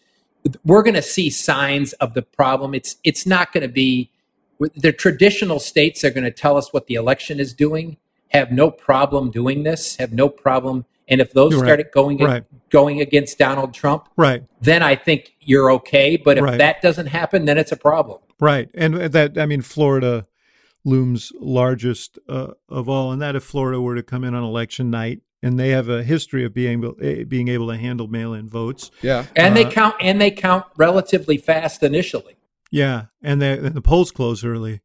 we're 0.65 0.83
going 0.83 0.95
to 0.95 1.03
see 1.03 1.31
signs 1.31 1.93
of 1.95 2.15
the 2.15 2.23
problem. 2.23 2.75
It's 2.75 2.97
it's 3.05 3.27
not 3.27 3.53
going 3.53 3.63
to 3.63 3.73
be 3.73 4.11
the 4.77 4.93
traditional 4.93 5.59
states 5.59 6.05
are 6.05 6.11
going 6.11 6.25
to 6.25 6.31
tell 6.31 6.57
us 6.57 6.73
what 6.73 6.87
the 6.87 6.95
election 6.95 7.41
is 7.41 7.55
doing. 7.55 7.97
Have 8.29 8.53
no 8.53 8.71
problem 8.71 9.31
doing 9.31 9.63
this. 9.63 9.97
Have 9.97 10.13
no 10.13 10.29
problem. 10.29 10.85
And 11.09 11.21
if 11.21 11.33
those 11.33 11.55
Right. 11.55 11.65
started 11.65 11.87
going 11.93 12.19
Right. 12.19 12.45
going 12.71 13.01
against 13.01 13.39
Donald 13.39 13.75
Trump, 13.75 14.09
Right, 14.17 14.45
then 14.61 14.83
I 14.83 14.95
think 14.95 15.35
you're 15.41 15.71
okay. 15.73 16.17
But 16.17 16.39
if 16.39 16.45
Right. 16.45 16.59
that 16.59 16.81
doesn't 16.83 17.09
happen, 17.09 17.47
then 17.47 17.59
it's 17.59 17.73
a 17.73 17.77
problem. 17.77 18.19
right, 18.39 18.71
and 18.75 18.95
that 18.95 19.37
I 19.37 19.45
mean, 19.47 19.61
Florida 19.63 20.27
looms 20.85 21.33
largest 21.41 22.19
uh, 22.29 22.53
of 22.69 22.89
all, 22.89 23.13
and 23.13 23.21
that 23.21 23.37
if 23.37 23.45
Florida 23.45 23.81
were 23.81 23.95
to 23.95 24.03
come 24.03 24.25
in 24.25 24.35
on 24.35 24.43
election 24.43 24.91
night, 24.91 25.21
and 25.43 25.59
they 25.59 25.71
have 25.71 25.89
a 25.89 26.03
history 26.03 26.45
of 26.45 26.53
being 26.53 26.83
able, 26.83 26.97
eh, 27.01 27.25
being 27.25 27.49
able 27.49 27.69
to 27.69 27.77
handle 27.77 28.09
mail-in 28.09 28.49
votes. 28.49 28.91
yeah. 29.03 29.27
And 29.35 29.57
they 29.57 29.65
Uh, 29.65 29.71
count 29.71 29.95
and 30.01 30.21
they 30.21 30.31
count 30.31 30.67
relatively 30.77 31.39
fast 31.39 31.83
initially. 31.83 32.37
Yeah, 32.71 33.07
and, 33.23 33.43
they, 33.43 33.59
and 33.59 33.75
the 33.75 33.81
polls 33.83 34.13
close 34.13 34.45
early. 34.45 34.81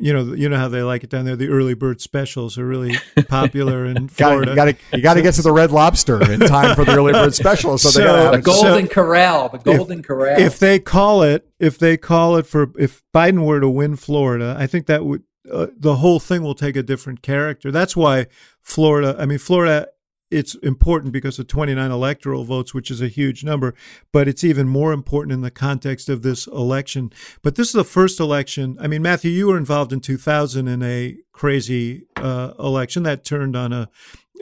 You 0.00 0.12
know, 0.12 0.34
you 0.34 0.48
know 0.48 0.56
how 0.56 0.68
they 0.68 0.82
like 0.82 1.04
it 1.04 1.10
down 1.10 1.24
there. 1.24 1.36
The 1.36 1.48
early 1.48 1.74
bird 1.74 2.00
specials 2.00 2.58
are 2.58 2.66
really 2.66 2.96
popular 3.28 3.84
in 3.86 4.06
Got 4.16 4.16
Florida. 4.16 4.50
you 4.50 4.56
got 4.56 4.64
to 4.64 4.76
you 4.92 5.02
got 5.02 5.14
to 5.14 5.22
get 5.22 5.34
to 5.34 5.42
the 5.42 5.52
Red 5.52 5.70
Lobster 5.70 6.20
in 6.32 6.40
time 6.40 6.74
for 6.74 6.84
the 6.84 6.96
early 6.96 7.12
bird 7.12 7.32
special. 7.44 7.78
So, 7.78 7.88
they 7.88 8.04
So- 8.04 8.04
got 8.04 8.18
have 8.18 8.32
The 8.32 8.38
it. 8.38 8.44
Golden 8.44 8.88
Corral, 8.88 9.48
the 9.50 9.58
Golden 9.58 10.02
Corral. 10.02 10.38
if 10.40 10.58
they 10.58 10.78
call 10.80 11.22
it, 11.22 11.46
if 11.60 11.78
they 11.78 11.96
call 11.96 12.36
it 12.36 12.46
for, 12.46 12.72
if 12.78 13.02
Biden 13.14 13.44
were 13.44 13.60
to 13.60 13.68
win 13.68 13.94
Florida, 13.96 14.56
I 14.58 14.66
think 14.66 14.86
that 14.86 15.04
would 15.04 15.22
uh, 15.50 15.66
the 15.76 15.96
whole 15.96 16.18
thing 16.20 16.42
will 16.42 16.54
take 16.54 16.74
a 16.76 16.82
different 16.82 17.22
character. 17.22 17.70
That's 17.70 17.94
why 17.96 18.26
Florida. 18.62 19.14
I 19.18 19.26
mean, 19.26 19.38
Florida. 19.38 19.88
It's 20.30 20.54
important 20.56 21.12
because 21.12 21.38
of 21.38 21.46
29 21.46 21.90
electoral 21.90 22.44
votes, 22.44 22.74
which 22.74 22.90
is 22.90 23.00
a 23.00 23.08
huge 23.08 23.44
number, 23.44 23.74
but 24.10 24.26
it's 24.26 24.42
even 24.42 24.68
more 24.68 24.92
important 24.92 25.32
in 25.32 25.42
the 25.42 25.50
context 25.50 26.08
of 26.08 26.22
this 26.22 26.46
election. 26.46 27.12
But 27.42 27.56
this 27.56 27.68
is 27.68 27.74
the 27.74 27.84
first 27.84 28.18
election. 28.18 28.76
I 28.80 28.86
mean, 28.86 29.02
Matthew, 29.02 29.30
you 29.30 29.48
were 29.48 29.58
involved 29.58 29.92
in 29.92 30.00
2000 30.00 30.66
in 30.66 30.82
a 30.82 31.18
crazy 31.32 32.06
uh, 32.16 32.54
election 32.58 33.02
that 33.04 33.24
turned 33.24 33.54
on 33.54 33.72
a 33.72 33.88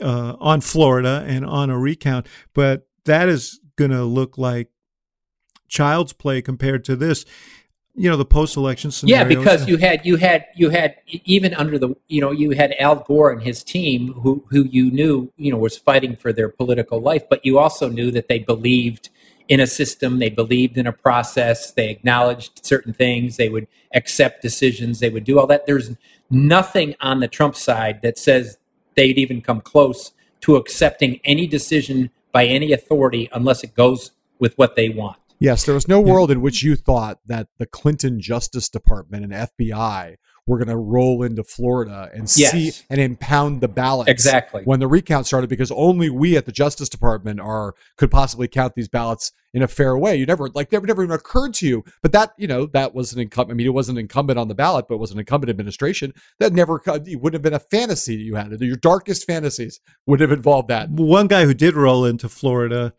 uh, 0.01 0.35
on 0.39 0.59
Florida 0.59 1.23
and 1.27 1.45
on 1.45 1.69
a 1.69 1.77
recount, 1.77 2.27
but 2.53 2.87
that 3.05 3.29
is 3.29 3.59
going 3.75 3.91
to 3.91 4.03
look 4.03 4.37
like 4.37 4.69
child's 5.67 6.13
play 6.13 6.41
compared 6.41 6.83
to 6.85 6.95
this. 6.95 7.25
You 7.95 8.09
know, 8.09 8.17
the 8.17 8.25
post-election 8.25 8.89
scenario. 8.89 9.21
Yeah, 9.21 9.27
because 9.27 9.67
you 9.67 9.77
had 9.77 10.03
you 10.03 10.17
had 10.17 10.45
you 10.55 10.71
had 10.71 10.95
even 11.07 11.53
under 11.53 11.77
the 11.77 11.95
you 12.07 12.21
know 12.21 12.31
you 12.31 12.51
had 12.51 12.73
Al 12.79 12.95
Gore 12.95 13.31
and 13.31 13.43
his 13.43 13.63
team 13.63 14.13
who 14.13 14.43
who 14.49 14.63
you 14.63 14.89
knew 14.89 15.31
you 15.37 15.51
know 15.51 15.57
was 15.59 15.77
fighting 15.77 16.15
for 16.15 16.33
their 16.33 16.49
political 16.49 16.99
life, 16.99 17.23
but 17.29 17.45
you 17.45 17.59
also 17.59 17.89
knew 17.89 18.09
that 18.09 18.29
they 18.29 18.39
believed 18.39 19.09
in 19.47 19.59
a 19.59 19.67
system, 19.67 20.19
they 20.19 20.29
believed 20.29 20.77
in 20.77 20.87
a 20.87 20.93
process, 20.93 21.71
they 21.71 21.89
acknowledged 21.89 22.65
certain 22.65 22.93
things, 22.93 23.37
they 23.37 23.49
would 23.49 23.67
accept 23.93 24.41
decisions, 24.41 24.99
they 24.99 25.09
would 25.09 25.23
do 25.23 25.37
all 25.37 25.47
that. 25.47 25.65
There's 25.65 25.91
nothing 26.29 26.95
on 27.01 27.19
the 27.19 27.27
Trump 27.27 27.55
side 27.55 28.01
that 28.01 28.17
says 28.17 28.57
they'd 28.95 29.17
even 29.17 29.41
come 29.41 29.61
close 29.61 30.13
to 30.41 30.55
accepting 30.55 31.19
any 31.23 31.45
decision 31.45 32.09
by 32.31 32.45
any 32.45 32.71
authority 32.71 33.29
unless 33.31 33.63
it 33.63 33.75
goes 33.75 34.11
with 34.39 34.57
what 34.57 34.75
they 34.75 34.89
want. 34.89 35.17
Yes, 35.39 35.65
there 35.65 35.75
was 35.75 35.87
no 35.87 35.99
world 35.99 36.31
in 36.31 36.41
which 36.41 36.63
you 36.63 36.75
thought 36.75 37.19
that 37.25 37.47
the 37.57 37.65
Clinton 37.65 38.19
Justice 38.21 38.69
Department 38.69 39.23
and 39.25 39.33
FBI 39.33 40.15
were 40.45 40.57
going 40.57 40.67
to 40.67 40.75
roll 40.75 41.23
into 41.23 41.41
Florida 41.43 42.09
and 42.13 42.29
Yes. 42.35 42.51
see 42.51 42.71
and 42.89 42.99
impound 42.99 43.61
the 43.61 43.67
ballots 43.69 44.09
Exactly. 44.11 44.61
when 44.65 44.81
the 44.81 44.87
recount 44.87 45.25
started 45.25 45.49
because 45.49 45.71
only 45.71 46.09
we 46.09 46.35
at 46.35 46.45
the 46.45 46.51
Justice 46.51 46.89
Department 46.89 47.39
are 47.39 47.75
could 47.97 48.11
possibly 48.11 48.49
count 48.49 48.73
these 48.75 48.89
ballots 48.89 49.31
in 49.53 49.61
a 49.61 49.69
fair 49.69 49.97
way. 49.97 50.17
You 50.17 50.25
never 50.25 50.49
like 50.53 50.69
never 50.71 50.85
never 50.85 51.01
even 51.03 51.15
occurred 51.15 51.53
to 51.55 51.67
you. 51.67 51.83
But 52.01 52.11
that 52.11 52.33
you 52.37 52.47
know 52.47 52.65
that 52.73 52.93
was 52.93 53.13
an 53.13 53.19
incumbent. 53.21 53.55
I 53.55 53.57
mean, 53.57 53.67
it 53.67 53.73
wasn't 53.73 53.99
incumbent 53.99 54.37
on 54.37 54.49
the 54.49 54.55
ballot, 54.55 54.87
but 54.89 54.95
it 54.95 54.99
was 54.99 55.11
an 55.11 55.19
incumbent 55.19 55.49
administration 55.49 56.11
that 56.39 56.51
never 56.51 56.81
it 56.87 57.21
would 57.21 57.31
have 57.33 57.41
been 57.41 57.53
a 57.53 57.59
fantasy 57.59 58.17
that 58.17 58.23
you 58.23 58.35
had. 58.35 58.51
Your 58.59 58.75
darkest 58.75 59.25
fantasies 59.25 59.79
would 60.05 60.19
have 60.19 60.31
involved 60.31 60.67
that. 60.69 60.89
one 60.89 61.27
guy 61.27 61.45
who 61.45 61.53
did 61.53 61.75
roll 61.75 62.03
into 62.03 62.27
Florida 62.27 62.93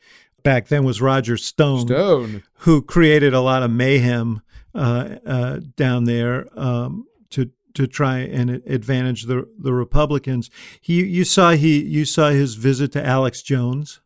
back 0.44 0.68
then 0.68 0.84
was 0.84 1.02
Roger 1.02 1.36
Stone, 1.36 1.88
Stone. 1.88 2.44
who 2.58 2.80
created 2.80 3.34
a 3.34 3.40
lot 3.40 3.64
of 3.64 3.72
mayhem 3.72 4.42
uh, 4.74 5.16
uh, 5.26 5.60
down 5.76 6.04
there 6.04 6.46
um, 6.56 7.06
to 7.30 7.50
to 7.74 7.88
try 7.88 8.18
and 8.18 8.50
advantage 8.66 9.24
the 9.24 9.48
the 9.58 9.72
Republicans. 9.72 10.48
He 10.80 11.04
you 11.04 11.24
saw 11.24 11.52
he 11.52 11.82
you 11.82 12.04
saw 12.04 12.30
his 12.30 12.54
visit 12.54 12.92
to 12.92 13.04
Alex 13.04 13.42
Jones. 13.42 14.00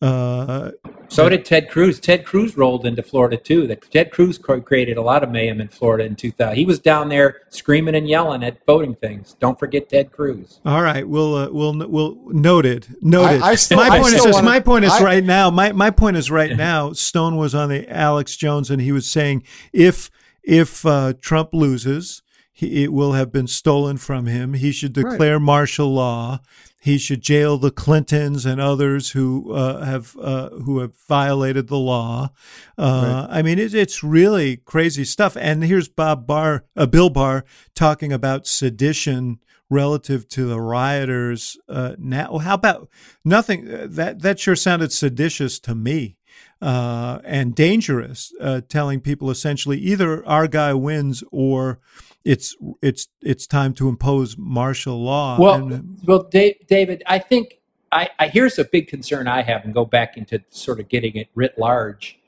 Uh, 0.00 0.72
so 1.12 1.28
did 1.28 1.44
Ted 1.44 1.68
Cruz. 1.68 2.00
Ted 2.00 2.24
Cruz 2.24 2.56
rolled 2.56 2.86
into 2.86 3.02
Florida 3.02 3.36
too. 3.36 3.66
That 3.66 3.90
Ted 3.90 4.10
Cruz 4.10 4.38
created 4.38 4.96
a 4.96 5.02
lot 5.02 5.22
of 5.22 5.30
mayhem 5.30 5.60
in 5.60 5.68
Florida 5.68 6.04
in 6.04 6.16
2000. 6.16 6.56
He 6.56 6.64
was 6.64 6.78
down 6.78 7.08
there 7.08 7.42
screaming 7.50 7.94
and 7.94 8.08
yelling 8.08 8.42
at 8.42 8.64
voting 8.66 8.94
things. 8.94 9.36
Don't 9.38 9.58
forget 9.58 9.88
Ted 9.88 10.12
Cruz. 10.12 10.60
All 10.64 10.82
right, 10.82 11.06
we'll 11.06 11.34
uh, 11.34 11.50
we'll 11.50 11.76
we'll 11.88 12.16
noted 12.26 12.88
noted. 13.00 13.42
I, 13.42 13.50
I 13.50 13.54
still, 13.56 13.78
my 13.78 13.88
I 13.88 14.00
point 14.00 14.14
is 14.14 14.24
wanna, 14.24 14.42
my 14.42 14.60
point 14.60 14.84
is 14.84 15.00
right 15.00 15.24
now. 15.24 15.50
My 15.50 15.72
my 15.72 15.90
point 15.90 16.16
is 16.16 16.30
right 16.30 16.56
now. 16.56 16.92
Stone 16.92 17.36
was 17.36 17.54
on 17.54 17.68
the 17.68 17.88
Alex 17.90 18.36
Jones, 18.36 18.70
and 18.70 18.80
he 18.80 18.92
was 18.92 19.06
saying 19.06 19.44
if 19.72 20.10
if 20.42 20.84
uh, 20.86 21.12
Trump 21.20 21.50
loses, 21.52 22.22
he, 22.62 22.84
it 22.84 22.92
will 22.92 23.12
have 23.12 23.30
been 23.32 23.46
stolen 23.46 23.96
from 23.96 24.26
him. 24.26 24.54
He 24.54 24.72
should 24.72 24.92
declare 24.92 25.36
right. 25.36 25.42
martial 25.42 25.92
law 25.92 26.40
he 26.82 26.98
should 26.98 27.20
jail 27.22 27.58
the 27.58 27.70
Clintons 27.70 28.44
and 28.44 28.60
others 28.60 29.10
who 29.10 29.52
uh, 29.52 29.84
have 29.84 30.16
uh, 30.20 30.48
who 30.48 30.80
have 30.80 30.96
violated 31.06 31.68
the 31.68 31.78
law. 31.78 32.32
Uh, 32.76 33.26
right. 33.30 33.38
I 33.38 33.42
mean, 33.42 33.60
it, 33.60 33.72
it's 33.72 34.02
really 34.02 34.56
crazy 34.56 35.04
stuff. 35.04 35.36
And 35.36 35.62
here's 35.62 35.88
Bob 35.88 36.26
Barr, 36.26 36.64
uh, 36.74 36.86
Bill 36.86 37.08
Barr, 37.08 37.44
talking 37.76 38.12
about 38.12 38.48
sedition 38.48 39.38
relative 39.70 40.26
to 40.30 40.48
the 40.48 40.60
rioters. 40.60 41.56
Uh, 41.68 41.94
now, 41.98 42.38
how 42.38 42.54
about 42.54 42.88
nothing? 43.24 43.72
Uh, 43.72 43.86
that 43.88 44.22
that 44.22 44.40
sure 44.40 44.56
sounded 44.56 44.90
seditious 44.90 45.60
to 45.60 45.76
me. 45.76 46.16
and 46.60 47.54
dangerous, 47.54 48.34
telling 48.68 49.00
people 49.00 49.30
essentially 49.30 49.78
either 49.78 50.26
our 50.26 50.48
guy 50.48 50.74
wins 50.74 51.22
or 51.30 51.78
it's 52.24 52.56
it's 52.80 53.08
it's 53.20 53.46
time 53.46 53.74
to 53.74 53.88
impose 53.88 54.36
martial 54.38 55.02
law. 55.02 55.38
Well, 55.38 55.72
and, 55.72 55.98
well, 56.04 56.22
David, 56.22 57.02
I 57.06 57.18
think 57.18 57.58
I, 57.90 58.10
I 58.18 58.28
here's 58.28 58.58
a 58.58 58.64
big 58.64 58.88
concern 58.88 59.28
I 59.28 59.42
have, 59.42 59.64
and 59.64 59.74
go 59.74 59.84
back 59.84 60.16
into 60.16 60.42
sort 60.50 60.80
of 60.80 60.88
getting 60.88 61.16
it 61.16 61.28
writ 61.34 61.58
large. 61.58 62.18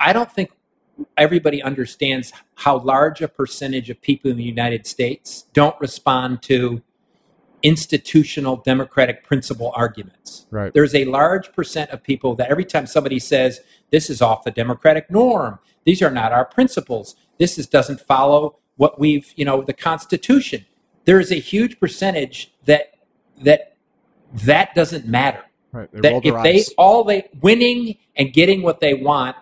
I 0.00 0.12
don't 0.12 0.30
think 0.32 0.50
everybody 1.16 1.62
understands 1.62 2.32
how 2.56 2.78
large 2.78 3.20
a 3.22 3.28
percentage 3.28 3.88
of 3.90 4.00
people 4.00 4.30
in 4.30 4.36
the 4.36 4.44
United 4.44 4.86
States 4.86 5.44
don't 5.52 5.78
respond 5.80 6.42
to 6.42 6.82
institutional 7.62 8.56
democratic 8.56 9.24
principle 9.24 9.72
arguments. 9.74 10.46
Right. 10.50 10.72
There's 10.72 10.94
a 10.94 11.04
large 11.04 11.52
percent 11.52 11.90
of 11.90 12.02
people 12.02 12.34
that 12.36 12.50
every 12.50 12.64
time 12.64 12.86
somebody 12.86 13.18
says 13.18 13.60
this 13.90 14.10
is 14.10 14.22
off 14.22 14.44
the 14.44 14.50
democratic 14.50 15.10
norm, 15.10 15.58
these 15.84 16.02
are 16.02 16.10
not 16.10 16.32
our 16.32 16.44
principles, 16.44 17.16
this 17.38 17.58
is, 17.58 17.66
doesn't 17.66 18.00
follow 18.00 18.58
what 18.78 18.98
we've, 18.98 19.34
you 19.36 19.44
know, 19.44 19.60
the 19.60 19.74
Constitution. 19.74 20.64
There 21.04 21.20
is 21.20 21.30
a 21.30 21.36
huge 21.36 21.78
percentage 21.78 22.50
that 22.64 22.94
that 23.42 23.76
that 24.32 24.74
doesn't 24.74 25.06
matter. 25.06 25.44
Right. 25.72 25.90
They 25.92 26.00
that 26.00 26.24
if 26.24 26.34
eyes. 26.34 26.42
they 26.44 26.64
all 26.78 27.04
they 27.04 27.28
winning 27.42 27.98
and 28.16 28.32
getting 28.32 28.62
what 28.62 28.80
they 28.80 28.94
want 28.94 29.36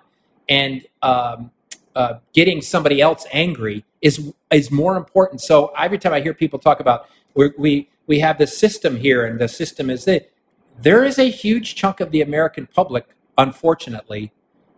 and 0.48 0.84
um, 1.02 1.52
uh, 1.94 2.14
getting 2.32 2.60
somebody 2.62 3.00
else 3.00 3.26
angry 3.32 3.84
is 4.02 4.32
is 4.50 4.70
more 4.70 4.96
important. 4.96 5.40
So 5.40 5.72
every 5.78 5.98
time 5.98 6.12
I 6.12 6.20
hear 6.20 6.34
people 6.34 6.58
talk 6.58 6.80
about 6.80 7.08
we 7.34 7.52
we 7.56 7.88
we 8.06 8.20
have 8.20 8.38
the 8.38 8.46
system 8.46 8.96
here 8.96 9.24
and 9.24 9.38
the 9.38 9.48
system 9.48 9.90
is 9.90 10.04
that 10.06 10.30
there 10.78 11.04
is 11.04 11.18
a 11.18 11.30
huge 11.30 11.74
chunk 11.74 12.00
of 12.00 12.10
the 12.10 12.20
American 12.20 12.66
public, 12.66 13.06
unfortunately, 13.36 14.32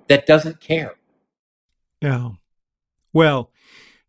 that 0.09 0.27
doesn't 0.27 0.61
care. 0.61 0.95
Yeah. 2.01 2.31
Well, 3.13 3.51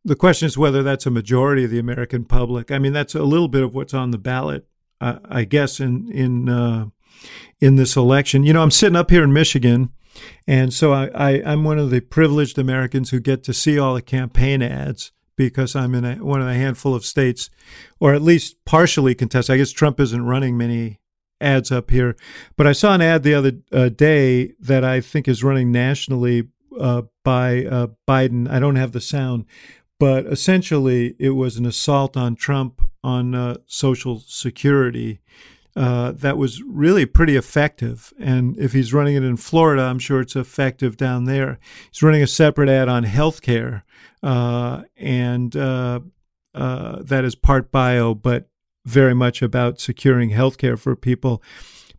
the 0.04 0.16
question 0.16 0.46
is 0.46 0.58
whether 0.58 0.84
that's 0.84 1.06
a 1.06 1.12
majority 1.12 1.66
of 1.66 1.72
the 1.72 1.80
American 1.80 2.26
public. 2.26 2.72
I 2.72 2.80
mean, 2.80 2.94
that's 2.94 3.16
a 3.16 3.24
little 3.24 3.48
bit 3.48 3.64
of 3.64 3.74
what's 3.74 3.94
on 3.94 4.12
the 4.12 4.18
ballot, 4.18 4.68
uh, 5.02 5.20
I 5.26 5.44
guess, 5.44 5.80
in 5.80 6.12
in 6.12 6.50
uh, 6.50 6.86
in 7.60 7.76
this 7.76 7.96
election. 7.96 8.44
You 8.44 8.54
know, 8.54 8.64
I'm 8.64 8.72
sitting 8.72 8.96
up 8.96 9.12
here 9.12 9.24
in 9.24 9.34
Michigan, 9.34 9.90
and 10.48 10.74
so 10.74 10.94
I, 10.94 11.08
I 11.08 11.32
am 11.52 11.64
one 11.64 11.80
of 11.80 11.90
the 11.90 12.00
privileged 12.00 12.58
Americans 12.58 13.10
who 13.10 13.20
get 13.20 13.44
to 13.44 13.54
see 13.54 13.78
all 13.78 13.94
the 13.94 14.02
campaign 14.02 14.62
ads 14.62 15.12
because 15.36 15.74
I'm 15.74 15.96
in 15.96 16.04
a, 16.04 16.16
one 16.16 16.42
of 16.42 16.48
a 16.48 16.54
handful 16.54 16.94
of 16.94 17.06
states, 17.06 17.50
or 18.00 18.14
at 18.14 18.22
least 18.22 18.66
partially 18.66 19.16
contested. 19.16 19.54
I 19.54 19.58
guess 19.58 19.72
Trump 19.72 20.00
isn't 20.00 20.26
running 20.26 20.58
many 20.58 21.00
ads 21.40 21.72
up 21.72 21.92
here, 21.92 22.18
but 22.58 22.68
I 22.68 22.74
saw 22.74 22.94
an 22.94 23.02
ad 23.02 23.24
the 23.24 23.34
other 23.34 23.54
uh, 23.72 23.88
day 23.88 24.54
that 24.60 24.84
I 24.84 25.00
think 25.00 25.28
is 25.28 25.44
running 25.44 25.72
nationally 25.72 26.50
uh, 26.78 27.04
by 27.24 27.66
uh, 27.66 27.88
Biden. 28.08 28.50
I 28.50 28.60
don't 28.60 28.76
have 28.76 28.92
the 28.92 29.02
sound, 29.02 29.46
but 30.00 30.26
essentially 30.26 31.16
it 31.20 31.32
was 31.32 31.58
an 31.58 31.66
assault 31.66 32.18
on 32.18 32.36
Trump 32.36 32.90
on 33.04 33.36
uh, 33.36 33.58
Social 33.68 34.20
Security 34.20 35.20
uh, 35.76 36.12
that 36.14 36.38
was 36.38 36.62
really 36.64 37.06
pretty 37.06 37.36
effective. 37.36 38.12
And 38.20 38.58
if 38.58 38.74
he's 38.74 38.94
running 38.94 39.16
it 39.16 39.24
in 39.24 39.38
Florida, 39.38 39.84
I'm 39.84 40.00
sure 40.00 40.20
it's 40.20 40.36
effective 40.36 40.98
down 40.98 41.26
there. 41.26 41.60
He's 41.92 42.04
running 42.04 42.24
a 42.24 42.28
separate 42.28 42.70
ad 42.70 42.90
on 42.90 43.06
healthcare, 43.06 43.84
uh, 44.24 44.84
and 44.98 45.56
uh, 45.56 46.02
uh, 46.56 46.98
that 47.04 47.24
is 47.24 47.36
part 47.36 47.72
bio, 47.72 48.14
but 48.14 48.50
very 48.86 49.14
much 49.14 49.42
about 49.42 49.80
securing 49.80 50.32
healthcare 50.32 50.78
for 50.78 50.96
people 50.96 51.44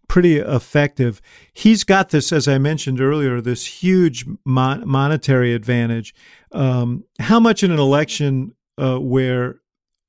pretty 0.09 0.39
effective. 0.39 1.23
He's 1.53 1.85
got 1.85 2.09
this, 2.09 2.33
as 2.33 2.49
I 2.49 2.59
mentioned 2.59 3.01
earlier, 3.01 3.41
this 3.41 3.65
huge 3.81 4.27
mon- 4.45 4.87
monetary 4.87 5.55
advantage. 5.55 6.13
Um, 6.53 7.05
how 7.19 7.41
much 7.41 7.63
in 7.63 7.71
an 7.71 7.79
election 7.79 8.55
uh, 8.77 8.99
where 8.99 9.61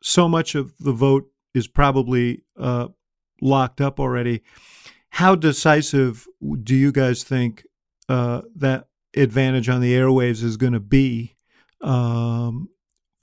so 0.02 0.28
much 0.28 0.56
of 0.56 0.74
the 0.80 0.92
vote 0.92 1.30
is 1.54 1.68
probably 1.68 2.44
uh, 2.58 2.88
locked 3.42 3.82
up 3.82 4.00
already, 4.00 4.42
how 5.10 5.36
decisive 5.36 6.28
do 6.64 6.76
you 6.76 6.92
guys 6.92 7.24
think 7.24 7.66
uh, 8.10 8.42
that 8.56 8.88
advantage 9.16 9.70
on 9.70 9.82
the 9.82 9.94
airwaves 9.94 10.44
is 10.44 10.58
going 10.58 10.74
to 10.74 10.80
be 10.80 11.36
um, 11.82 12.70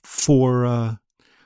for 0.03 0.67
uh, 0.67 0.97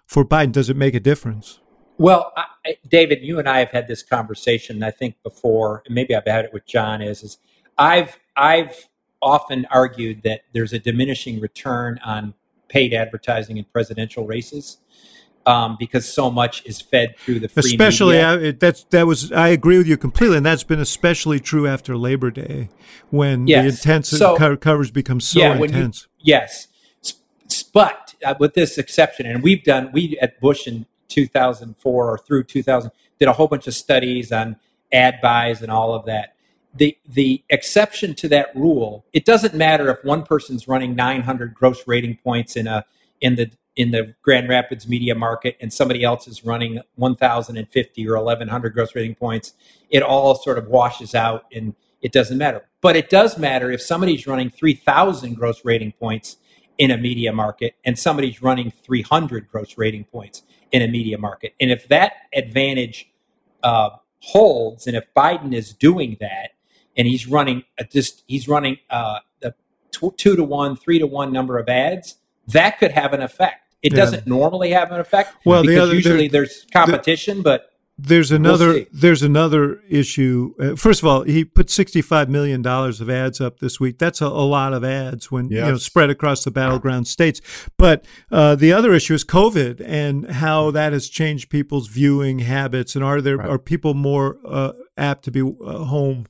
for 0.05 0.25
Biden? 0.25 0.53
Does 0.53 0.69
it 0.69 0.77
make 0.77 0.95
a 0.95 1.01
difference? 1.01 1.61
Well, 1.99 2.33
I, 2.37 2.77
David, 2.89 3.21
you 3.23 3.39
and 3.39 3.49
I 3.49 3.61
have 3.61 3.71
had 3.71 3.87
this 3.87 4.03
conversation. 4.03 4.83
I 4.83 4.91
think 4.91 5.17
before, 5.23 5.83
and 5.87 5.95
maybe 5.95 6.15
I've 6.15 6.27
had 6.27 6.45
it 6.45 6.53
with 6.53 6.67
John. 6.67 7.01
Is 7.03 7.23
is 7.23 7.39
I've 7.79 8.19
I've 8.37 8.89
often 9.23 9.67
argued 9.71 10.23
that 10.23 10.43
there's 10.53 10.73
a 10.73 10.79
diminishing 10.79 11.41
return 11.41 11.99
on 12.05 12.35
paid 12.69 12.93
advertising 12.93 13.57
in 13.57 13.65
presidential 13.65 14.27
races 14.27 14.79
um, 15.47 15.77
because 15.79 16.11
so 16.11 16.31
much 16.31 16.65
is 16.65 16.81
fed 16.81 17.17
through 17.19 17.41
the 17.41 17.49
free 17.49 17.61
especially 17.61 18.17
media. 18.17 18.49
I, 18.49 18.51
that's 18.53 18.85
that 18.85 19.07
was 19.07 19.33
I 19.33 19.49
agree 19.49 19.79
with 19.79 19.87
you 19.87 19.97
completely, 19.97 20.37
and 20.37 20.47
that's 20.47 20.65
been 20.65 20.81
especially 20.81 21.41
true 21.41 21.67
after 21.67 21.97
Labor 21.97 22.31
Day 22.31 22.69
when 23.11 23.47
yes. 23.47 23.63
the 23.63 23.69
intense 23.71 24.09
so, 24.09 24.37
co- 24.37 24.57
coverage 24.57 24.93
becomes 24.93 25.27
so 25.27 25.41
yeah, 25.41 25.57
intense. 25.57 26.09
You, 26.21 26.35
yes, 26.35 26.69
but 27.73 28.15
uh, 28.25 28.35
with 28.39 28.55
this 28.55 28.79
exception, 28.79 29.27
and 29.27 29.43
we've 29.43 29.65
done 29.65 29.91
we 29.93 30.19
at 30.21 30.41
Bush 30.41 30.67
in 30.67 30.87
2004 31.09 32.11
or 32.11 32.19
through 32.19 32.45
2000 32.45 32.91
did 33.19 33.29
a 33.29 33.33
whole 33.33 33.49
bunch 33.49 33.67
of 33.67 33.75
studies 33.75 34.33
on 34.33 34.57
ad 34.93 35.21
buys 35.23 35.63
and 35.63 35.71
all 35.71 35.95
of 35.95 36.07
that. 36.07 36.35
The 36.75 36.97
the 37.07 37.45
exception 37.51 38.15
to 38.17 38.29
that 38.29 38.55
rule, 38.55 39.05
it 39.13 39.25
doesn't 39.25 39.55
matter 39.55 39.91
if 39.91 40.05
one 40.05 40.23
person's 40.23 40.67
running 40.67 40.95
900 40.95 41.55
gross 41.55 41.87
rating 41.87 42.19
points 42.23 42.57
in 42.57 42.67
a 42.67 42.85
in 43.21 43.37
the 43.37 43.51
in 43.77 43.91
the 43.91 44.15
Grand 44.23 44.49
Rapids 44.49 44.87
media 44.87 45.15
market 45.15 45.57
and 45.61 45.73
somebody 45.73 46.05
else 46.05 46.29
is 46.29 46.45
running 46.45 46.81
1050 46.97 48.09
or 48.09 48.17
1100 48.17 48.75
gross 48.75 48.95
rating 48.95 49.15
points, 49.15 49.55
it 49.91 50.03
all 50.03 50.35
sort 50.35 50.59
of 50.59 50.67
washes 50.67 51.15
out 51.15 51.47
and 51.53 51.75
it 52.03 52.13
doesn't 52.13 52.37
matter. 52.37 52.67
But 52.81 52.97
it 52.97 53.09
does 53.09 53.39
matter 53.39 53.71
if 53.71 53.81
somebody's 53.81 54.27
running 54.27 54.51
3000 54.51 55.35
gross 55.35 55.65
rating 55.65 55.93
points 55.93 56.37
in 56.77 56.91
a 56.91 56.99
media 56.99 57.33
market 57.33 57.77
and 57.85 57.99
somebody's 57.99 58.43
running 58.43 58.71
300 58.71 59.49
gross 59.49 59.79
rating 59.79 60.05
points 60.05 60.43
in 60.71 60.83
a 60.83 60.89
media 60.89 61.17
market. 61.17 61.55
And 61.61 61.71
if 61.71 61.87
that 61.89 62.13
advantage 62.35 63.11
uh, 63.63 63.91
holds, 64.21 64.87
and 64.87 64.97
if 64.97 65.05
Biden 65.15 65.55
is 65.55 65.73
doing 65.73 66.17
that, 66.21 66.51
and 66.97 67.07
he's 67.07 67.27
running 67.27 67.65
a, 67.79 67.85
just 67.85 68.25
he's 68.27 68.49
running 68.49 68.79
uh, 68.91 69.21
the 69.41 69.55
two 70.17 70.37
to 70.37 70.45
one, 70.45 70.77
three 70.77 70.99
to 70.99 71.07
one 71.07 71.33
number 71.33 71.59
of 71.59 71.69
ads, 71.69 72.17
that 72.49 72.79
could 72.79 72.93
have 72.93 73.13
an 73.13 73.23
effect. 73.23 73.75
It 73.83 73.93
yeah. 73.93 73.99
doesn't 73.99 74.27
normally 74.27 74.71
have 74.71 74.93
an 74.93 75.01
effect 75.01 75.35
well, 75.45 75.63
because 75.63 75.75
the 75.75 75.83
other, 75.83 75.95
usually 75.95 76.29
there's 76.29 76.67
competition, 76.73 77.39
the, 77.39 77.43
but 77.43 77.73
there's 77.99 78.33
another 78.33 78.73
we'll 78.73 78.85
there's 78.93 79.23
another 79.23 79.81
issue. 79.89 80.55
Uh, 80.59 80.77
first 80.77 81.03
of 81.03 81.09
all, 81.09 81.23
he 81.23 81.45
put 81.45 81.69
65 81.69 82.29
million 82.29 82.63
dollars 82.63 83.01
of 83.01 83.11
ads 83.11 83.41
up 83.41 83.59
this 83.59 83.79
week. 83.79 83.99
That's 83.99 84.21
a, 84.21 84.27
a 84.27 84.29
lot 84.29 84.73
of 84.73 84.83
ads 84.83 85.31
when 85.31 85.49
yes. 85.49 85.67
you 85.67 85.73
know 85.73 85.77
spread 85.77 86.11
across 86.11 86.43
the 86.45 86.51
battleground 86.51 87.07
states. 87.07 87.41
But 87.77 88.05
uh, 88.31 88.55
the 88.55 88.73
other 88.73 88.93
issue 88.93 89.15
is 89.15 89.25
COVID 89.25 89.83
and 89.85 90.31
how 90.31 90.71
that 90.71 90.93
has 90.93 91.09
changed 91.09 91.51
people's 91.51 91.89
viewing 91.89 92.41
habits. 92.41 92.97
And 92.97 93.05
are 93.05 93.21
there 93.21 93.37
right. 93.37 93.49
are 93.49 93.59
people 93.59 93.95
more 93.95 94.39
uh, 94.45 94.73
apt 94.97 95.25
to 95.25 95.31
be 95.31 95.43
uh, 95.43 95.85
home 95.85 96.27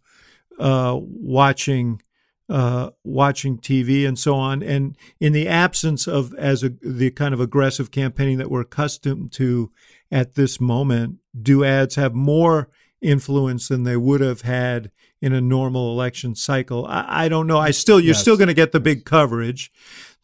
uh, 0.59 0.98
watching 1.00 2.00
uh, 2.48 2.90
watching 3.03 3.57
TV 3.57 4.07
and 4.07 4.18
so 4.18 4.34
on. 4.34 4.62
And 4.62 4.96
in 5.20 5.32
the 5.32 5.48
absence 5.48 6.07
of 6.07 6.34
as 6.34 6.62
a, 6.62 6.70
the 6.82 7.11
kind 7.11 7.32
of 7.32 7.40
aggressive 7.40 7.90
campaigning 7.90 8.36
that 8.38 8.50
we're 8.50 8.61
accustomed 8.61 9.32
to 9.32 9.70
at 10.11 10.34
this 10.34 10.61
moment, 10.61 11.16
do 11.40 11.64
ads 11.64 11.94
have 11.94 12.14
more 12.14 12.68
influence 13.00 13.68
than 13.68 13.84
they 13.84 13.96
would 13.96 14.20
have 14.20 14.42
had 14.42 14.90
in 15.22 15.32
a 15.32 15.40
normal 15.40 15.90
election 15.92 16.34
cycle? 16.34 16.86
I, 16.86 17.24
I 17.24 17.28
don't 17.28 17.46
know. 17.46 17.59
I 17.59 17.70
still 17.70 17.98
you're 17.98 18.09
yes. 18.09 18.20
still 18.20 18.36
going 18.36 18.48
to 18.48 18.55
get 18.55 18.72
the 18.72 18.80
big 18.80 19.07
coverage, 19.07 19.72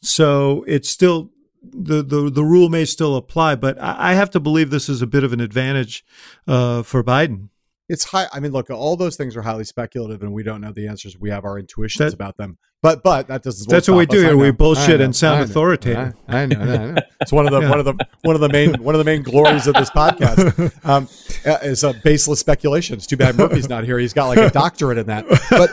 so 0.02 0.64
it's 0.66 0.90
still 0.90 1.30
the, 1.62 2.02
the 2.02 2.30
the 2.30 2.44
rule 2.44 2.68
may 2.68 2.84
still 2.84 3.16
apply, 3.16 3.54
but 3.54 3.80
I, 3.80 4.10
I 4.10 4.14
have 4.14 4.30
to 4.30 4.40
believe 4.40 4.70
this 4.70 4.88
is 4.88 5.00
a 5.00 5.06
bit 5.06 5.24
of 5.24 5.32
an 5.32 5.40
advantage 5.40 6.04
uh, 6.46 6.82
for 6.82 7.02
Biden 7.02 7.48
it's 7.88 8.04
high. 8.04 8.26
I 8.32 8.40
mean, 8.40 8.52
look, 8.52 8.70
all 8.70 8.96
those 8.96 9.16
things 9.16 9.36
are 9.36 9.42
highly 9.42 9.64
speculative, 9.64 10.22
and 10.22 10.32
we 10.32 10.42
don't 10.42 10.60
know 10.60 10.72
the 10.72 10.86
answers. 10.88 11.18
We 11.18 11.30
have 11.30 11.44
our 11.44 11.58
intuitions 11.58 12.10
that, 12.10 12.14
about 12.14 12.36
them, 12.36 12.58
but 12.82 13.02
but 13.02 13.28
that 13.28 13.42
doesn't. 13.42 13.68
That's 13.68 13.88
what 13.88 13.96
we 13.96 14.06
do 14.06 14.20
here. 14.20 14.36
We 14.36 14.50
bullshit 14.50 15.00
and 15.00 15.16
sound 15.16 15.40
I 15.40 15.42
authoritative. 15.42 16.14
I, 16.28 16.42
I, 16.42 16.46
know, 16.46 16.60
I, 16.60 16.64
know, 16.64 16.96
It's 17.20 17.32
one 17.32 17.46
of 17.46 17.52
the 17.52 17.60
yeah. 17.62 17.70
one 17.70 17.78
of 17.78 17.84
the 17.86 17.94
one 18.22 18.34
of 18.34 18.40
the 18.40 18.48
main 18.50 18.74
one 18.82 18.94
of 18.94 18.98
the 18.98 19.04
main 19.04 19.22
glories 19.22 19.66
of 19.66 19.74
this 19.74 19.90
podcast 19.90 20.84
um, 20.84 21.08
uh, 21.46 21.58
is 21.62 21.82
a 21.82 21.94
baseless 22.04 22.40
speculation. 22.40 22.96
It's 22.96 23.06
too 23.06 23.16
bad 23.16 23.36
Murphy's 23.36 23.68
not 23.68 23.84
here. 23.84 23.98
He's 23.98 24.12
got 24.12 24.26
like 24.26 24.38
a 24.38 24.50
doctorate 24.52 24.98
in 24.98 25.06
that. 25.06 25.26
But 25.50 25.72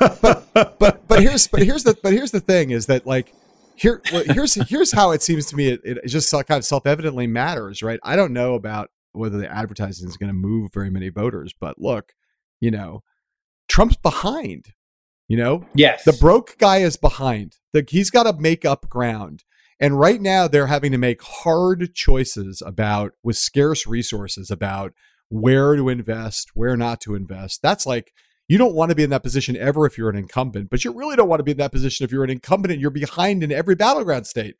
but 0.54 0.80
but 0.80 1.08
but 1.08 1.22
here's 1.22 1.48
but 1.48 1.64
here's 1.64 1.84
the 1.84 1.98
but 2.02 2.14
here's 2.14 2.32
the 2.32 2.40
thing 2.40 2.72
is 2.72 2.86
that 2.86 3.06
like 3.06 3.34
here 3.76 4.02
well, 4.14 4.24
here's 4.26 4.54
here's 4.70 4.94
how 4.94 5.12
it 5.12 5.22
seems 5.22 5.48
to 5.48 5.56
me 5.58 5.68
it, 5.68 5.82
it 5.84 6.08
just 6.08 6.32
kind 6.32 6.52
of 6.52 6.64
self 6.64 6.88
evidently 6.88 7.28
matters, 7.28 7.84
right? 7.84 8.00
I 8.04 8.16
don't 8.16 8.32
know 8.32 8.56
about 8.56 8.90
whether 9.16 9.38
the 9.38 9.52
advertising 9.52 10.08
is 10.08 10.18
going 10.18 10.30
to 10.30 10.34
move 10.34 10.72
very 10.74 10.90
many 10.90 11.10
voters. 11.10 11.54
But 11.60 11.80
look, 11.80 12.14
you 12.60 12.72
know, 12.72 13.04
Trump's 13.68 13.98
behind. 13.98 14.68
You 15.28 15.38
know, 15.38 15.66
yes, 15.74 16.04
the 16.04 16.14
broke 16.14 16.56
guy 16.60 16.78
is 16.78 16.98
behind. 16.98 17.58
The, 17.74 17.84
he's 17.90 18.12
got 18.12 18.24
to 18.24 18.40
make 18.40 18.64
up 18.64 18.88
ground. 18.90 19.44
And 19.80 20.00
right 20.00 20.22
now, 20.22 20.48
they're 20.48 20.68
having 20.68 20.92
to 20.92 20.98
make 20.98 21.22
hard 21.22 21.94
choices 21.96 22.62
about, 22.66 23.14
with 23.24 23.36
scarce 23.36 23.88
resources, 23.88 24.52
about 24.52 24.94
where 25.30 25.76
to 25.76 25.90
invest, 25.90 26.52
where 26.54 26.78
not 26.78 27.02
to 27.02 27.16
invest. 27.16 27.62
That's 27.62 27.86
like 27.86 28.14
you 28.48 28.58
don't 28.58 28.76
want 28.76 28.90
to 28.90 28.96
be 28.96 29.04
in 29.04 29.10
that 29.10 29.24
position 29.24 29.58
ever 29.58 29.86
if 29.86 29.98
you're 29.98 30.10
an 30.10 30.16
incumbent, 30.16 30.70
but 30.70 30.86
you 30.86 30.94
really 30.94 31.16
don't 31.16 31.28
want 31.28 31.40
to 31.40 31.44
be 31.44 31.52
in 31.52 31.58
that 31.58 31.72
position 31.72 32.04
if 32.04 32.12
you're 32.12 32.24
an 32.24 32.30
incumbent 32.30 32.72
and 32.72 32.82
you're 32.82 32.92
behind 32.92 33.44
in 33.44 33.52
every 33.52 33.76
battleground 33.76 34.28
state. 34.28 34.56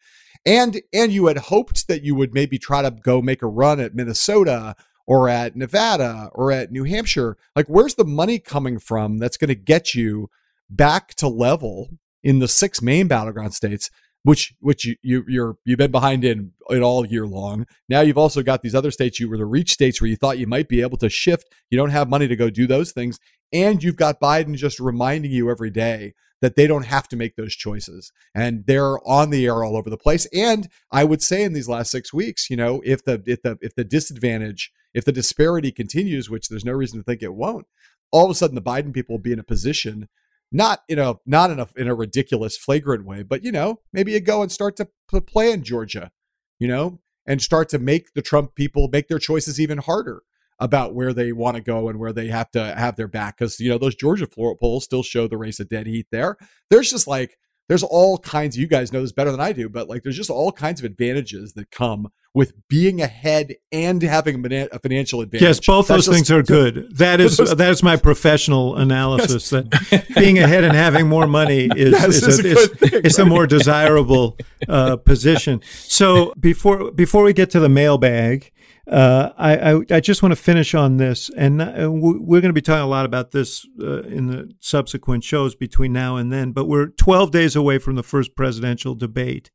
And 0.46 0.82
and 0.94 1.12
you 1.12 1.28
had 1.28 1.38
hoped 1.38 1.88
that 1.88 2.04
you 2.04 2.16
would 2.16 2.34
maybe 2.34 2.58
try 2.58 2.82
to 2.82 2.92
go 2.92 3.22
make 3.22 3.42
a 3.42 3.48
run 3.48 3.80
at 3.80 3.96
Minnesota 3.96 4.76
or 5.08 5.30
at 5.30 5.56
Nevada 5.56 6.30
or 6.34 6.52
at 6.52 6.72
New 6.72 6.84
Hampshire. 6.84 7.38
Like 7.56 7.68
where's 7.68 7.96
the 7.96 8.06
money 8.06 8.40
coming 8.40 8.80
from 8.80 9.18
that's 9.18 9.38
going 9.38 9.50
to 9.50 9.56
get 9.56 9.96
you 9.96 10.30
back 10.70 11.16
to 11.16 11.28
level 11.28 11.90
in 12.24 12.40
the 12.40 12.48
six 12.48 12.82
main 12.82 13.08
battleground 13.08 13.54
states? 13.54 13.90
which 14.26 14.56
which 14.60 14.86
you, 14.86 14.96
you 15.04 15.24
you're 15.28 15.58
you've 15.66 15.78
been 15.78 15.92
behind 15.92 16.26
in 16.26 16.52
it 16.72 16.82
all 16.82 17.06
year 17.06 17.28
long. 17.28 17.68
Now 17.88 18.02
you've 18.02 18.18
also 18.18 18.42
got 18.42 18.64
these 18.64 18.74
other 18.74 18.90
states 18.90 19.20
you 19.20 19.30
were 19.30 19.38
the 19.38 19.46
reach 19.46 19.72
states 19.72 20.02
where 20.02 20.10
you 20.10 20.16
thought 20.16 20.40
you 20.40 20.48
might 20.48 20.68
be 20.68 20.82
able 20.82 20.98
to 20.98 21.10
shift. 21.10 21.48
You 21.70 21.78
don't 21.78 21.92
have 21.92 22.10
money 22.10 22.28
to 22.28 22.36
go 22.36 22.50
do 22.50 22.66
those 22.66 22.92
things, 22.92 23.20
and 23.54 23.84
you've 23.84 23.96
got 23.96 24.20
Biden 24.20 24.56
just 24.56 24.80
reminding 24.80 25.32
you 25.32 25.52
every 25.52 25.70
day 25.70 26.16
that 26.42 26.56
they 26.56 26.68
don't 26.68 26.86
have 26.86 27.08
to 27.10 27.16
make 27.16 27.36
those 27.36 27.56
choices, 27.56 28.12
and 28.34 28.66
they're 28.66 29.06
on 29.08 29.30
the 29.30 29.46
air 29.46 29.64
all 29.64 29.78
over 29.78 29.90
the 29.90 29.98
place. 29.98 30.28
And 30.34 30.68
I 30.92 31.04
would 31.04 31.22
say 31.22 31.44
in 31.44 31.54
these 31.54 31.70
last 31.70 31.92
six 31.92 32.14
weeks, 32.14 32.50
you 32.50 32.58
know, 32.58 32.82
if 32.86 33.04
the 33.04 33.24
if 33.26 33.42
the 33.42 33.58
if 33.62 33.76
the 33.76 33.84
disadvantage, 33.84 34.72
if 34.94 35.06
the 35.06 35.12
disparity 35.12 35.72
continues, 35.72 36.30
which 36.30 36.50
there's 36.50 36.66
no 36.66 36.74
reason 36.74 37.00
to 37.00 37.04
think 37.04 37.22
it 37.22 37.34
won't, 37.34 37.68
all 38.12 38.26
of 38.26 38.32
a 38.32 38.36
sudden 38.36 38.56
the 38.56 38.62
Biden 38.62 38.94
people 38.94 39.14
will 39.14 39.22
be 39.22 39.34
in 39.34 39.40
a 39.40 39.44
position 39.44 40.08
not 40.52 40.84
in 40.88 41.00
a 41.00 41.16
not 41.26 41.52
in 41.52 41.60
a 41.60 41.68
in 41.76 41.88
a 41.88 41.96
ridiculous 41.96 42.58
flagrant 42.58 43.06
way, 43.06 43.24
but 43.24 43.44
you 43.44 43.52
know, 43.52 43.80
maybe 43.92 44.12
you 44.12 44.20
go 44.20 44.42
and 44.42 44.52
start 44.52 44.78
to 44.78 44.88
play 45.22 45.52
in 45.52 45.64
Georgia, 45.64 46.12
you 46.60 46.68
know, 46.68 47.00
and 47.26 47.42
start 47.42 47.70
to 47.70 47.80
make 47.80 48.14
the 48.14 48.22
Trump 48.22 48.56
people 48.56 48.88
make 48.92 49.08
their 49.08 49.20
choices 49.20 49.60
even 49.60 49.80
harder 49.80 50.22
about 50.60 50.94
where 50.94 51.14
they 51.14 51.32
want 51.32 51.56
to 51.56 51.62
go 51.62 51.90
and 51.90 52.00
where 52.00 52.14
they 52.14 52.28
have 52.28 52.50
to 52.52 52.76
have 52.76 52.96
their 52.96 53.08
back 53.08 53.38
because 53.38 53.60
you 53.60 53.70
know 53.70 53.78
those 53.78 53.96
Georgia 53.96 54.28
floor 54.28 54.56
polls 54.56 54.84
still 54.84 55.04
show 55.04 55.28
the 55.28 55.38
race 55.38 55.60
of 55.60 55.70
dead 55.70 55.88
heat 55.88 56.08
there. 56.12 56.38
There's 56.70 56.90
just 56.90 57.08
like 57.08 57.38
there's 57.68 57.84
all 57.84 58.18
kinds. 58.18 58.58
You 58.58 58.68
guys 58.68 58.94
know 58.94 59.02
this 59.02 59.12
better 59.12 59.32
than 59.32 59.40
I 59.40 59.52
do, 59.52 59.70
but 59.70 59.90
like 59.90 60.04
there's 60.04 60.18
just 60.18 60.30
all 60.30 60.52
kinds 60.52 60.80
of 60.80 60.86
advantages 60.86 61.54
that 61.54 61.72
come 61.72 62.10
with 62.34 62.54
being 62.68 63.02
ahead 63.02 63.56
and 63.72 64.04
having 64.04 64.46
a 64.46 64.80
financial 64.80 65.22
advantage. 65.22 65.42
Yes, 65.42 65.60
both 65.66 65.88
That's 65.88 66.06
those 66.06 66.06
just, 66.06 66.16
things 66.16 66.32
are 66.32 66.44
good. 66.44 66.96
That 66.98 67.20
is 67.20 67.38
that 67.58 67.70
is 67.70 67.82
my 67.82 67.96
professional 67.96 68.76
analysis. 68.76 69.52
Yes. 69.52 69.66
That 69.90 70.16
being 70.16 70.38
ahead 70.38 70.64
and 70.64 70.74
having 70.74 71.08
more 71.08 71.28
money 71.28 71.70
is, 71.76 72.04
is, 72.04 72.28
is, 72.28 72.40
a, 72.40 72.48
a 72.48 72.52
is, 72.52 72.68
thing, 72.68 73.02
is 73.06 73.18
right? 73.18 73.26
a 73.26 73.30
more 73.30 73.48
desirable 73.48 74.38
uh, 74.68 74.98
position. 74.98 75.62
So 75.74 76.34
before 76.40 76.92
before 76.92 77.24
we 77.24 77.34
get 77.34 77.50
to 77.52 77.60
the 77.60 77.70
mailbag, 77.70 78.52
uh, 78.88 79.32
I, 79.36 79.72
I, 79.72 79.82
I 79.92 80.00
just 80.00 80.22
want 80.22 80.32
to 80.32 80.36
finish 80.36 80.76
on 80.76 80.98
this, 80.98 81.32
and 81.36 81.62
uh, 81.62 81.90
we're 81.92 82.42
going 82.42 82.50
to 82.50 82.54
be 82.54 82.62
talking 82.62 82.84
a 82.84 82.88
lot 82.88 83.06
about 83.06 83.32
this 83.32 83.66
uh, 83.82 84.04
in 84.04 84.28
the 84.28 84.54
subsequent 84.60 85.24
shows 85.24 85.56
between 85.56 85.92
now 85.92 86.18
and 86.18 86.32
then. 86.32 86.52
But 86.52 86.66
we're 86.66 86.88
12 86.88 87.32
days 87.32 87.56
away 87.56 87.80
from 87.80 87.96
the 87.96 88.04
first 88.04 88.36
presidential 88.36 88.94
debate. 88.94 89.50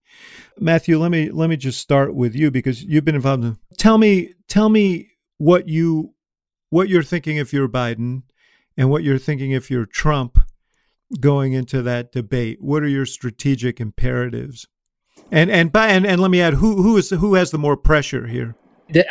Matthew, 0.58 0.98
let 0.98 1.12
me 1.12 1.30
let 1.30 1.48
me 1.48 1.56
just 1.56 1.80
start 1.80 2.14
with 2.14 2.34
you 2.34 2.50
because 2.50 2.82
you've 2.82 3.04
been 3.04 3.14
involved. 3.14 3.44
In, 3.44 3.58
tell 3.78 3.98
me 3.98 4.34
tell 4.48 4.68
me 4.68 5.10
what 5.38 5.68
you 5.68 6.14
what 6.70 6.88
you're 6.88 7.02
thinking 7.04 7.36
if 7.36 7.52
you're 7.52 7.68
Biden, 7.68 8.22
and 8.76 8.90
what 8.90 9.04
you're 9.04 9.18
thinking 9.18 9.52
if 9.52 9.70
you're 9.70 9.86
Trump 9.86 10.38
going 11.20 11.52
into 11.52 11.82
that 11.82 12.10
debate. 12.10 12.58
What 12.60 12.82
are 12.82 12.88
your 12.88 13.06
strategic 13.06 13.80
imperatives? 13.80 14.66
And 15.30 15.50
and 15.50 15.70
by 15.70 15.88
and, 15.88 16.04
and 16.04 16.20
let 16.20 16.32
me 16.32 16.40
add 16.40 16.54
who 16.54 16.82
who 16.82 16.96
is 16.96 17.10
who 17.10 17.34
has 17.34 17.52
the 17.52 17.58
more 17.58 17.76
pressure 17.76 18.26
here? 18.26 18.56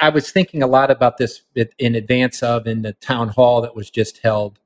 I 0.02 0.10
was 0.10 0.32
thinking 0.32 0.64
a 0.64 0.68
lot 0.68 0.92
about 0.92 1.18
this 1.18 1.42
in 1.78 1.96
advance 1.96 2.44
of 2.44 2.68
in 2.68 2.82
the 2.82 2.94
town 2.94 3.30
hall 3.30 3.62
that 3.62 3.76
was 3.76 3.90
just 3.90 4.20
held, 4.20 4.60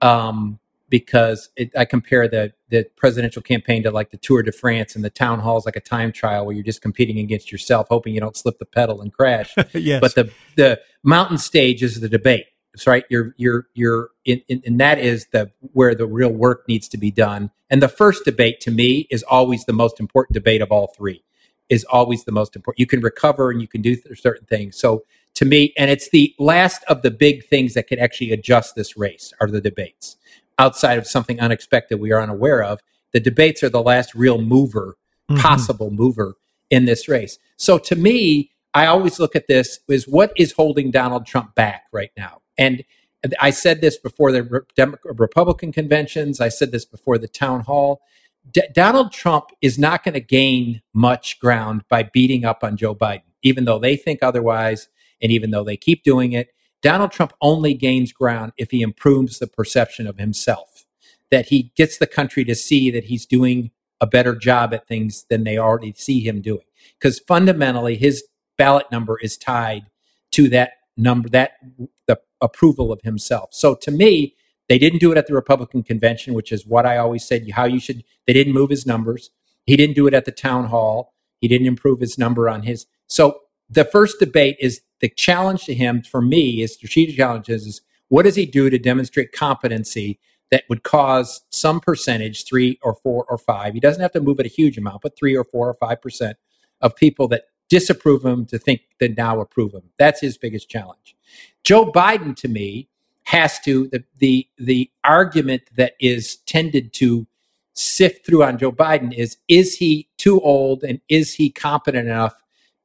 um, 0.00 0.58
because 0.88 1.50
it, 1.56 1.70
I 1.76 1.84
compare 1.84 2.28
the 2.28 2.52
the 2.68 2.86
presidential 2.96 3.42
campaign 3.42 3.82
to 3.84 3.90
like 3.90 4.10
the 4.10 4.16
Tour 4.16 4.42
de 4.42 4.52
France, 4.52 4.94
and 4.94 5.04
the 5.04 5.10
town 5.10 5.40
hall 5.40 5.56
is 5.58 5.66
like 5.66 5.76
a 5.76 5.80
time 5.80 6.12
trial 6.12 6.46
where 6.46 6.54
you're 6.54 6.64
just 6.64 6.82
competing 6.82 7.18
against 7.18 7.52
yourself, 7.52 7.86
hoping 7.88 8.14
you 8.14 8.20
don't 8.20 8.36
slip 8.36 8.58
the 8.58 8.66
pedal 8.66 9.00
and 9.00 9.12
crash. 9.12 9.54
yes. 9.72 10.00
But 10.00 10.14
the 10.14 10.30
the 10.56 10.80
mountain 11.02 11.38
stage 11.38 11.82
is 11.82 12.00
the 12.00 12.08
debate. 12.08 12.46
That's 12.72 12.86
right. 12.86 13.04
You're 13.08 13.34
you're 13.36 13.66
you're 13.74 14.10
in, 14.24 14.42
in, 14.48 14.62
and 14.66 14.80
that 14.80 14.98
is 14.98 15.26
the 15.32 15.50
where 15.60 15.94
the 15.94 16.06
real 16.06 16.32
work 16.32 16.64
needs 16.68 16.88
to 16.88 16.98
be 16.98 17.10
done. 17.10 17.50
And 17.70 17.82
the 17.82 17.88
first 17.88 18.24
debate 18.24 18.60
to 18.60 18.70
me 18.70 19.08
is 19.10 19.22
always 19.24 19.64
the 19.64 19.72
most 19.72 19.98
important 19.98 20.34
debate 20.34 20.62
of 20.62 20.70
all 20.70 20.92
three 20.96 21.24
is 21.68 21.84
always 21.84 22.24
the 22.24 22.32
most 22.32 22.56
important. 22.56 22.80
You 22.80 22.86
can 22.86 23.00
recover 23.00 23.50
and 23.50 23.60
you 23.60 23.68
can 23.68 23.82
do 23.82 23.96
certain 24.14 24.46
things. 24.46 24.78
So 24.78 25.04
to 25.34 25.44
me, 25.44 25.72
and 25.76 25.90
it's 25.90 26.08
the 26.10 26.34
last 26.38 26.82
of 26.88 27.02
the 27.02 27.10
big 27.10 27.44
things 27.46 27.74
that 27.74 27.88
could 27.88 27.98
actually 27.98 28.32
adjust 28.32 28.74
this 28.74 28.96
race 28.96 29.32
are 29.40 29.48
the 29.48 29.60
debates. 29.60 30.16
Outside 30.58 30.98
of 30.98 31.06
something 31.06 31.38
unexpected 31.40 32.00
we 32.00 32.12
are 32.12 32.20
unaware 32.20 32.62
of, 32.62 32.80
the 33.12 33.20
debates 33.20 33.62
are 33.62 33.68
the 33.68 33.82
last 33.82 34.14
real 34.14 34.40
mover, 34.40 34.96
mm-hmm. 35.30 35.40
possible 35.40 35.90
mover 35.90 36.36
in 36.70 36.86
this 36.86 37.08
race. 37.08 37.38
So 37.56 37.78
to 37.78 37.96
me, 37.96 38.50
I 38.72 38.86
always 38.86 39.18
look 39.18 39.36
at 39.36 39.46
this 39.46 39.80
is 39.88 40.06
what 40.06 40.32
is 40.36 40.52
holding 40.52 40.90
Donald 40.90 41.26
Trump 41.26 41.54
back 41.54 41.84
right 41.92 42.10
now. 42.16 42.42
And 42.58 42.84
I 43.40 43.50
said 43.50 43.80
this 43.80 43.96
before 43.96 44.32
the 44.32 44.64
Republican 45.04 45.72
conventions. 45.72 46.40
I 46.40 46.48
said 46.48 46.72
this 46.72 46.84
before 46.84 47.18
the 47.18 47.28
town 47.28 47.60
hall. 47.60 48.00
D- 48.50 48.62
Donald 48.74 49.12
Trump 49.12 49.46
is 49.60 49.78
not 49.78 50.04
going 50.04 50.14
to 50.14 50.20
gain 50.20 50.82
much 50.94 51.38
ground 51.40 51.82
by 51.88 52.02
beating 52.04 52.44
up 52.44 52.62
on 52.62 52.76
Joe 52.76 52.94
Biden, 52.94 53.22
even 53.42 53.64
though 53.64 53.78
they 53.78 53.96
think 53.96 54.20
otherwise, 54.22 54.88
and 55.20 55.32
even 55.32 55.50
though 55.50 55.64
they 55.64 55.76
keep 55.76 56.02
doing 56.02 56.32
it. 56.32 56.48
Donald 56.82 57.10
Trump 57.10 57.32
only 57.40 57.74
gains 57.74 58.12
ground 58.12 58.52
if 58.58 58.70
he 58.70 58.82
improves 58.82 59.38
the 59.38 59.46
perception 59.46 60.06
of 60.06 60.18
himself, 60.18 60.84
that 61.30 61.46
he 61.46 61.72
gets 61.76 61.98
the 61.98 62.06
country 62.06 62.44
to 62.44 62.54
see 62.54 62.90
that 62.90 63.04
he's 63.04 63.26
doing 63.26 63.70
a 64.00 64.06
better 64.06 64.34
job 64.34 64.74
at 64.74 64.86
things 64.86 65.24
than 65.30 65.44
they 65.44 65.58
already 65.58 65.92
see 65.96 66.20
him 66.20 66.40
doing. 66.40 66.66
Because 66.98 67.18
fundamentally, 67.18 67.96
his 67.96 68.24
ballot 68.58 68.86
number 68.92 69.18
is 69.18 69.36
tied 69.36 69.86
to 70.32 70.48
that 70.50 70.72
number, 70.96 71.28
that 71.30 71.52
the 72.06 72.20
approval 72.40 72.92
of 72.92 73.00
himself. 73.02 73.50
So 73.52 73.74
to 73.76 73.90
me, 73.90 74.36
they 74.68 74.78
didn't 74.78 74.98
do 74.98 75.12
it 75.12 75.18
at 75.18 75.26
the 75.26 75.34
Republican 75.34 75.82
convention, 75.82 76.34
which 76.34 76.52
is 76.52 76.66
what 76.66 76.86
I 76.86 76.96
always 76.96 77.26
said 77.26 77.48
how 77.52 77.64
you 77.64 77.80
should. 77.80 78.04
They 78.26 78.32
didn't 78.32 78.52
move 78.52 78.70
his 78.70 78.86
numbers. 78.86 79.30
He 79.64 79.76
didn't 79.76 79.96
do 79.96 80.06
it 80.06 80.14
at 80.14 80.24
the 80.24 80.32
town 80.32 80.66
hall. 80.66 81.14
He 81.40 81.48
didn't 81.48 81.66
improve 81.66 82.00
his 82.00 82.18
number 82.18 82.48
on 82.48 82.62
his. 82.62 82.86
So 83.06 83.40
the 83.68 83.84
first 83.84 84.18
debate 84.18 84.56
is 84.60 84.82
the 85.00 85.08
challenge 85.08 85.64
to 85.64 85.74
him 85.74 86.02
for 86.02 86.22
me 86.22 86.62
is 86.62 86.74
strategic 86.74 87.16
challenges 87.16 87.66
is 87.66 87.80
what 88.08 88.22
does 88.22 88.36
he 88.36 88.46
do 88.46 88.70
to 88.70 88.78
demonstrate 88.78 89.32
competency 89.32 90.18
that 90.50 90.64
would 90.68 90.84
cause 90.84 91.42
some 91.50 91.80
percentage, 91.80 92.44
three 92.44 92.78
or 92.82 92.94
four 92.94 93.24
or 93.28 93.36
five. 93.36 93.74
He 93.74 93.80
doesn't 93.80 94.02
have 94.02 94.12
to 94.12 94.20
move 94.20 94.38
it 94.38 94.46
a 94.46 94.50
huge 94.50 94.78
amount, 94.78 95.02
but 95.02 95.16
three 95.16 95.36
or 95.36 95.44
four 95.44 95.68
or 95.68 95.74
five 95.74 96.00
percent 96.00 96.36
of 96.80 96.94
people 96.94 97.26
that 97.28 97.44
disapprove 97.68 98.24
him 98.24 98.46
to 98.46 98.58
think 98.58 98.82
that 99.00 99.16
now 99.16 99.40
approve 99.40 99.74
him. 99.74 99.82
That's 99.98 100.20
his 100.20 100.38
biggest 100.38 100.70
challenge. 100.70 101.16
Joe 101.64 101.90
Biden, 101.90 102.36
to 102.36 102.48
me, 102.48 102.88
has 103.26 103.58
to 103.60 103.88
the 103.88 104.04
the 104.18 104.48
the 104.56 104.90
argument 105.02 105.62
that 105.76 105.94
is 106.00 106.36
tended 106.46 106.92
to 106.92 107.26
sift 107.74 108.24
through 108.24 108.44
on 108.44 108.56
Joe 108.56 108.72
Biden 108.72 109.12
is 109.12 109.36
is 109.48 109.76
he 109.76 110.08
too 110.16 110.40
old 110.40 110.84
and 110.84 111.00
is 111.08 111.34
he 111.34 111.50
competent 111.50 112.06
enough 112.06 112.34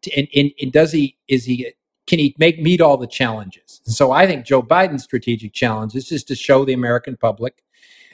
to, 0.01 0.11
and, 0.17 0.27
and, 0.35 0.51
and 0.59 0.71
does 0.71 0.91
he 0.91 1.15
is 1.27 1.45
he 1.45 1.71
can 2.07 2.17
he 2.17 2.35
make 2.39 2.59
meet 2.59 2.81
all 2.81 2.97
the 2.97 3.07
challenges? 3.07 3.81
So 3.83 4.11
I 4.11 4.25
think 4.25 4.45
Joe 4.45 4.63
Biden's 4.63 5.03
strategic 5.03 5.53
challenge 5.53 5.93
is 5.95 6.09
just 6.09 6.27
to 6.29 6.35
show 6.35 6.65
the 6.65 6.73
American 6.73 7.17
public, 7.17 7.63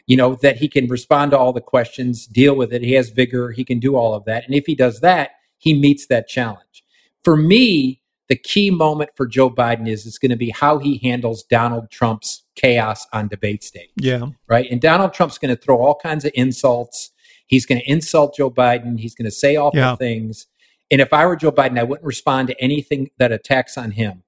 you 0.05 0.17
know, 0.17 0.36
that 0.36 0.57
he 0.57 0.67
can 0.67 0.88
respond 0.88 1.32
to 1.32 1.38
all 1.38 1.53
the 1.53 1.61
questions, 1.61 2.28
deal 2.28 2.55
with 2.55 2.73
it. 2.73 2.82
He 2.82 2.93
has 2.93 3.09
vigor. 3.09 3.51
He 3.51 3.63
can 3.63 3.80
do 3.80 3.95
all 3.95 4.13
of 4.13 4.25
that. 4.25 4.45
And 4.45 4.53
if 4.53 4.65
he 4.65 4.75
does 4.75 4.99
that, 4.99 5.32
he 5.57 5.73
meets 5.73 6.07
that 6.07 6.28
challenge. 6.28 6.84
For 7.23 7.38
me, 7.38 8.01
the 8.30 8.36
key 8.36 8.69
moment 8.69 9.11
for 9.15 9.25
Joe 9.25 9.49
Biden 9.49 9.88
is 9.88 10.05
is 10.05 10.17
going 10.19 10.32
to 10.32 10.36
be 10.38 10.49
how 10.49 10.80
he 10.80 10.97
handles 10.97 11.43
Donald 11.43 11.89
Trump's 11.89 12.43
chaos 12.55 13.05
on 13.13 13.28
debate 13.28 13.63
stage. 13.63 13.89
Yeah. 13.95 14.25
Right. 14.47 14.67
And 14.69 14.82
Donald 14.82 15.13
Trump's 15.13 15.38
going 15.38 15.55
to 15.55 15.61
throw 15.61 15.78
all 15.78 15.95
kinds 15.95 16.25
of 16.25 16.32
insults. 16.36 17.11
He's 17.47 17.65
going 17.65 17.80
to 17.80 17.89
insult 17.89 18.36
Joe 18.36 18.51
Biden. 18.51 18.99
He's 18.99 19.15
going 19.15 19.25
to 19.25 19.32
say 19.32 19.55
awful 19.55 19.80
Yeah. 19.80 19.95
things. 19.95 20.47
And 20.91 20.99
if 21.01 21.13
I 21.13 21.25
were 21.25 21.36
Joe 21.36 21.51
Biden, 21.51 21.80
I 21.80 21.84
wouldn't 21.84 22.05
respond 22.05 22.47
to 22.49 22.61
anything 22.61 23.09
that 23.17 23.32
attacks 23.32 23.78
on 23.78 23.91
him. 23.91 24.23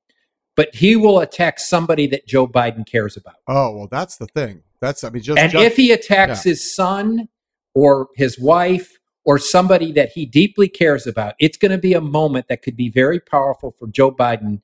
But 0.56 0.76
he 0.76 0.95
will 0.97 1.20
attack 1.20 1.60
somebody 1.60 2.06
that 2.08 2.28
Joe 2.28 2.45
Biden 2.47 2.86
cares 2.86 3.16
about. 3.18 3.36
Oh 3.47 3.76
well, 3.76 3.88
that's 3.89 4.18
the 4.18 4.28
thing. 4.28 4.62
That's 4.82 5.04
I 5.04 5.10
mean, 5.10 5.24
just 5.24 5.38
and 5.39 5.52
just- 5.52 5.64
if 5.66 5.76
he 5.78 5.91
attacks 5.91 6.43
his 6.43 6.74
son 6.76 7.28
or 7.74 8.10
his 8.16 8.38
wife 8.39 8.99
or 9.26 9.38
somebody 9.38 9.91
that 9.91 10.11
he 10.13 10.26
deeply 10.26 10.67
cares 10.67 11.05
about, 11.05 11.36
it's 11.39 11.57
going 11.57 11.72
to 11.72 11.78
be 11.78 11.93
a 11.93 12.01
moment 12.01 12.47
that 12.47 12.61
could 12.61 12.76
be 12.76 12.89
very 12.89 13.20
powerful 13.20 13.72
for 13.78 13.88
Joe 13.88 14.11
Biden. 14.11 14.61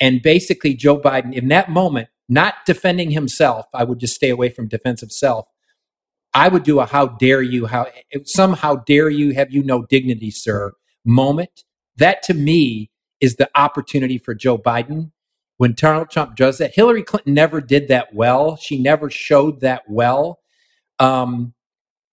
And 0.00 0.22
basically, 0.22 0.74
Joe 0.74 1.00
Biden, 1.00 1.32
in 1.32 1.48
that 1.48 1.70
moment, 1.70 2.08
not 2.28 2.54
defending 2.66 3.10
himself, 3.10 3.66
I 3.74 3.84
would 3.84 3.98
just 3.98 4.14
stay 4.14 4.30
away 4.30 4.48
from 4.48 4.68
defensive 4.68 5.12
self. 5.12 5.46
I 6.34 6.48
would 6.48 6.62
do 6.62 6.80
a 6.80 6.86
how 6.86 7.06
dare 7.08 7.42
you, 7.42 7.66
how 7.66 7.86
some 8.24 8.54
how 8.54 8.76
dare 8.76 9.10
you, 9.10 9.34
have 9.34 9.52
you 9.52 9.62
no 9.62 9.84
dignity, 9.84 10.30
sir 10.30 10.72
moment. 11.04 11.64
That 11.96 12.22
to 12.24 12.34
me 12.34 12.90
is 13.20 13.36
the 13.36 13.50
opportunity 13.54 14.18
for 14.18 14.34
Joe 14.34 14.58
Biden 14.58 15.12
when 15.58 15.74
Donald 15.74 16.10
Trump 16.10 16.36
does 16.36 16.58
that. 16.58 16.74
Hillary 16.74 17.02
Clinton 17.02 17.34
never 17.34 17.60
did 17.60 17.88
that 17.88 18.14
well. 18.14 18.56
She 18.56 18.80
never 18.80 19.10
showed 19.10 19.60
that 19.60 19.82
well. 19.88 20.40
Um, 20.98 21.54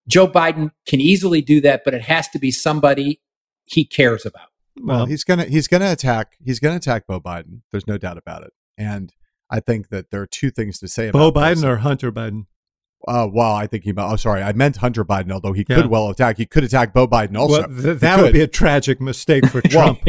Joe 0.10 0.28
Biden 0.28 0.72
can 0.86 1.00
easily 1.00 1.42
do 1.42 1.62
that, 1.62 1.84
but 1.86 1.94
it 1.94 2.02
has 2.02 2.28
to 2.30 2.40
be 2.40 2.52
somebody 2.52 3.22
he 3.66 3.86
cares 3.86 4.26
about. 4.26 4.50
well, 4.76 4.98
Well, 4.98 5.06
he's 5.06 5.24
gonna 5.24 5.46
he's 5.46 5.68
gonna 5.68 5.92
attack 5.92 6.36
he's 6.44 6.60
gonna 6.60 6.78
attack 6.78 7.06
Bo 7.08 7.22
Biden. 7.22 7.62
There's 7.72 7.88
no 7.88 7.98
doubt 7.98 8.18
about 8.18 8.44
it. 8.44 8.52
And 8.78 9.14
I 9.50 9.60
think 9.60 9.90
that 9.90 10.10
there 10.12 10.22
are 10.22 10.28
two 10.28 10.52
things 10.52 10.80
to 10.80 10.88
say 10.88 11.08
about 11.10 11.20
Bo 11.20 11.28
about 11.28 11.44
Biden 11.44 11.56
this. 11.56 11.64
or 11.66 11.78
Hunter 11.78 12.12
Biden? 12.12 12.48
Uh, 13.08 13.28
well, 13.32 13.54
I 13.54 13.66
think 13.66 13.86
he. 13.86 13.94
Oh, 13.98 14.16
sorry, 14.18 14.44
I 14.44 14.52
meant 14.52 14.76
Hunter 14.78 15.06
Biden. 15.06 15.32
Although 15.32 15.54
he 15.54 15.66
Yeah. 15.68 15.78
could 15.78 15.86
well 15.88 16.10
attack, 16.10 16.38
he 16.38 16.46
could 16.46 16.66
attack 16.66 16.94
Bo 16.94 17.08
Biden 17.08 17.38
also. 17.38 17.62
well, 17.68 17.82
th- 17.82 18.00
that 18.00 18.22
would 18.22 18.34
be 18.34 18.42
a 18.42 18.48
tragic 18.48 19.00
mistake 19.00 19.46
for 19.48 19.62
Trump. 19.70 20.02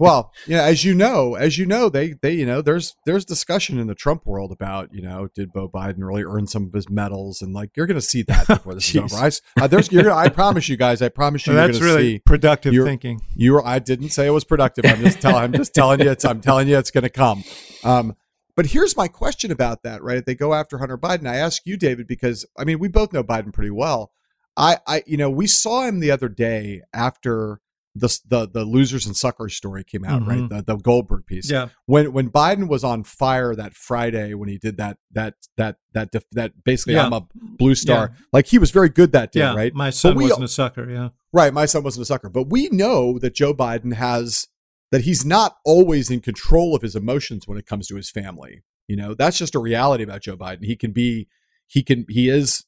well, 0.00 0.32
yeah, 0.46 0.62
as 0.62 0.82
you 0.82 0.94
know, 0.94 1.34
as 1.34 1.58
you 1.58 1.66
know, 1.66 1.90
they 1.90 2.14
they 2.22 2.32
you 2.32 2.46
know, 2.46 2.62
there's 2.62 2.96
there's 3.04 3.26
discussion 3.26 3.78
in 3.78 3.86
the 3.86 3.94
Trump 3.94 4.24
world 4.24 4.50
about 4.50 4.94
you 4.94 5.02
know, 5.02 5.28
did 5.34 5.52
Bo 5.52 5.68
Biden 5.68 5.96
really 5.98 6.24
earn 6.24 6.46
some 6.46 6.64
of 6.64 6.72
his 6.72 6.88
medals, 6.88 7.42
and 7.42 7.52
like 7.52 7.76
you're 7.76 7.86
going 7.86 8.00
to 8.00 8.06
see 8.06 8.22
that 8.22 8.46
before 8.48 8.74
this 8.74 8.88
is 8.94 8.96
over. 8.96 9.16
I, 9.16 9.30
uh, 9.62 9.66
there's, 9.66 9.92
you're 9.92 10.10
I 10.10 10.30
promise 10.30 10.70
you 10.70 10.78
guys, 10.78 11.02
I 11.02 11.10
promise 11.10 11.46
you, 11.46 11.52
you're 11.52 11.66
That's 11.66 11.78
going 11.78 11.90
to 11.90 11.96
really 11.98 12.14
see. 12.14 12.18
productive 12.20 12.72
you're- 12.72 12.88
thinking. 12.88 13.20
You 13.36 13.52
were, 13.52 13.66
I 13.66 13.78
didn't 13.78 14.08
say 14.08 14.26
it 14.26 14.30
was 14.30 14.44
productive. 14.44 14.86
I'm 14.86 15.00
just 15.00 15.20
telling. 15.20 15.42
I'm 15.44 15.52
just 15.52 15.74
telling 15.74 16.00
you. 16.00 16.10
It's. 16.10 16.24
I'm 16.24 16.40
telling 16.40 16.66
you, 16.68 16.78
it's 16.78 16.90
going 16.90 17.04
to 17.04 17.10
come. 17.10 17.44
Um, 17.84 18.16
but 18.58 18.66
here's 18.66 18.96
my 18.96 19.06
question 19.06 19.52
about 19.52 19.84
that. 19.84 20.02
Right? 20.02 20.26
They 20.26 20.34
go 20.34 20.52
after 20.52 20.78
Hunter 20.78 20.98
Biden. 20.98 21.28
I 21.28 21.36
ask 21.36 21.62
you, 21.64 21.76
David, 21.76 22.08
because 22.08 22.44
I 22.58 22.64
mean, 22.64 22.80
we 22.80 22.88
both 22.88 23.12
know 23.12 23.22
Biden 23.22 23.52
pretty 23.52 23.70
well. 23.70 24.10
I, 24.56 24.78
I, 24.84 25.04
you 25.06 25.16
know, 25.16 25.30
we 25.30 25.46
saw 25.46 25.84
him 25.84 26.00
the 26.00 26.10
other 26.10 26.28
day 26.28 26.82
after 26.92 27.60
the 27.94 28.08
the 28.28 28.48
the 28.48 28.64
losers 28.64 29.06
and 29.06 29.16
suckers 29.16 29.54
story 29.56 29.84
came 29.84 30.04
out. 30.04 30.26
Right? 30.26 30.40
Mhm. 30.40 30.48
The 30.48 30.62
the 30.62 30.76
Goldberg 30.76 31.26
piece. 31.26 31.48
Yeah. 31.48 31.68
When 31.86 32.12
when 32.12 32.30
Biden 32.30 32.68
was 32.68 32.82
on 32.82 33.04
fire 33.04 33.54
that 33.54 33.74
Friday 33.74 34.34
when 34.34 34.48
he 34.48 34.58
did 34.58 34.76
that 34.78 34.98
that 35.12 35.34
that 35.56 35.76
that 35.94 36.10
def- 36.10 36.28
that 36.32 36.64
basically 36.64 36.94
Yeah. 36.94 37.06
I'm 37.06 37.12
a 37.12 37.26
blue 37.32 37.76
star. 37.76 38.10
Yeah. 38.12 38.24
Like 38.32 38.46
he 38.48 38.58
was 38.58 38.72
very 38.72 38.88
good 38.88 39.12
that 39.12 39.30
day. 39.30 39.40
Yeah. 39.40 39.54
Right? 39.54 39.72
My 39.72 39.90
son 39.90 40.16
we- 40.16 40.24
wasn't 40.24 40.42
a 40.44 40.48
sucker. 40.48 40.90
Yeah. 40.90 41.10
Right, 41.32 41.52
my 41.52 41.66
son 41.66 41.82
wasn't 41.84 42.02
a 42.02 42.06
sucker, 42.06 42.28
but 42.30 42.44
we 42.50 42.70
know 42.70 43.18
that 43.18 43.34
Joe 43.34 43.52
Biden 43.54 43.92
has 43.94 44.48
that 44.90 45.02
he's 45.02 45.24
not 45.24 45.56
always 45.64 46.10
in 46.10 46.20
control 46.20 46.74
of 46.74 46.82
his 46.82 46.96
emotions 46.96 47.46
when 47.46 47.58
it 47.58 47.66
comes 47.66 47.86
to 47.88 47.96
his 47.96 48.10
family. 48.10 48.62
You 48.86 48.96
know, 48.96 49.14
that's 49.14 49.38
just 49.38 49.54
a 49.54 49.60
reality 49.60 50.02
about 50.04 50.22
Joe 50.22 50.36
Biden. 50.36 50.64
He 50.64 50.76
can 50.76 50.92
be 50.92 51.28
he 51.66 51.82
can 51.82 52.06
he 52.08 52.28
is 52.28 52.64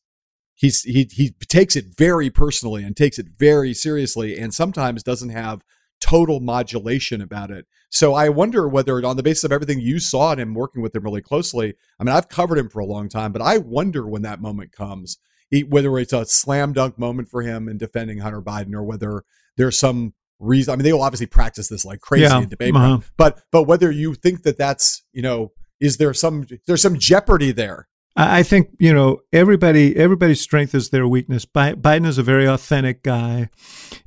he's 0.55 0.83
he 0.83 1.09
he 1.11 1.31
takes 1.49 1.77
it 1.77 1.87
very 1.97 2.31
personally 2.31 2.85
and 2.85 2.97
takes 2.97 3.19
it 3.19 3.27
very 3.39 3.73
seriously 3.73 4.39
and 4.39 4.53
sometimes 4.53 5.03
doesn't 5.03 5.31
have 5.31 5.63
total 6.01 6.41
modulation 6.41 7.21
about 7.21 7.51
it. 7.51 7.67
So 7.91 8.15
I 8.15 8.29
wonder 8.29 8.69
whether 8.69 9.05
on 9.05 9.17
the 9.17 9.23
basis 9.23 9.45
of 9.45 9.53
everything 9.53 9.81
you 9.81 9.99
saw 9.99 10.33
in 10.33 10.39
him 10.39 10.55
working 10.55 10.83
with 10.83 10.95
him 10.95 11.03
really 11.03 11.23
closely, 11.23 11.75
I 11.99 12.05
mean 12.05 12.15
I've 12.15 12.29
covered 12.29 12.59
him 12.59 12.69
for 12.69 12.81
a 12.81 12.87
long 12.87 13.09
time, 13.09 13.33
but 13.33 13.43
I 13.43 13.59
wonder 13.59 14.07
when 14.07 14.23
that 14.23 14.43
moment 14.43 14.73
comes 14.73 15.19
he, 15.51 15.65
whether 15.65 15.99
it's 15.99 16.13
a 16.13 16.27
slam 16.27 16.73
dunk 16.73 16.99
moment 16.99 17.29
for 17.29 17.43
him 17.43 17.69
in 17.69 17.77
defending 17.77 18.19
Hunter 18.19 18.41
Biden 18.41 18.75
or 18.75 18.85
whether 18.85 19.25
there's 19.57 19.79
some 19.79 20.15
reason. 20.41 20.73
I 20.73 20.77
mean, 20.77 20.85
they 20.85 20.93
will 20.93 21.03
obviously 21.03 21.27
practice 21.27 21.69
this 21.69 21.85
like 21.85 22.01
crazy 22.01 22.25
Yeah, 22.25 22.41
in 22.41 22.49
debate, 22.49 22.75
uh-huh. 22.75 22.99
but 23.17 23.43
but 23.53 23.65
whether 23.65 23.91
you 23.91 24.15
think 24.15 24.43
that 24.43 24.59
that's 24.59 25.03
you 25.13 25.23
know 25.23 25.53
is 25.79 25.97
there 25.97 26.13
some 26.15 26.47
there's 26.67 26.83
some 26.83 26.99
jeopardy 26.99 27.53
there? 27.53 27.89
I 28.17 28.43
think 28.43 28.71
you 28.79 28.93
know 28.93 29.21
everybody. 29.33 29.97
Everybody's 29.97 30.41
strength 30.41 30.75
is 30.75 30.91
their 30.91 31.07
weakness. 31.07 31.47
Biden 31.47 32.07
is 32.07 32.19
a 32.19 32.23
very 32.23 32.47
authentic 32.47 33.03
guy. 33.03 33.51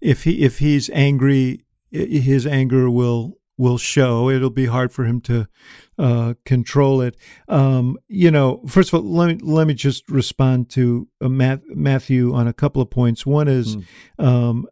If 0.02 0.26
he 0.26 0.44
if 0.44 0.60
he's 0.60 0.90
angry, 0.92 1.66
his 1.92 2.46
anger 2.46 2.90
will 2.90 3.38
will 3.58 3.78
show. 3.78 4.30
It'll 4.30 4.50
be 4.50 4.66
hard 4.66 4.92
for 4.92 5.06
him 5.06 5.22
to 5.22 5.48
uh, 5.98 6.34
control 6.46 7.02
it. 7.02 7.16
Um, 7.48 7.98
you 8.08 8.32
know, 8.32 8.64
first 8.68 8.92
of 8.92 8.96
all, 8.96 9.10
let 9.10 9.28
me 9.28 9.38
let 9.42 9.68
me 9.68 9.74
just 9.74 10.10
respond 10.10 10.70
to 10.72 11.08
uh, 11.22 11.30
Matt, 11.30 11.62
Matthew 11.68 12.34
on 12.34 12.48
a 12.48 12.54
couple 12.54 12.82
of 12.82 12.90
points. 12.90 13.26
One 13.26 13.48
is, 13.48 13.78
um, 14.20 14.68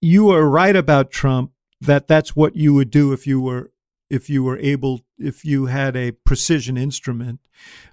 you 0.00 0.30
are 0.30 0.48
right 0.48 0.76
about 0.76 1.10
Trump. 1.10 1.52
That 1.80 2.08
that's 2.08 2.36
what 2.36 2.56
you 2.56 2.74
would 2.74 2.90
do 2.90 3.12
if 3.12 3.26
you 3.26 3.40
were 3.40 3.72
if 4.10 4.28
you 4.28 4.42
were 4.42 4.58
able 4.58 5.00
if 5.18 5.44
you 5.44 5.66
had 5.66 5.96
a 5.96 6.12
precision 6.12 6.76
instrument. 6.76 7.40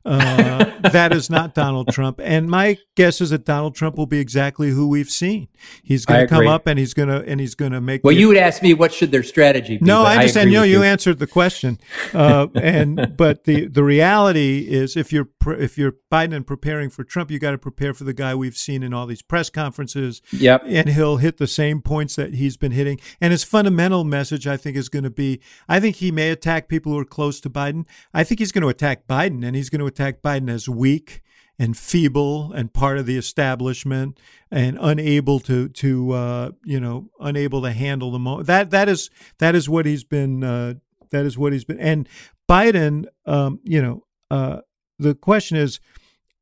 Uh, 0.06 0.72
that 0.92 1.14
is 1.14 1.30
not 1.30 1.54
Donald 1.54 1.90
Trump. 1.90 2.22
And 2.24 2.50
my 2.50 2.78
guess 2.96 3.20
is 3.20 3.32
that 3.32 3.44
Donald 3.44 3.76
Trump 3.76 3.98
will 3.98 4.06
be 4.06 4.20
exactly 4.20 4.70
who 4.70 4.88
we've 4.88 5.10
seen. 5.10 5.50
He's 5.84 6.06
going 6.06 6.22
to 6.22 6.28
come 6.28 6.48
up 6.48 6.66
and 6.66 6.80
he's 6.80 6.94
going 6.94 7.10
to 7.10 7.24
and 7.30 7.42
he's 7.42 7.56
going 7.56 7.74
to 7.74 7.82
make. 7.82 8.04
Well, 8.04 8.14
the- 8.14 8.20
you 8.22 8.30
would 8.30 8.38
ask 8.38 8.62
me 8.64 8.74
what 8.74 8.94
should 8.94 9.12
their 9.12 9.24
strategy 9.24 9.78
be. 9.78 9.86
no, 9.86 10.04
I 10.04 10.16
understand. 10.16 10.44
agree 10.44 10.54
You 10.54 10.60
know, 10.60 10.64
you 10.64 10.84
answered 10.84 11.20
the 11.20 11.28
question, 11.28 11.78
uh, 12.14 12.48
and 12.56 13.16
but 13.18 13.44
the 13.44 13.68
the 13.68 13.84
reality 13.84 14.68
is, 14.70 14.96
if 14.96 15.12
you're 15.12 15.28
if 15.46 15.78
you're 15.78 15.96
Biden 16.10 16.34
and 16.34 16.48
preparing 16.48 16.90
for 16.90 17.04
Trump, 17.04 17.30
you 17.30 17.38
got 17.40 17.52
to 17.52 17.58
prepare 17.58 17.94
for 17.94 18.06
the 18.06 18.14
guy 18.14 18.34
we've 18.34 18.56
seen 18.58 18.84
in 18.84 18.94
all 18.94 19.08
these 19.08 19.22
press 19.22 19.50
conferences. 19.50 20.22
Yep. 20.32 20.64
and 20.68 20.90
he'll 20.90 21.18
hit 21.18 21.38
the 21.38 21.48
same 21.48 21.82
points 21.82 22.16
that 22.16 22.36
he's 22.36 22.56
been 22.56 22.72
hitting. 22.72 23.00
And 23.20 23.32
his 23.32 23.44
fundamental 23.44 24.04
message, 24.04 24.48
I 24.48 24.56
think, 24.56 24.78
is 24.78 24.88
going 24.88 25.04
to 25.04 25.10
be: 25.10 25.42
I 25.68 25.82
think 25.82 25.98
he 25.98 26.12
may 26.12 26.30
attack 26.30 26.70
people 26.70 26.94
who 26.94 27.00
are 27.00 27.06
close 27.06 27.42
to 27.42 27.50
Biden. 27.50 27.86
I 28.14 28.24
think 28.24 28.40
he's 28.40 28.54
going 28.54 28.62
to 28.62 28.70
attack 28.70 29.06
Biden, 29.08 29.46
and 29.46 29.56
he's 29.58 29.70
going 29.70 29.80
to 29.80 29.88
attack 29.88 30.22
Biden 30.22 30.50
as 30.50 30.70
weak 30.70 31.22
and 31.60 31.76
feeble 31.76 32.54
and 32.54 32.72
part 32.72 32.98
of 32.98 33.06
the 33.06 33.18
establishment 33.18 34.20
and 34.52 34.78
unable 34.80 35.40
to 35.42 35.70
to 35.70 36.12
uh, 36.12 36.52
you 36.64 36.80
know 36.80 37.10
unable 37.20 37.62
to 37.64 37.72
handle 37.72 38.12
the 38.12 38.20
moment. 38.20 38.48
That 38.48 38.70
that 38.72 38.88
is 38.88 39.10
that 39.40 39.56
is 39.56 39.68
what 39.68 39.86
he's 39.86 40.04
been. 40.04 40.44
Uh, 40.44 40.76
that 41.10 41.26
is 41.26 41.38
what 41.38 41.54
he's 41.54 41.64
been. 41.64 41.80
And 41.80 42.08
Biden, 42.50 43.06
um, 43.26 43.62
you 43.64 43.82
know, 43.82 44.06
uh, 44.32 44.62
the 45.00 45.16
question 45.16 45.58
is. 45.58 45.80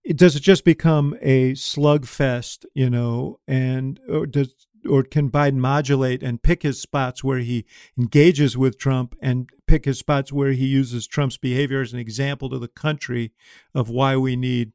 Does 0.08 0.36
it 0.36 0.42
just 0.42 0.64
become 0.66 1.18
a 1.20 1.54
slugfest, 1.54 2.66
you 2.76 2.92
know, 2.92 3.40
and 3.48 4.00
does 4.30 4.54
or 4.88 5.04
can 5.04 5.30
Biden 5.30 5.56
modulate 5.56 6.24
and 6.24 6.42
pick 6.42 6.64
his 6.64 6.82
spots 6.82 7.24
where 7.24 7.40
he 7.40 7.66
engages 7.98 8.58
with 8.58 8.78
Trump 8.78 9.16
and 9.22 9.50
pick 9.68 9.86
his 9.86 10.00
spots 10.00 10.32
where 10.32 10.52
he 10.52 10.66
uses 10.66 11.08
Trump's 11.08 11.38
behavior 11.38 11.82
as 11.82 11.94
an 11.94 12.00
example 12.00 12.50
to 12.50 12.60
the 12.60 12.68
country 12.68 13.32
of 13.74 13.90
why 13.90 14.16
we 14.16 14.36
need 14.36 14.72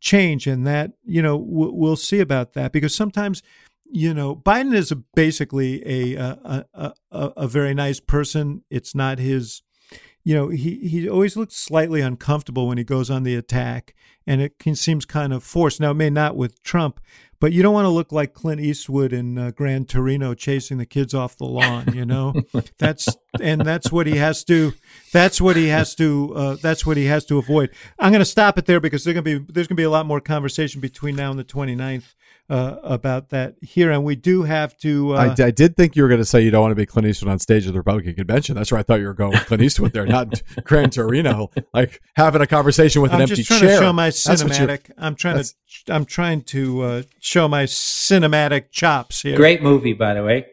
change? 0.00 0.46
And 0.46 0.66
that, 0.66 0.92
you 1.04 1.22
know, 1.22 1.36
we'll, 1.36 1.96
see 1.96 2.20
about 2.20 2.54
that 2.54 2.72
because 2.72 2.94
sometimes, 2.94 3.42
you 3.84 4.14
know, 4.14 4.34
Biden 4.34 4.74
is 4.74 4.92
basically 5.14 5.82
a, 5.86 6.16
a, 6.16 6.66
a, 6.72 6.92
a, 7.10 7.32
a 7.36 7.48
very 7.48 7.74
nice 7.74 8.00
person. 8.00 8.62
It's 8.70 8.94
not 8.94 9.18
his 9.18 9.62
you 10.22 10.34
know, 10.34 10.48
he, 10.48 10.76
he 10.86 11.08
always 11.08 11.36
looks 11.36 11.56
slightly 11.56 12.00
uncomfortable 12.00 12.68
when 12.68 12.78
he 12.78 12.84
goes 12.84 13.10
on 13.10 13.22
the 13.22 13.34
attack, 13.34 13.94
and 14.26 14.40
it 14.40 14.58
can, 14.58 14.74
seems 14.74 15.06
kind 15.06 15.32
of 15.32 15.42
forced. 15.42 15.80
Now, 15.80 15.92
it 15.92 15.94
may 15.94 16.10
not 16.10 16.36
with 16.36 16.62
Trump, 16.62 17.00
but 17.40 17.52
you 17.52 17.62
don't 17.62 17.72
want 17.72 17.86
to 17.86 17.90
look 17.90 18.12
like 18.12 18.34
Clint 18.34 18.60
Eastwood 18.60 19.12
in 19.12 19.38
uh, 19.38 19.50
Gran 19.50 19.86
Torino 19.86 20.34
chasing 20.34 20.78
the 20.78 20.86
kids 20.86 21.14
off 21.14 21.36
the 21.36 21.46
lawn. 21.46 21.92
You 21.94 22.04
know, 22.04 22.34
that's 22.78 23.08
and 23.40 23.62
that's 23.62 23.90
what 23.90 24.06
he 24.06 24.16
has 24.16 24.44
to. 24.44 24.72
That's 25.12 25.40
what 25.40 25.56
he 25.56 25.68
has 25.68 25.94
to. 25.96 26.34
Uh, 26.34 26.56
that's 26.60 26.84
what 26.84 26.96
he 26.96 27.06
has 27.06 27.24
to 27.26 27.38
avoid. 27.38 27.70
I'm 27.98 28.12
going 28.12 28.20
to 28.20 28.26
stop 28.26 28.58
it 28.58 28.66
there 28.66 28.80
because 28.80 29.04
there's 29.04 29.14
going 29.14 29.24
to 29.24 29.40
be 29.40 29.52
there's 29.52 29.66
going 29.66 29.76
to 29.76 29.80
be 29.80 29.84
a 29.84 29.90
lot 29.90 30.06
more 30.06 30.20
conversation 30.20 30.80
between 30.80 31.16
now 31.16 31.30
and 31.30 31.38
the 31.38 31.44
29th 31.44 32.14
uh, 32.50 32.76
about 32.82 33.28
that 33.28 33.54
here, 33.62 33.92
and 33.92 34.02
we 34.02 34.16
do 34.16 34.42
have 34.42 34.76
to. 34.78 35.14
Uh, 35.14 35.34
I, 35.38 35.44
I, 35.44 35.50
did 35.52 35.76
think 35.76 35.94
you 35.94 36.02
were 36.02 36.08
going 36.08 36.20
to 36.20 36.24
say 36.24 36.40
you 36.40 36.50
don't 36.50 36.62
want 36.62 36.72
to 36.72 36.76
be 36.76 36.84
Clint 36.84 37.06
Eastwood 37.06 37.30
on 37.30 37.38
stage 37.38 37.64
at 37.64 37.72
the 37.72 37.78
Republican 37.78 38.14
convention. 38.14 38.56
That's 38.56 38.72
where 38.72 38.80
I 38.80 38.82
thought 38.82 38.98
you 38.98 39.06
were 39.06 39.14
going 39.14 39.30
with 39.30 39.46
Clint 39.46 39.62
Eastwood 39.62 39.92
there, 39.92 40.04
not 40.04 40.42
Grand 40.64 40.92
Torino, 40.92 41.50
like 41.72 42.02
having 42.16 42.42
a 42.42 42.48
conversation 42.48 43.02
with 43.02 43.12
I'm 43.12 43.20
an 43.20 43.30
empty 43.30 43.44
chair. 43.44 43.56
I'm 43.56 43.60
just 43.60 43.60
trying 43.60 43.70
to 43.70 43.84
show 43.84 43.92
my 43.92 44.08
cinematic. 44.08 44.90
I'm 44.98 45.14
trying 45.14 45.44
to. 45.44 45.54
I'm 45.88 46.04
trying 46.04 46.42
to 46.42 46.82
uh, 46.82 47.02
show 47.30 47.46
my 47.46 47.62
cinematic 47.62 48.72
chops 48.72 49.22
here. 49.22 49.36
Great 49.36 49.62
movie, 49.62 49.92
by 49.92 50.14
the 50.14 50.24
way. 50.24 50.46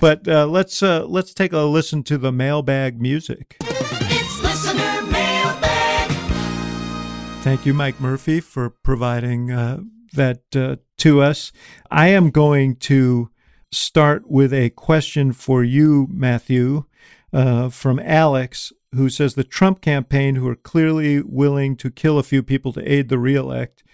But 0.00 0.26
uh, 0.26 0.46
let's 0.46 0.82
uh, 0.82 1.06
let's 1.06 1.32
take 1.32 1.52
a 1.52 1.60
listen 1.60 2.02
to 2.04 2.18
the 2.18 2.32
mailbag 2.32 3.00
music. 3.00 3.56
It's 3.60 4.42
listener 4.42 5.02
mailbag. 5.02 6.10
Thank 7.42 7.64
you, 7.64 7.72
Mike 7.72 8.00
Murphy, 8.00 8.40
for 8.40 8.68
providing 8.68 9.52
uh, 9.52 9.82
that 10.14 10.42
uh, 10.56 10.76
to 10.98 11.22
us. 11.22 11.52
I 11.88 12.08
am 12.08 12.30
going 12.30 12.76
to 12.76 13.30
start 13.70 14.28
with 14.28 14.52
a 14.52 14.70
question 14.70 15.32
for 15.32 15.62
you, 15.62 16.08
Matthew, 16.10 16.84
uh, 17.32 17.68
from 17.68 18.00
Alex, 18.00 18.72
who 18.92 19.08
says 19.08 19.34
the 19.34 19.44
Trump 19.44 19.80
campaign, 19.80 20.34
who 20.34 20.48
are 20.48 20.56
clearly 20.56 21.22
willing 21.22 21.76
to 21.76 21.92
kill 21.92 22.18
a 22.18 22.24
few 22.24 22.42
people 22.42 22.72
to 22.72 22.92
aid 22.92 23.08
the 23.08 23.18
reelect, 23.18 23.84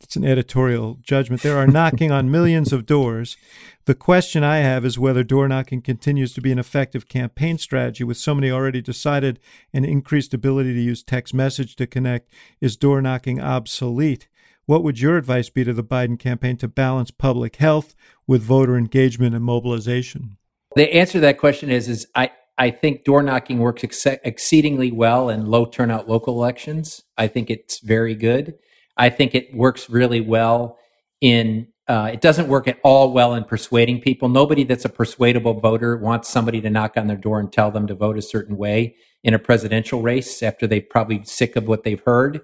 it's 0.00 0.16
an 0.16 0.24
editorial 0.24 0.98
judgment. 1.02 1.42
There 1.42 1.58
are 1.58 1.66
knocking 1.66 2.10
on 2.10 2.30
millions 2.30 2.72
of 2.72 2.86
doors. 2.86 3.36
The 3.84 3.94
question 3.94 4.42
I 4.42 4.58
have 4.58 4.84
is 4.84 4.98
whether 4.98 5.22
door 5.22 5.46
knocking 5.46 5.82
continues 5.82 6.32
to 6.34 6.40
be 6.40 6.50
an 6.50 6.58
effective 6.58 7.08
campaign 7.08 7.58
strategy 7.58 8.02
with 8.04 8.16
so 8.16 8.34
many 8.34 8.50
already 8.50 8.80
decided 8.80 9.38
and 9.72 9.84
increased 9.84 10.34
ability 10.34 10.74
to 10.74 10.80
use 10.80 11.02
text 11.02 11.34
message 11.34 11.76
to 11.76 11.86
connect. 11.86 12.32
Is 12.60 12.76
door 12.76 13.00
knocking 13.02 13.40
obsolete? 13.40 14.28
What 14.66 14.82
would 14.84 15.00
your 15.00 15.16
advice 15.16 15.50
be 15.50 15.64
to 15.64 15.72
the 15.72 15.84
Biden 15.84 16.18
campaign 16.18 16.56
to 16.58 16.68
balance 16.68 17.10
public 17.10 17.56
health 17.56 17.94
with 18.26 18.42
voter 18.42 18.76
engagement 18.76 19.34
and 19.34 19.44
mobilization? 19.44 20.38
The 20.76 20.94
answer 20.94 21.14
to 21.14 21.20
that 21.20 21.38
question 21.38 21.70
is 21.70 21.88
is 21.88 22.06
I 22.14 22.30
I 22.56 22.70
think 22.70 23.04
door 23.04 23.22
knocking 23.22 23.58
works 23.58 23.84
ex- 23.84 24.06
exceedingly 24.22 24.92
well 24.92 25.28
in 25.28 25.46
low 25.46 25.66
turnout 25.66 26.08
local 26.08 26.34
elections. 26.34 27.02
I 27.16 27.26
think 27.26 27.50
it's 27.50 27.80
very 27.80 28.14
good. 28.14 28.54
I 29.00 29.08
think 29.08 29.34
it 29.34 29.52
works 29.54 29.88
really 29.88 30.20
well 30.20 30.78
in 31.22 31.66
uh, 31.88 32.10
it 32.12 32.20
doesn't 32.20 32.46
work 32.46 32.68
at 32.68 32.78
all 32.84 33.12
well 33.12 33.34
in 33.34 33.42
persuading 33.42 34.00
people. 34.00 34.28
Nobody 34.28 34.62
that's 34.62 34.84
a 34.84 34.88
persuadable 34.88 35.54
voter 35.54 35.96
wants 35.96 36.28
somebody 36.28 36.60
to 36.60 36.70
knock 36.70 36.96
on 36.96 37.08
their 37.08 37.16
door 37.16 37.40
and 37.40 37.52
tell 37.52 37.72
them 37.72 37.88
to 37.88 37.94
vote 37.94 38.16
a 38.16 38.22
certain 38.22 38.56
way 38.56 38.94
in 39.24 39.34
a 39.34 39.38
presidential 39.40 40.00
race 40.02 40.40
after 40.42 40.68
they've 40.68 40.88
probably 40.88 41.24
sick 41.24 41.56
of 41.56 41.66
what 41.66 41.82
they've 41.82 42.02
heard. 42.04 42.42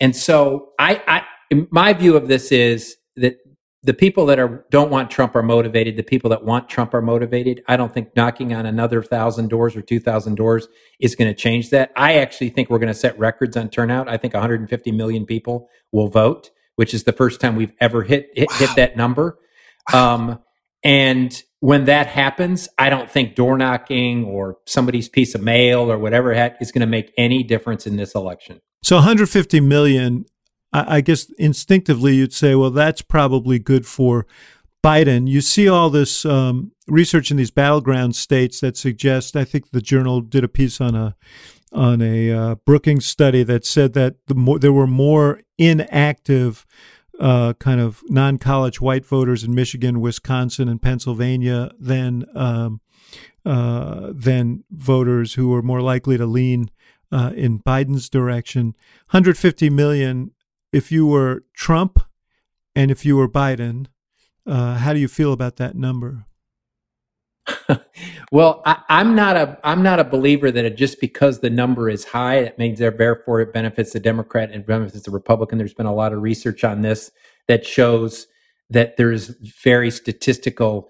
And 0.00 0.16
so 0.16 0.70
I, 0.80 1.00
I 1.06 1.66
my 1.70 1.92
view 1.92 2.16
of 2.16 2.26
this 2.26 2.50
is 2.50 2.96
that 3.16 3.36
the 3.84 3.94
people 3.94 4.26
that 4.26 4.38
are 4.38 4.64
don't 4.70 4.90
want 4.90 5.10
Trump 5.10 5.34
are 5.34 5.42
motivated. 5.42 5.96
The 5.96 6.04
people 6.04 6.30
that 6.30 6.44
want 6.44 6.68
Trump 6.68 6.94
are 6.94 7.02
motivated. 7.02 7.62
I 7.66 7.76
don't 7.76 7.92
think 7.92 8.14
knocking 8.14 8.54
on 8.54 8.64
another 8.64 9.02
thousand 9.02 9.48
doors 9.48 9.74
or 9.74 9.82
two 9.82 9.98
thousand 9.98 10.36
doors 10.36 10.68
is 11.00 11.16
going 11.16 11.28
to 11.28 11.34
change 11.34 11.70
that. 11.70 11.90
I 11.96 12.14
actually 12.14 12.50
think 12.50 12.70
we're 12.70 12.78
going 12.78 12.92
to 12.92 12.98
set 12.98 13.18
records 13.18 13.56
on 13.56 13.70
turnout. 13.70 14.08
I 14.08 14.16
think 14.16 14.34
150 14.34 14.92
million 14.92 15.26
people 15.26 15.68
will 15.90 16.08
vote, 16.08 16.50
which 16.76 16.94
is 16.94 17.04
the 17.04 17.12
first 17.12 17.40
time 17.40 17.56
we've 17.56 17.72
ever 17.80 18.02
hit 18.02 18.30
hit, 18.34 18.50
wow. 18.50 18.56
hit 18.58 18.76
that 18.76 18.96
number. 18.96 19.38
Wow. 19.92 20.14
Um, 20.14 20.38
and 20.84 21.42
when 21.60 21.84
that 21.84 22.08
happens, 22.08 22.68
I 22.78 22.90
don't 22.90 23.10
think 23.10 23.34
door 23.34 23.56
knocking 23.56 24.24
or 24.24 24.58
somebody's 24.66 25.08
piece 25.08 25.34
of 25.34 25.42
mail 25.42 25.90
or 25.90 25.98
whatever 25.98 26.32
is 26.60 26.72
going 26.72 26.80
to 26.80 26.86
make 26.86 27.12
any 27.16 27.42
difference 27.42 27.86
in 27.86 27.96
this 27.96 28.14
election. 28.14 28.60
So 28.82 28.96
150 28.96 29.60
million 29.60 30.24
I, 30.72 30.96
I 30.96 31.00
guess 31.00 31.30
instinctively 31.38 32.14
you'd 32.16 32.32
say, 32.32 32.54
well, 32.54 32.70
that's 32.70 33.02
probably 33.02 33.58
good 33.58 33.86
for 33.86 34.26
Biden. 34.82 35.28
You 35.28 35.40
see 35.40 35.68
all 35.68 35.90
this 35.90 36.24
um, 36.24 36.72
research 36.88 37.30
in 37.30 37.36
these 37.36 37.50
battleground 37.50 38.16
states 38.16 38.60
that 38.60 38.76
suggest. 38.76 39.36
I 39.36 39.44
think 39.44 39.70
the 39.70 39.80
Journal 39.80 40.20
did 40.20 40.44
a 40.44 40.48
piece 40.48 40.80
on 40.80 40.94
a 40.94 41.16
on 41.72 42.02
a 42.02 42.30
uh, 42.30 42.54
Brookings 42.66 43.06
study 43.06 43.42
that 43.44 43.64
said 43.64 43.94
that 43.94 44.16
the 44.26 44.34
more, 44.34 44.58
there 44.58 44.74
were 44.74 44.86
more 44.86 45.40
inactive 45.56 46.66
uh, 47.18 47.54
kind 47.54 47.80
of 47.80 48.02
non-college 48.08 48.80
white 48.80 49.06
voters 49.06 49.42
in 49.42 49.54
Michigan, 49.54 50.00
Wisconsin, 50.00 50.68
and 50.68 50.82
Pennsylvania 50.82 51.70
than 51.78 52.26
um, 52.34 52.80
uh, 53.44 54.10
than 54.12 54.64
voters 54.70 55.34
who 55.34 55.48
were 55.48 55.62
more 55.62 55.80
likely 55.80 56.16
to 56.16 56.26
lean 56.26 56.70
uh, 57.10 57.32
in 57.34 57.58
Biden's 57.60 58.08
direction. 58.08 58.74
150 59.10 59.70
million 59.70 60.32
if 60.72 60.90
you 60.90 61.06
were 61.06 61.44
Trump 61.54 62.00
and 62.74 62.90
if 62.90 63.04
you 63.04 63.16
were 63.16 63.28
Biden, 63.28 63.86
uh, 64.46 64.76
how 64.76 64.92
do 64.92 64.98
you 64.98 65.08
feel 65.08 65.32
about 65.32 65.56
that 65.56 65.76
number? 65.76 66.26
well, 68.32 68.62
I, 68.64 68.82
am 68.88 69.14
not 69.14 69.36
a 69.36 69.58
I'm 69.64 69.82
not 69.82 69.98
a 69.98 70.04
believer 70.04 70.50
that 70.50 70.64
it, 70.64 70.76
just 70.76 71.00
because 71.00 71.40
the 71.40 71.50
number 71.50 71.90
is 71.90 72.04
high, 72.04 72.38
it 72.38 72.58
means 72.58 72.78
therefore 72.78 73.40
it 73.40 73.52
benefits 73.52 73.92
the 73.92 74.00
Democrat 74.00 74.50
and 74.52 74.64
benefits 74.64 75.04
the 75.04 75.10
Republican. 75.10 75.58
There's 75.58 75.74
been 75.74 75.86
a 75.86 75.94
lot 75.94 76.12
of 76.12 76.22
research 76.22 76.64
on 76.64 76.82
this 76.82 77.10
that 77.48 77.66
shows 77.66 78.28
that 78.70 78.96
there's 78.96 79.28
very 79.62 79.90
statistical 79.90 80.88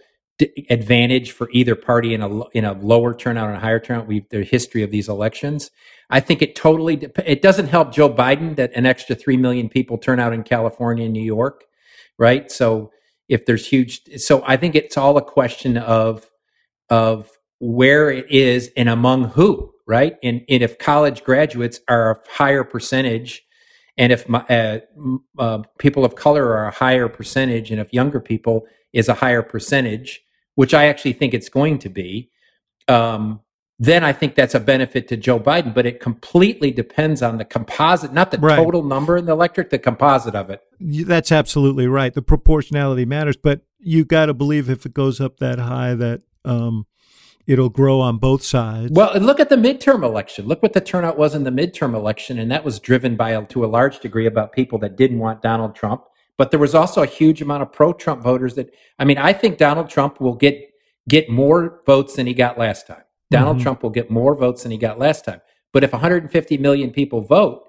advantage 0.71 1.33
for 1.33 1.49
either 1.53 1.75
party 1.75 2.15
in 2.15 2.23
a 2.23 2.49
in 2.51 2.65
a 2.65 2.73
lower 2.73 3.15
turnout 3.15 3.49
and 3.49 3.57
a 3.57 3.61
higher 3.61 3.81
turnout. 3.81 4.07
We've 4.07 4.29
the 4.31 4.43
history 4.43 4.83
of 4.83 4.91
these 4.91 5.09
elections. 5.09 5.71
I 6.11 6.21
think 6.21 6.43
it 6.43 6.55
totally 6.55 7.09
it 7.25 7.43
doesn't 7.43 7.69
help 7.69 7.93
Joe 7.93 8.13
Biden 8.13 8.57
that 8.57 8.73
an 8.75 8.87
extra 8.87 9.15
three 9.15 9.37
million 9.37 9.69
people 9.69 9.99
turn 9.99 10.21
out 10.21 10.33
in 10.33 10.43
California 10.43 11.05
and 11.05 11.13
New 11.13 11.23
York, 11.23 11.65
right? 12.19 12.51
So 12.51 12.91
if 13.29 13.47
there's 13.47 13.69
huge, 13.69 14.03
so 14.17 14.43
I 14.47 14.57
think 14.57 14.75
it's 14.75 14.97
all 14.97 15.17
a 15.17 15.23
question 15.23 15.77
of 15.77 16.31
of 16.91 17.31
where 17.59 18.11
it 18.11 18.31
is 18.31 18.71
and 18.77 18.89
among 18.89 19.25
who, 19.31 19.73
right? 19.87 20.17
And, 20.23 20.43
and 20.49 20.63
if 20.63 20.79
college 20.79 21.23
graduates 21.23 21.81
are 21.89 22.11
a 22.11 22.17
higher 22.29 22.65
percentage, 22.65 23.45
and 23.97 24.13
if 24.13 24.29
my, 24.29 24.41
uh, 24.41 24.81
uh, 25.39 25.63
people 25.79 26.05
of 26.05 26.17
color 26.17 26.49
are 26.57 26.67
a 26.67 26.73
higher 26.73 27.09
percentage, 27.09 27.71
and 27.71 27.81
if 27.81 27.93
younger 27.93 28.21
people 28.21 28.67
is 28.93 29.09
a 29.09 29.15
higher 29.15 29.43
percentage, 29.43 30.23
which 30.55 30.75
I 30.75 30.87
actually 30.87 31.15
think 31.15 31.35
it's 31.35 31.49
going 31.49 31.79
to 31.81 31.89
be, 31.89 32.31
um, 32.89 33.41
then 33.79 34.05
I 34.05 34.13
think 34.13 34.35
that's 34.37 34.55
a 34.55 34.61
benefit 34.61 35.09
to 35.09 35.17
Joe 35.17 35.41
Biden. 35.41 35.75
But 35.75 35.87
it 35.87 35.99
completely 35.99 36.71
depends 36.71 37.23
on 37.23 37.39
the 37.39 37.45
composite, 37.45 38.13
not 38.13 38.31
the 38.31 38.39
right. 38.39 38.57
total 38.57 38.83
number 38.85 39.17
in 39.17 39.27
the 39.27 39.33
electorate, 39.33 39.71
the 39.71 39.79
composite 39.79 40.35
of 40.35 40.51
it. 40.51 40.61
That's 40.79 41.33
absolutely 41.33 41.87
right. 41.87 42.15
The 42.15 42.23
proportionality 42.23 43.05
matters, 43.05 43.37
but 43.37 43.63
you've 43.81 44.09
got 44.09 44.27
to 44.27 44.35
believe 44.35 44.71
if 44.71 44.87
it 44.87 44.95
goes 44.95 45.21
up 45.21 45.39
that 45.39 45.59
high 45.59 45.95
that 45.95 46.23
um, 46.45 46.87
it'll 47.47 47.71
grow 47.71 48.01
on 48.01 48.19
both 48.19 48.45
sides. 48.45 48.93
Well, 48.93 49.19
look 49.19 49.41
at 49.41 49.49
the 49.49 49.57
midterm 49.57 50.05
election. 50.05 50.47
Look 50.47 50.63
what 50.63 50.75
the 50.75 50.81
turnout 50.81 51.19
was 51.19 51.35
in 51.35 51.45
the 51.45 51.51
midterm 51.51 51.95
election, 51.95 52.39
and 52.39 52.51
that 52.51 52.65
was 52.65 52.79
driven 52.79 53.17
by, 53.17 53.41
to 53.43 53.65
a 53.65 53.67
large 53.67 53.99
degree, 54.01 54.27
about 54.27 54.53
people 54.53 54.79
that 54.81 54.97
didn't 54.97 55.19
want 55.19 55.43
Donald 55.43 55.75
Trump 55.75 56.05
but 56.39 56.51
there 56.51 56.61
was 56.61 56.75
also 56.75 57.03
a 57.03 57.07
huge 57.07 57.43
amount 57.43 57.63
of 57.63 57.73
pro-Trump 57.73 58.23
voters 58.23 58.55
that 58.55 58.75
I 58.99 59.05
mean, 59.05 59.19
I 59.19 59.33
think 59.33 59.59
Donald 59.59 59.89
Trump 59.89 60.21
will 60.21 60.35
get 60.35 60.61
get 61.09 61.29
more 61.29 61.83
votes 61.87 62.17
than 62.17 62.27
he 62.27 62.35
got 62.35 62.59
last 62.59 62.87
time. 62.87 63.03
Donald 63.31 63.57
mm-hmm. 63.57 63.63
Trump 63.63 63.83
will 63.83 63.91
get 63.91 64.11
more 64.11 64.37
votes 64.37 64.63
than 64.63 64.73
he 64.73 64.79
got 64.79 64.99
last 64.99 65.25
time. 65.25 65.41
But 65.73 65.85
if 65.85 65.93
150 65.93 66.59
million 66.59 66.91
people 66.91 67.23
vote, 67.23 67.65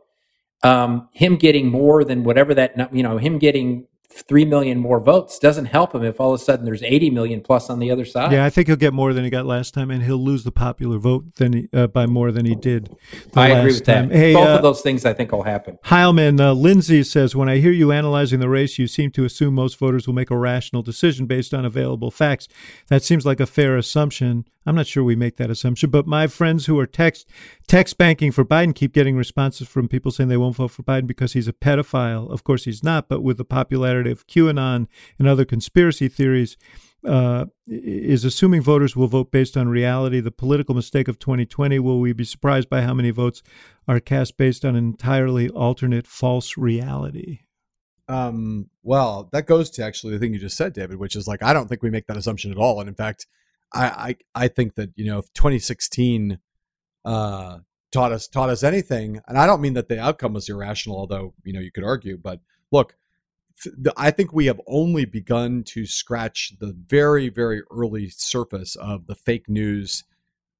um, 0.61 1.09
him 1.13 1.35
getting 1.37 1.69
more 1.69 2.03
than 2.03 2.23
whatever 2.23 2.53
that 2.53 2.93
you 2.93 3.03
know, 3.03 3.17
him 3.17 3.39
getting 3.39 3.87
3 4.13 4.45
million 4.45 4.79
more 4.79 4.99
votes 4.99 5.39
doesn't 5.39 5.65
help 5.65 5.95
him 5.95 6.03
if 6.03 6.19
all 6.19 6.33
of 6.33 6.39
a 6.39 6.43
sudden 6.43 6.65
there's 6.65 6.83
80 6.83 7.09
million 7.09 7.41
plus 7.41 7.69
on 7.69 7.79
the 7.79 7.89
other 7.89 8.05
side. 8.05 8.31
Yeah, 8.31 8.45
I 8.45 8.49
think 8.49 8.67
he'll 8.67 8.75
get 8.75 8.93
more 8.93 9.13
than 9.13 9.23
he 9.23 9.29
got 9.29 9.45
last 9.45 9.73
time, 9.73 9.89
and 9.89 10.03
he'll 10.03 10.23
lose 10.23 10.43
the 10.43 10.51
popular 10.51 10.97
vote 10.97 11.35
than 11.35 11.53
he, 11.53 11.69
uh, 11.73 11.87
by 11.87 12.05
more 12.05 12.31
than 12.31 12.45
he 12.45 12.55
did. 12.55 12.95
I 13.35 13.49
agree 13.49 13.73
with 13.73 13.83
time. 13.83 14.09
that. 14.09 14.15
Hey, 14.15 14.33
Both 14.33 14.47
uh, 14.47 14.55
of 14.55 14.61
those 14.61 14.81
things 14.81 15.05
I 15.05 15.13
think 15.13 15.31
will 15.31 15.43
happen. 15.43 15.79
Heilemann, 15.85 16.39
uh, 16.39 16.53
Lindsay 16.53 17.03
says, 17.03 17.35
When 17.35 17.49
I 17.49 17.57
hear 17.57 17.71
you 17.71 17.91
analyzing 17.91 18.39
the 18.39 18.49
race, 18.49 18.77
you 18.77 18.87
seem 18.87 19.11
to 19.11 19.25
assume 19.25 19.55
most 19.55 19.77
voters 19.79 20.07
will 20.07 20.13
make 20.13 20.31
a 20.31 20.37
rational 20.37 20.81
decision 20.81 21.25
based 21.25 21.53
on 21.53 21.65
available 21.65 22.11
facts. 22.11 22.47
That 22.87 23.03
seems 23.03 23.25
like 23.25 23.39
a 23.39 23.45
fair 23.45 23.77
assumption. 23.77 24.45
I'm 24.65 24.75
not 24.75 24.87
sure 24.87 25.03
we 25.03 25.15
make 25.15 25.37
that 25.37 25.49
assumption, 25.49 25.89
but 25.89 26.07
my 26.07 26.27
friends 26.27 26.65
who 26.65 26.79
are 26.79 26.85
text 26.85 27.27
text 27.67 27.97
banking 27.97 28.31
for 28.31 28.45
Biden 28.45 28.73
keep 28.73 28.93
getting 28.93 29.15
responses 29.15 29.67
from 29.67 29.87
people 29.87 30.11
saying 30.11 30.29
they 30.29 30.37
won't 30.37 30.55
vote 30.55 30.71
for 30.71 30.83
Biden 30.83 31.07
because 31.07 31.33
he's 31.33 31.47
a 31.47 31.53
pedophile. 31.53 32.31
Of 32.31 32.43
course, 32.43 32.65
he's 32.65 32.83
not, 32.83 33.09
but 33.09 33.21
with 33.21 33.37
the 33.37 33.45
popularity 33.45 34.11
of 34.11 34.27
QAnon 34.27 34.87
and 35.19 35.27
other 35.27 35.45
conspiracy 35.45 36.07
theories, 36.07 36.57
uh, 37.05 37.45
is 37.67 38.23
assuming 38.23 38.61
voters 38.61 38.95
will 38.95 39.07
vote 39.07 39.31
based 39.31 39.57
on 39.57 39.67
reality. 39.67 40.19
The 40.19 40.31
political 40.31 40.75
mistake 40.75 41.07
of 41.07 41.19
2020. 41.19 41.79
Will 41.79 41.99
we 41.99 42.13
be 42.13 42.23
surprised 42.23 42.69
by 42.69 42.81
how 42.81 42.93
many 42.93 43.11
votes 43.11 43.43
are 43.87 43.99
cast 43.99 44.37
based 44.37 44.63
on 44.63 44.75
an 44.75 44.85
entirely 44.85 45.49
alternate 45.49 46.07
false 46.07 46.57
reality? 46.57 47.39
Um, 48.07 48.69
well, 48.83 49.29
that 49.31 49.47
goes 49.47 49.69
to 49.71 49.83
actually 49.83 50.13
the 50.13 50.19
thing 50.19 50.33
you 50.33 50.39
just 50.39 50.57
said, 50.57 50.73
David, 50.73 50.97
which 50.97 51.15
is 51.15 51.27
like 51.27 51.43
I 51.43 51.53
don't 51.53 51.67
think 51.67 51.83
we 51.83 51.89
make 51.89 52.07
that 52.07 52.17
assumption 52.17 52.51
at 52.51 52.57
all. 52.57 52.79
And 52.79 52.89
in 52.89 52.95
fact, 52.95 53.27
I 53.73 54.15
I, 54.35 54.43
I 54.43 54.47
think 54.47 54.75
that 54.75 54.91
you 54.95 55.05
know 55.05 55.19
if 55.19 55.33
2016 55.33 56.39
uh, 57.05 57.59
taught 57.91 58.11
us 58.11 58.27
taught 58.27 58.49
us 58.49 58.63
anything, 58.63 59.21
and 59.27 59.37
I 59.37 59.45
don't 59.45 59.61
mean 59.61 59.73
that 59.73 59.89
the 59.89 59.99
outcome 59.99 60.33
was 60.33 60.49
irrational, 60.49 60.97
although 60.97 61.33
you 61.43 61.53
know 61.53 61.59
you 61.59 61.71
could 61.71 61.83
argue. 61.83 62.17
But 62.17 62.41
look, 62.71 62.95
I 63.95 64.11
think 64.11 64.33
we 64.33 64.47
have 64.47 64.59
only 64.67 65.05
begun 65.05 65.63
to 65.67 65.85
scratch 65.85 66.53
the 66.59 66.73
very 66.73 67.29
very 67.29 67.61
early 67.71 68.09
surface 68.09 68.75
of 68.75 69.07
the 69.07 69.15
fake 69.15 69.49
news 69.49 70.03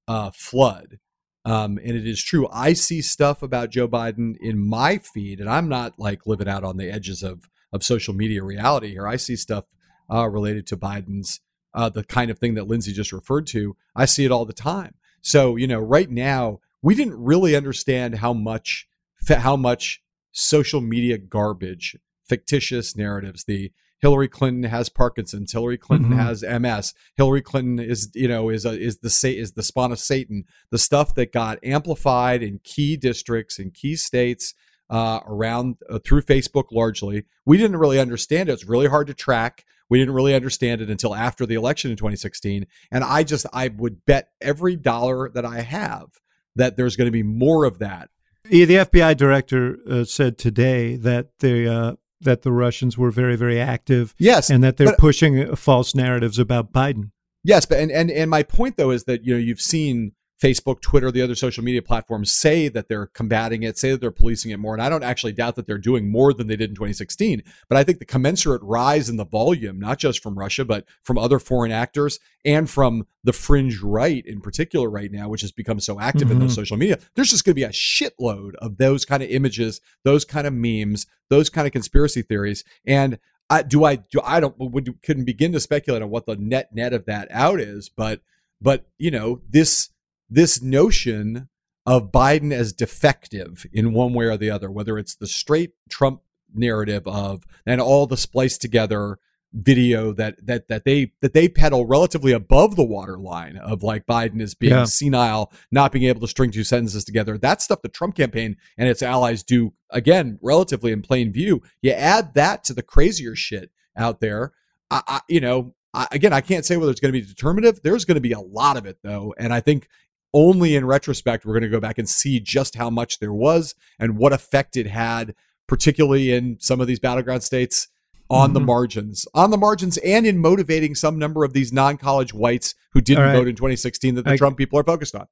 uh, 0.08 0.32
flood. 0.32 1.00
Um, 1.46 1.78
and 1.78 1.98
it 1.98 2.08
is 2.08 2.24
true. 2.24 2.48
I 2.54 2.72
see 2.72 3.02
stuff 3.02 3.44
about 3.44 3.70
Joe 3.70 3.88
Biden 3.88 4.36
in 4.40 4.58
my 4.58 4.98
feed, 4.98 5.42
and 5.42 5.50
I'm 5.50 5.68
not 5.68 6.00
like 6.00 6.26
living 6.26 6.48
out 6.48 6.64
on 6.64 6.78
the 6.78 6.90
edges 6.90 7.22
of 7.24 7.50
of 7.74 7.84
social 7.84 8.14
media 8.14 8.44
reality 8.44 8.92
here. 8.92 9.08
I 9.08 9.16
see 9.16 9.36
stuff 9.36 9.66
uh, 10.12 10.28
related 10.30 10.68
to 10.68 10.78
Biden's 10.78 11.42
uh, 11.74 11.90
the 11.90 12.04
kind 12.04 12.30
of 12.32 12.38
thing 12.40 12.54
that 12.56 12.68
Lindsay 12.68 12.94
just 12.94 13.12
referred 13.14 13.48
to. 13.48 13.76
I 13.96 14.06
see 14.06 14.26
it 14.26 14.32
all 14.32 14.46
the 14.46 14.54
time. 14.54 14.96
So 15.22 15.56
you 15.56 15.68
know, 15.68 15.80
right 15.80 16.10
now 16.10 16.60
we 16.82 16.96
didn't 16.96 17.22
really 17.22 17.56
understand 17.56 18.16
how 18.16 18.34
much 18.34 18.88
how 19.28 19.56
much 19.56 20.02
social 20.32 20.82
media 20.82 21.18
garbage, 21.18 21.96
fictitious 22.28 22.96
narratives, 22.98 23.44
the 23.46 23.72
Hillary 24.00 24.28
Clinton 24.28 24.64
has 24.64 24.90
Parkinson's. 24.90 25.54
Hillary 25.54 25.78
Clinton 25.78 26.12
Mhm. 26.12 26.18
has 26.18 26.44
MS. 26.44 26.94
Hillary 27.16 27.42
Clinton 27.42 27.80
is, 27.80 28.12
you 28.14 28.28
know, 28.28 28.50
is 28.50 28.66
a, 28.66 28.78
is 28.78 28.98
the 28.98 29.38
is 29.38 29.54
the 29.54 29.64
spawn 29.64 29.94
of 29.94 30.00
Satan. 30.00 30.44
The 30.72 30.78
stuff 30.78 31.16
that 31.16 31.32
got 31.32 31.58
amplified 31.64 32.44
in 32.44 32.60
key 32.66 32.98
districts 32.98 33.60
in 33.60 33.72
key 33.72 33.96
states 33.96 34.54
uh, 34.90 35.22
around 35.26 35.78
uh, 35.90 36.00
through 36.00 36.24
Facebook 36.24 36.66
largely. 36.72 37.24
We 37.46 37.58
didn't 37.58 37.78
really 37.78 37.98
understand 38.00 38.50
it. 38.50 38.54
It's 38.54 38.66
really 38.66 38.88
hard 38.88 39.08
to 39.08 39.14
track. 39.14 39.64
We 39.90 40.00
didn't 40.00 40.14
really 40.14 40.36
understand 40.36 40.82
it 40.82 40.90
until 40.90 41.16
after 41.16 41.46
the 41.46 41.56
election 41.56 41.92
in 41.92 41.98
2016. 41.98 42.66
And 42.92 43.04
I 43.04 43.24
just 43.24 43.46
I 43.54 43.68
would 43.68 44.06
bet 44.06 44.30
every 44.42 44.76
dollar 44.76 45.30
that 45.30 45.46
I 45.46 45.62
have 45.62 46.08
that 46.56 46.78
there's 46.78 46.96
going 46.96 47.08
to 47.08 47.12
be 47.12 47.24
more 47.24 47.66
of 47.66 47.80
that. 47.80 48.10
Yeah, 48.50 48.66
the 48.66 48.76
FBI 48.76 49.16
director 49.16 49.78
uh, 49.90 50.04
said 50.04 50.38
today 50.38 50.96
that 50.98 51.30
the 51.40 51.68
uh, 51.68 51.96
that 52.22 52.42
the 52.42 52.52
Russians 52.52 52.98
were 52.98 53.12
very 53.12 53.36
very 53.36 53.60
active. 53.60 54.14
Yes, 54.18 54.50
and 54.50 54.64
that 54.64 54.78
they're 54.78 54.88
but- 54.88 54.98
pushing 55.00 55.56
false 55.56 55.96
narratives 55.96 56.40
about 56.40 56.74
Biden. 56.74 57.12
Yes, 57.44 57.66
but 57.66 57.80
and, 57.80 57.92
and 57.92 58.10
and 58.10 58.30
my 58.30 58.44
point 58.44 58.78
though 58.78 58.92
is 58.92 59.04
that 59.04 59.26
you 59.26 59.34
know 59.34 59.40
you've 59.40 59.62
seen 59.62 60.14
Facebook, 60.42 60.82
Twitter, 60.82 61.10
the 61.12 61.22
other 61.22 61.36
social 61.36 61.64
media 61.64 61.82
platforms 61.82 62.32
say 62.32 62.68
that 62.68 62.90
they're 62.90 63.06
combating 63.06 63.64
it, 63.64 63.78
say 63.78 63.92
that 63.92 64.02
they're 64.02 64.12
policing 64.12 64.52
it 64.52 64.58
more, 64.60 64.74
and 64.74 64.82
I 64.82 64.90
don't 64.90 65.04
actually 65.04 65.32
doubt 65.32 65.56
that 65.56 65.68
they're 65.68 65.78
doing 65.78 66.12
more 66.12 66.34
than 66.34 66.48
they 66.48 66.56
did 66.56 66.70
in 66.70 66.76
2016. 66.76 67.44
But 67.70 67.78
I 67.78 67.84
think 67.84 68.00
the 68.00 68.06
commensurate 68.06 68.62
rise 68.64 69.10
in 69.10 69.18
the 69.18 69.26
volume, 69.26 69.80
not 69.80 70.00
just 70.00 70.22
from 70.22 70.38
Russia, 70.38 70.66
but 70.66 70.86
from 71.04 71.18
other 71.18 71.40
foreign 71.40 71.72
actors 71.72 72.20
and 72.44 72.70
from 72.70 73.08
the 73.24 73.32
fringe 73.34 73.82
right 73.82 74.26
in 74.26 74.42
particular 74.42 74.90
right 74.90 75.12
now, 75.12 75.30
which 75.30 75.42
has 75.42 75.52
become 75.54 75.80
so 75.80 76.00
active 76.00 76.30
in 76.30 76.40
those 76.40 76.52
Mhm. 76.52 76.56
social 76.56 76.78
media, 76.78 77.00
there's 77.16 77.30
just 77.30 77.46
going 77.46 77.54
to 77.54 77.56
be 77.56 77.64
a 77.64 77.70
shitload 77.70 78.56
of 78.56 78.78
those 78.78 79.06
kind 79.06 79.24
of 79.24 79.30
images, 79.30 79.80
those 80.04 80.26
kind 80.26 80.46
of 80.46 80.54
memes, 80.54 81.06
those 81.30 81.50
kind 81.50 81.66
of 81.68 81.72
conspiracy 81.74 82.22
theories, 82.22 82.64
and 82.86 83.18
I, 83.50 83.62
do 83.62 83.84
I 83.84 83.98
do 83.98 84.20
I 84.24 84.40
don't 84.40 84.56
would 84.58 85.02
couldn't 85.04 85.26
begin 85.26 85.52
to 85.52 85.60
speculate 85.60 86.02
on 86.02 86.10
what 86.10 86.26
the 86.26 86.36
net 86.36 86.74
net 86.74 86.92
of 86.92 87.06
that 87.06 87.28
out 87.30 87.60
is, 87.60 87.88
but 87.88 88.22
but 88.60 88.88
you 88.98 89.12
know 89.12 89.42
this 89.48 89.90
this 90.34 90.62
notion 90.62 91.50
of 91.86 92.12
Biden 92.12 92.52
as 92.54 92.74
defective 92.74 93.66
in 93.74 93.94
one 93.94 94.14
way 94.14 94.26
or 94.26 94.38
the 94.38 94.50
other, 94.50 94.72
whether 94.72 94.98
it's 94.98 95.16
the 95.16 95.28
straight 95.28 95.72
Trump 95.90 96.22
narrative 96.54 97.08
of 97.08 97.44
and 97.66 97.82
all 97.82 98.06
the 98.08 98.18
spliced 98.18 98.62
together 98.62 99.18
video 99.56 100.12
that 100.14 100.36
that 100.48 100.68
that 100.68 100.84
they 100.84 101.12
that 101.22 101.34
they 101.34 101.48
peddle 101.48 101.86
relatively 101.86 102.32
above 102.32 102.76
the 102.76 102.84
waterline 102.84 103.56
of 103.58 103.84
like 103.84 104.06
Biden 104.08 104.42
as 104.42 104.56
being 104.56 104.72
Yeah. 104.74 104.86
senile, 104.86 105.52
not 105.72 105.92
being 105.92 106.06
able 106.06 106.22
to 106.22 106.28
string 106.28 106.50
two 106.50 106.64
sentences 106.64 107.04
together. 107.04 107.38
That's 107.38 107.64
stuff 107.64 107.84
the 107.84 107.90
Trump 107.90 108.16
campaign 108.16 108.58
and 108.78 108.90
its 108.90 109.04
allies 109.04 109.44
do 109.44 109.74
again 109.92 110.40
relatively 110.42 110.92
in 110.92 111.04
plain 111.04 111.32
view. 111.32 111.62
You 111.84 111.92
add 111.92 112.34
that 112.34 112.64
to 112.66 112.74
the 112.74 112.82
crazier 112.82 113.36
shit 113.36 113.70
out 113.96 114.22
there. 114.22 114.54
I, 114.90 115.02
I 115.08 115.20
you 115.28 115.40
know, 115.40 115.76
I, 115.94 116.08
again, 116.12 116.34
I 116.34 116.42
can't 116.42 116.66
say 116.66 116.78
whether 116.78 116.90
it's 116.92 117.00
going 117.00 117.14
to 117.14 117.20
be 117.20 117.26
determinative. 117.26 117.82
There's 117.84 118.06
going 118.06 118.16
to 118.16 118.22
be 118.22 118.32
a 118.32 118.40
lot 118.40 118.78
of 118.78 118.88
it 118.88 118.98
though, 119.04 119.36
and 119.38 119.54
I 119.54 119.60
think 119.60 119.88
only 120.34 120.76
in 120.76 120.86
retrospect 120.86 121.46
we're 121.46 121.54
going 121.54 121.64
to 121.64 121.70
go 121.70 121.80
back 121.80 121.98
and 121.98 122.10
see 122.10 122.40
just 122.40 122.76
how 122.76 122.90
much 122.90 123.20
there 123.20 123.34
was 123.34 123.76
and 124.00 124.18
what 124.18 124.34
effect 124.34 124.76
it 124.76 124.88
had, 124.88 125.36
particularly 125.68 126.32
in 126.32 126.58
some 126.60 126.82
of 126.82 126.88
these 126.88 127.00
battleground 127.00 127.44
states 127.44 127.88
on 128.30 128.54
the 128.54 128.60
Mhm. 128.60 128.66
margins, 128.66 129.28
on 129.36 129.52
the 129.52 129.58
margins, 129.58 129.98
and 129.98 130.26
in 130.26 130.38
motivating 130.40 130.96
some 130.96 131.20
number 131.20 131.44
of 131.44 131.54
these 131.54 131.72
non-college 131.72 132.34
whites 132.34 132.74
who 132.94 133.02
didn't 133.02 133.24
right. 133.26 133.34
vote 133.36 133.48
in 133.48 133.56
2016 133.56 134.16
that 134.16 134.24
the 134.26 134.32
I- 134.32 134.38
Trump 134.38 134.58
people 134.58 134.80
are 134.80 134.84
focused 134.84 135.14
on. 135.14 135.28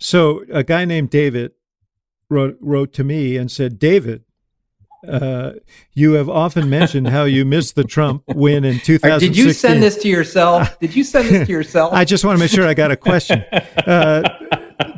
So 0.00 0.44
a 0.52 0.62
guy 0.62 0.84
named 0.84 1.10
David 1.10 1.52
wrote 2.30 2.56
wrote 2.60 2.92
to 2.92 3.02
me 3.04 3.36
and 3.36 3.50
said, 3.50 3.78
David. 3.78 4.24
Uh, 5.06 5.52
you 5.94 6.12
have 6.12 6.28
often 6.28 6.68
mentioned 6.68 7.08
how 7.08 7.24
you 7.24 7.44
missed 7.44 7.76
the 7.76 7.84
Trump 7.84 8.22
win 8.28 8.64
in 8.64 8.80
2016. 8.80 9.20
Did 9.20 9.36
you 9.36 9.52
send 9.52 9.82
this 9.82 9.96
to 9.98 10.08
yourself? 10.08 10.78
Did 10.80 10.96
you 10.96 11.04
send 11.04 11.28
this 11.28 11.46
to 11.46 11.52
yourself? 11.52 11.92
I 11.92 12.04
just 12.04 12.24
want 12.24 12.36
to 12.38 12.40
make 12.40 12.50
sure 12.50 12.66
I 12.66 12.74
got 12.74 12.90
a 12.90 12.96
question. 12.96 13.44
Uh, 13.86 14.28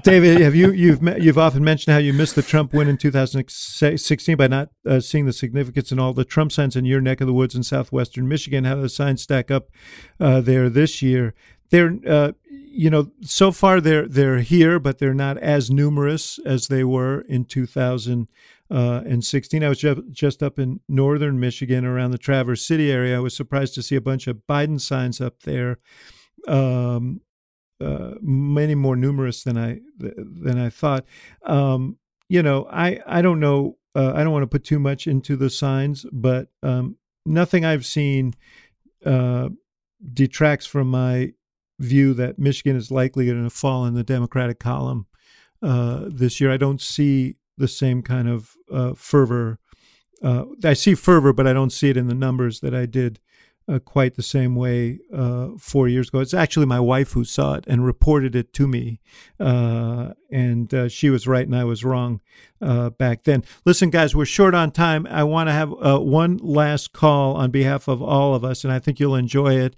David, 0.02 0.40
have 0.40 0.54
you 0.54 0.72
you've 0.72 1.02
you've 1.22 1.38
often 1.38 1.62
mentioned 1.62 1.92
how 1.92 1.98
you 1.98 2.12
missed 2.12 2.34
the 2.34 2.42
Trump 2.42 2.72
win 2.72 2.88
in 2.88 2.96
2016 2.96 4.36
by 4.36 4.46
not 4.46 4.70
uh, 4.86 5.00
seeing 5.00 5.26
the 5.26 5.32
significance 5.32 5.92
in 5.92 5.98
all 5.98 6.12
the 6.12 6.24
Trump 6.24 6.52
signs 6.52 6.76
in 6.76 6.84
your 6.84 7.00
neck 7.00 7.20
of 7.20 7.26
the 7.26 7.32
woods 7.32 7.54
in 7.54 7.62
southwestern 7.62 8.28
Michigan? 8.28 8.64
How 8.64 8.76
do 8.76 8.82
the 8.82 8.88
signs 8.88 9.22
stack 9.22 9.50
up 9.50 9.68
uh, 10.18 10.40
there 10.40 10.68
this 10.68 11.02
year? 11.02 11.34
They're 11.70 11.98
uh, 12.06 12.32
you 12.70 12.88
know 12.88 13.10
so 13.22 13.50
far 13.50 13.80
they're 13.80 14.06
they're 14.06 14.40
here, 14.40 14.78
but 14.78 14.98
they're 14.98 15.12
not 15.12 15.36
as 15.38 15.70
numerous 15.70 16.38
as 16.46 16.68
they 16.68 16.84
were 16.84 17.22
in 17.22 17.44
2016. 17.44 19.64
I 19.64 19.68
was 19.68 19.78
just, 19.78 20.00
just 20.10 20.42
up 20.42 20.58
in 20.58 20.80
northern 20.88 21.40
Michigan 21.40 21.84
around 21.84 22.12
the 22.12 22.18
Traverse 22.18 22.66
City 22.66 22.90
area. 22.92 23.16
I 23.16 23.20
was 23.20 23.36
surprised 23.36 23.74
to 23.74 23.82
see 23.82 23.96
a 23.96 24.00
bunch 24.00 24.26
of 24.26 24.46
Biden 24.48 24.80
signs 24.80 25.20
up 25.20 25.42
there. 25.42 25.78
Um, 26.46 27.20
uh, 27.80 28.14
many 28.20 28.74
more 28.74 28.96
numerous 28.96 29.42
than 29.42 29.56
I 29.58 29.80
than 29.96 30.58
I 30.58 30.68
thought. 30.68 31.04
Um, 31.44 31.96
you 32.28 32.42
know, 32.42 32.68
I 32.70 33.00
I 33.06 33.22
don't 33.22 33.40
know. 33.40 33.78
Uh, 33.94 34.12
I 34.14 34.22
don't 34.22 34.32
want 34.32 34.44
to 34.44 34.48
put 34.48 34.64
too 34.64 34.78
much 34.78 35.08
into 35.08 35.36
the 35.36 35.50
signs, 35.50 36.06
but 36.12 36.48
um, 36.62 36.96
nothing 37.26 37.64
I've 37.64 37.84
seen 37.84 38.34
uh, 39.04 39.48
detracts 40.12 40.66
from 40.66 40.88
my 40.88 41.32
view 41.80 42.14
that 42.14 42.38
Michigan 42.38 42.76
is 42.76 42.90
likely 42.90 43.26
going 43.26 43.42
to 43.42 43.50
fall 43.50 43.84
in 43.86 43.94
the 43.94 44.04
Democratic 44.04 44.60
column 44.60 45.06
uh, 45.62 46.04
this 46.06 46.40
year. 46.40 46.52
I 46.52 46.58
don't 46.58 46.80
see 46.80 47.36
the 47.56 47.68
same 47.68 48.02
kind 48.02 48.28
of 48.28 48.54
uh, 48.72 48.94
fervor. 48.94 49.58
Uh, 50.22 50.44
I 50.62 50.74
see 50.74 50.94
fervor, 50.94 51.32
but 51.32 51.46
I 51.46 51.52
don't 51.52 51.72
see 51.72 51.88
it 51.90 51.96
in 51.96 52.06
the 52.06 52.14
numbers 52.14 52.60
that 52.60 52.74
I 52.74 52.86
did 52.86 53.18
uh, 53.66 53.78
quite 53.78 54.16
the 54.16 54.22
same 54.22 54.56
way 54.56 54.98
uh, 55.14 55.48
four 55.58 55.88
years 55.88 56.08
ago. 56.08 56.20
It's 56.20 56.34
actually 56.34 56.66
my 56.66 56.80
wife 56.80 57.12
who 57.12 57.24
saw 57.24 57.54
it 57.54 57.64
and 57.66 57.84
reported 57.84 58.34
it 58.34 58.52
to 58.54 58.66
me, 58.66 59.00
uh, 59.38 60.10
and 60.30 60.90
she 60.90 61.08
was 61.08 61.26
right 61.26 61.46
and 61.46 61.56
I 61.56 61.64
was 61.64 61.84
wrong 61.84 62.20
back 62.60 63.24
then. 63.24 63.44
Listen, 63.64 63.88
guys, 63.90 64.14
we're 64.14 64.26
short 64.26 64.54
on 64.54 64.70
time. 64.70 65.06
I 65.06 65.24
want 65.24 65.48
to 65.48 65.52
have 65.52 65.70
one 65.70 66.38
last 66.42 66.92
call 66.92 67.36
on 67.36 67.50
behalf 67.50 67.88
of 67.88 68.02
all 68.02 68.34
of 68.34 68.44
us, 68.44 68.64
and 68.64 68.72
I 68.72 68.78
think 68.78 69.00
you'll 69.00 69.14
enjoy 69.14 69.54
it. 69.56 69.76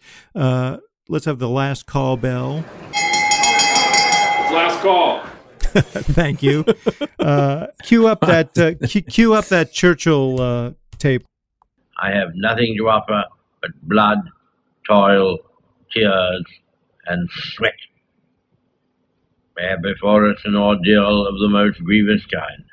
Let's 1.13 1.27
have 1.27 1.39
the 1.39 1.49
last 1.49 1.85
call 1.85 2.17
bell. 2.17 2.65
Last 4.51 4.81
call. 4.81 5.23
Thank 5.59 6.43
you. 6.43 6.65
Uh, 7.19 7.67
cue 7.83 8.07
up 8.07 8.23
that 8.23 8.57
uh, 8.59 8.87
cue, 8.89 9.03
cue 9.03 9.35
up 9.35 9.45
that 9.49 9.73
Churchill 9.73 10.41
uh, 10.41 10.71
tape. 10.99 11.27
I 12.01 12.13
have 12.13 12.31
nothing 12.35 12.77
to 12.79 12.89
offer 12.89 13.25
but 13.61 13.73
blood, 13.83 14.21
toil, 14.89 15.37
tears, 15.93 16.47
and 17.05 17.29
sweat. 17.31 17.75
We 19.59 19.65
have 19.65 19.83
before 19.83 20.31
us 20.31 20.39
an 20.47 20.57
ordeal 20.57 21.27
of 21.27 21.35
the 21.41 21.49
most 21.51 21.85
grievous 21.85 22.25
kind. 22.25 22.65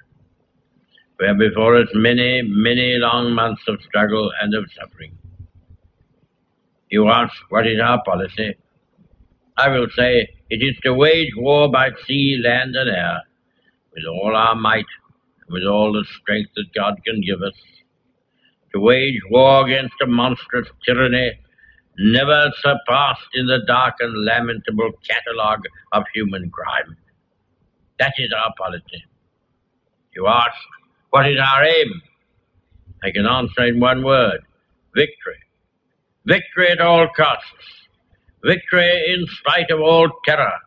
We 1.20 1.28
have 1.28 1.40
before 1.40 1.76
us 1.76 1.90
many, 1.94 2.42
many 2.44 2.94
long 3.00 3.34
months 3.34 3.64
of 3.68 3.82
struggle 3.82 4.32
and 4.42 4.56
of 4.56 4.64
suffering. 4.80 5.19
You 6.90 7.10
ask, 7.10 7.34
what 7.50 7.68
is 7.68 7.80
our 7.80 8.02
policy? 8.04 8.56
I 9.58 9.70
will 9.70 9.88
say, 9.96 10.28
it 10.50 10.64
is 10.64 10.76
to 10.84 10.94
wage 10.94 11.32
war 11.36 11.70
by 11.72 11.92
sea, 12.08 12.42
land, 12.44 12.76
and 12.76 12.90
air, 12.90 13.22
with 13.94 14.06
all 14.06 14.36
our 14.36 14.56
might, 14.56 14.86
and 15.42 15.54
with 15.54 15.66
all 15.66 15.94
the 15.94 16.06
strength 16.22 16.52
that 16.56 16.74
God 16.74 17.00
can 17.06 17.22
give 17.22 17.42
us, 17.42 17.54
to 18.74 18.80
wage 18.80 19.20
war 19.30 19.68
against 19.68 19.96
a 20.02 20.08
monstrous 20.08 20.68
tyranny 20.86 21.34
never 22.00 22.52
surpassed 22.62 23.28
in 23.34 23.46
the 23.46 23.60
dark 23.68 23.96
and 24.00 24.26
lamentable 24.26 24.92
catalogue 25.08 25.66
of 25.92 26.04
human 26.14 26.50
crime. 26.50 26.96
That 28.00 28.14
is 28.18 28.32
our 28.32 28.54
policy. 28.58 29.04
You 30.16 30.28
ask, 30.28 30.56
what 31.10 31.30
is 31.30 31.38
our 31.40 31.64
aim? 31.66 32.02
I 33.04 33.12
can 33.12 33.26
answer 33.26 33.66
in 33.66 33.80
one 33.80 34.04
word 34.04 34.40
victory. 34.96 35.40
Victory 36.26 36.70
at 36.70 36.82
all 36.82 37.08
costs. 37.16 37.46
Victory 38.44 39.14
in 39.14 39.26
spite 39.28 39.72
of 39.72 39.80
all 39.80 40.10
terror. 40.26 40.60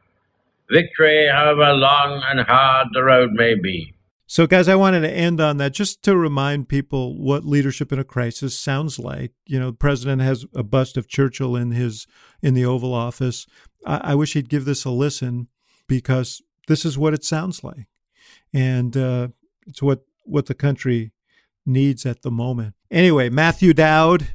Victory, 0.71 1.29
however 1.31 1.73
long 1.75 2.23
and 2.27 2.41
hard 2.41 2.89
the 2.93 3.03
road 3.03 3.33
may 3.33 3.55
be. 3.55 3.95
So, 4.27 4.47
guys, 4.47 4.67
I 4.67 4.77
wanted 4.77 5.01
to 5.01 5.11
end 5.11 5.43
on 5.43 5.59
that 5.59 5.75
just 5.75 6.03
to 6.05 6.17
remind 6.17 6.69
people 6.69 7.23
what 7.23 7.45
leadership 7.45 7.93
in 7.93 7.99
a 7.99 8.05
crisis 8.05 8.59
sounds 8.59 8.99
like. 8.99 9.33
You 9.45 9.61
know, 9.61 9.73
the 9.73 9.77
president 9.77 10.23
has 10.23 10.47
a 10.55 10.63
bust 10.63 10.97
of 10.97 11.07
Churchill 11.07 11.55
in 11.55 11.73
his 11.73 12.07
in 12.41 12.55
the 12.55 12.65
Oval 12.65 12.95
Office. 12.95 13.47
I, 13.85 14.13
I 14.13 14.15
wish 14.15 14.33
he'd 14.33 14.49
give 14.49 14.65
this 14.65 14.87
a 14.87 14.91
listen 14.91 15.49
because 15.87 16.41
this 16.67 16.87
is 16.87 16.97
what 16.97 17.13
it 17.13 17.25
sounds 17.25 17.63
like, 17.63 17.89
and 18.55 18.97
uh, 18.97 19.29
it's 19.67 19.83
what 19.83 20.05
what 20.25 20.47
the 20.47 20.55
country 20.55 21.13
needs 21.67 22.07
at 22.07 22.23
the 22.23 22.31
moment. 22.31 22.75
Anyway, 22.91 23.29
Matthew 23.29 23.75
Dowd, 23.75 24.29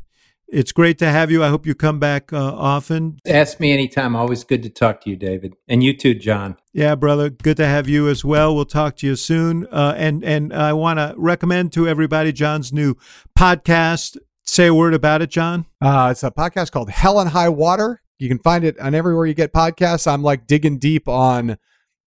it's 0.47 0.71
great 0.71 0.97
to 0.99 1.09
have 1.09 1.29
you. 1.29 1.43
I 1.43 1.49
hope 1.49 1.65
you 1.65 1.75
come 1.75 1.99
back 1.99 2.31
uh, 2.31 2.37
often. 2.37 3.19
Ask 3.25 3.59
me 3.59 3.71
anytime. 3.71 4.15
Always 4.15 4.43
good 4.43 4.63
to 4.63 4.69
talk 4.69 5.01
to 5.01 5.09
you, 5.09 5.15
David, 5.15 5.55
and 5.67 5.83
you 5.83 5.95
too, 5.95 6.13
John. 6.13 6.57
Yeah, 6.73 6.95
brother. 6.95 7.29
Good 7.29 7.57
to 7.57 7.67
have 7.67 7.89
you 7.89 8.07
as 8.07 8.23
well. 8.23 8.55
We'll 8.55 8.65
talk 8.65 8.95
to 8.97 9.07
you 9.07 9.15
soon. 9.15 9.67
Uh, 9.67 9.93
and 9.97 10.23
and 10.23 10.53
I 10.53 10.73
want 10.73 10.99
to 10.99 11.13
recommend 11.17 11.73
to 11.73 11.87
everybody 11.87 12.31
John's 12.31 12.71
new 12.71 12.95
podcast. 13.37 14.17
Say 14.43 14.67
a 14.67 14.73
word 14.73 14.93
about 14.93 15.21
it, 15.21 15.29
John. 15.29 15.65
Uh, 15.81 16.09
it's 16.11 16.23
a 16.23 16.31
podcast 16.31 16.71
called 16.71 16.89
Hell 16.89 17.19
and 17.19 17.29
High 17.29 17.49
Water. 17.49 18.01
You 18.17 18.29
can 18.29 18.39
find 18.39 18.63
it 18.63 18.79
on 18.79 18.95
everywhere 18.95 19.25
you 19.25 19.33
get 19.33 19.53
podcasts. 19.53 20.11
I'm 20.11 20.23
like 20.23 20.47
digging 20.47 20.79
deep 20.79 21.07
on 21.07 21.57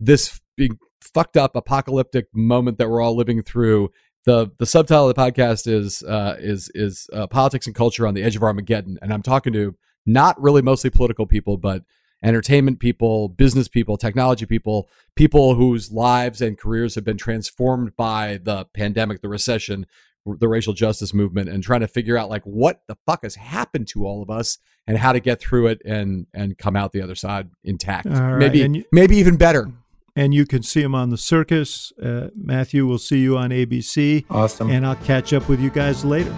this 0.01 0.41
big 0.57 0.77
fucked 1.01 1.37
up 1.37 1.57
apocalyptic 1.57 2.27
moment 2.35 2.79
that 2.79 2.89
we're 2.89 3.01
all 3.01 3.17
living 3.17 3.43
through. 3.43 3.91
The 4.27 4.51
the 4.59 4.67
subtitle 4.67 5.09
of 5.09 5.15
the 5.15 5.21
podcast 5.21 5.67
is 5.67 6.03
uh, 6.03 6.37
is 6.39 6.71
is 6.75 7.09
uh, 7.13 7.27
politics 7.27 7.67
and 7.67 7.75
culture 7.75 8.07
on 8.07 8.15
the 8.15 8.23
edge 8.23 8.37
of 8.37 8.43
Armageddon, 8.43 8.99
and 9.01 9.13
I'm 9.13 9.23
talking 9.23 9.53
to 9.55 9.77
not 10.07 10.41
really 10.41 10.63
mostly 10.63 10.91
political 10.91 11.27
people, 11.27 11.57
but 11.57 11.85
entertainment 12.23 12.81
people, 12.81 13.29
business 13.31 13.67
people, 13.69 13.97
technology 13.97 14.45
people, 14.45 14.89
people 15.17 15.55
whose 15.55 15.91
lives 15.91 16.43
and 16.43 16.59
careers 16.59 16.95
have 16.97 17.05
been 17.05 17.17
transformed 17.17 17.97
by 17.97 18.39
the 18.43 18.67
pandemic, 18.75 19.23
the 19.23 19.29
recession, 19.29 19.87
the 20.27 20.49
racial 20.49 20.75
justice 20.75 21.15
movement, 21.15 21.49
and 21.49 21.63
trying 21.63 21.81
to 21.81 21.89
figure 21.89 22.19
out 22.19 22.29
like 22.29 22.43
what 22.45 22.83
the 22.89 22.97
fuck 23.07 23.23
has 23.23 23.37
happened 23.37 23.89
to 23.89 24.05
all 24.07 24.23
of 24.23 24.29
us 24.29 24.59
and 24.87 24.99
how 24.99 25.13
to 25.13 25.21
get 25.21 25.41
through 25.41 25.67
it 25.69 25.81
and 25.87 26.27
and 26.35 26.59
come 26.59 26.77
out 26.77 26.93
the 26.93 27.01
other 27.01 27.15
side 27.15 27.49
intact. 27.65 28.07
Right, 28.07 28.37
Maybe 28.37 28.59
you- 28.59 28.85
maybe 28.93 29.17
even 29.17 29.37
better. 29.39 29.73
And 30.17 30.35
you 30.35 30.47
can 30.47 30.63
see 30.63 30.83
him 30.83 30.95
on 30.95 31.11
the 31.11 31.17
circus. 31.17 31.93
Uh, 32.03 32.29
Matthew 32.35 32.87
will 32.87 32.99
see 32.99 33.19
you 33.19 33.37
on 33.37 33.51
ABC. 33.51 34.25
Awesome. 34.29 34.71
And 34.71 34.87
I'll 34.87 34.97
catch 34.97 35.33
up 35.33 35.49
with 35.49 35.61
you 35.61 35.71
guys 35.71 36.05
later. 36.05 36.35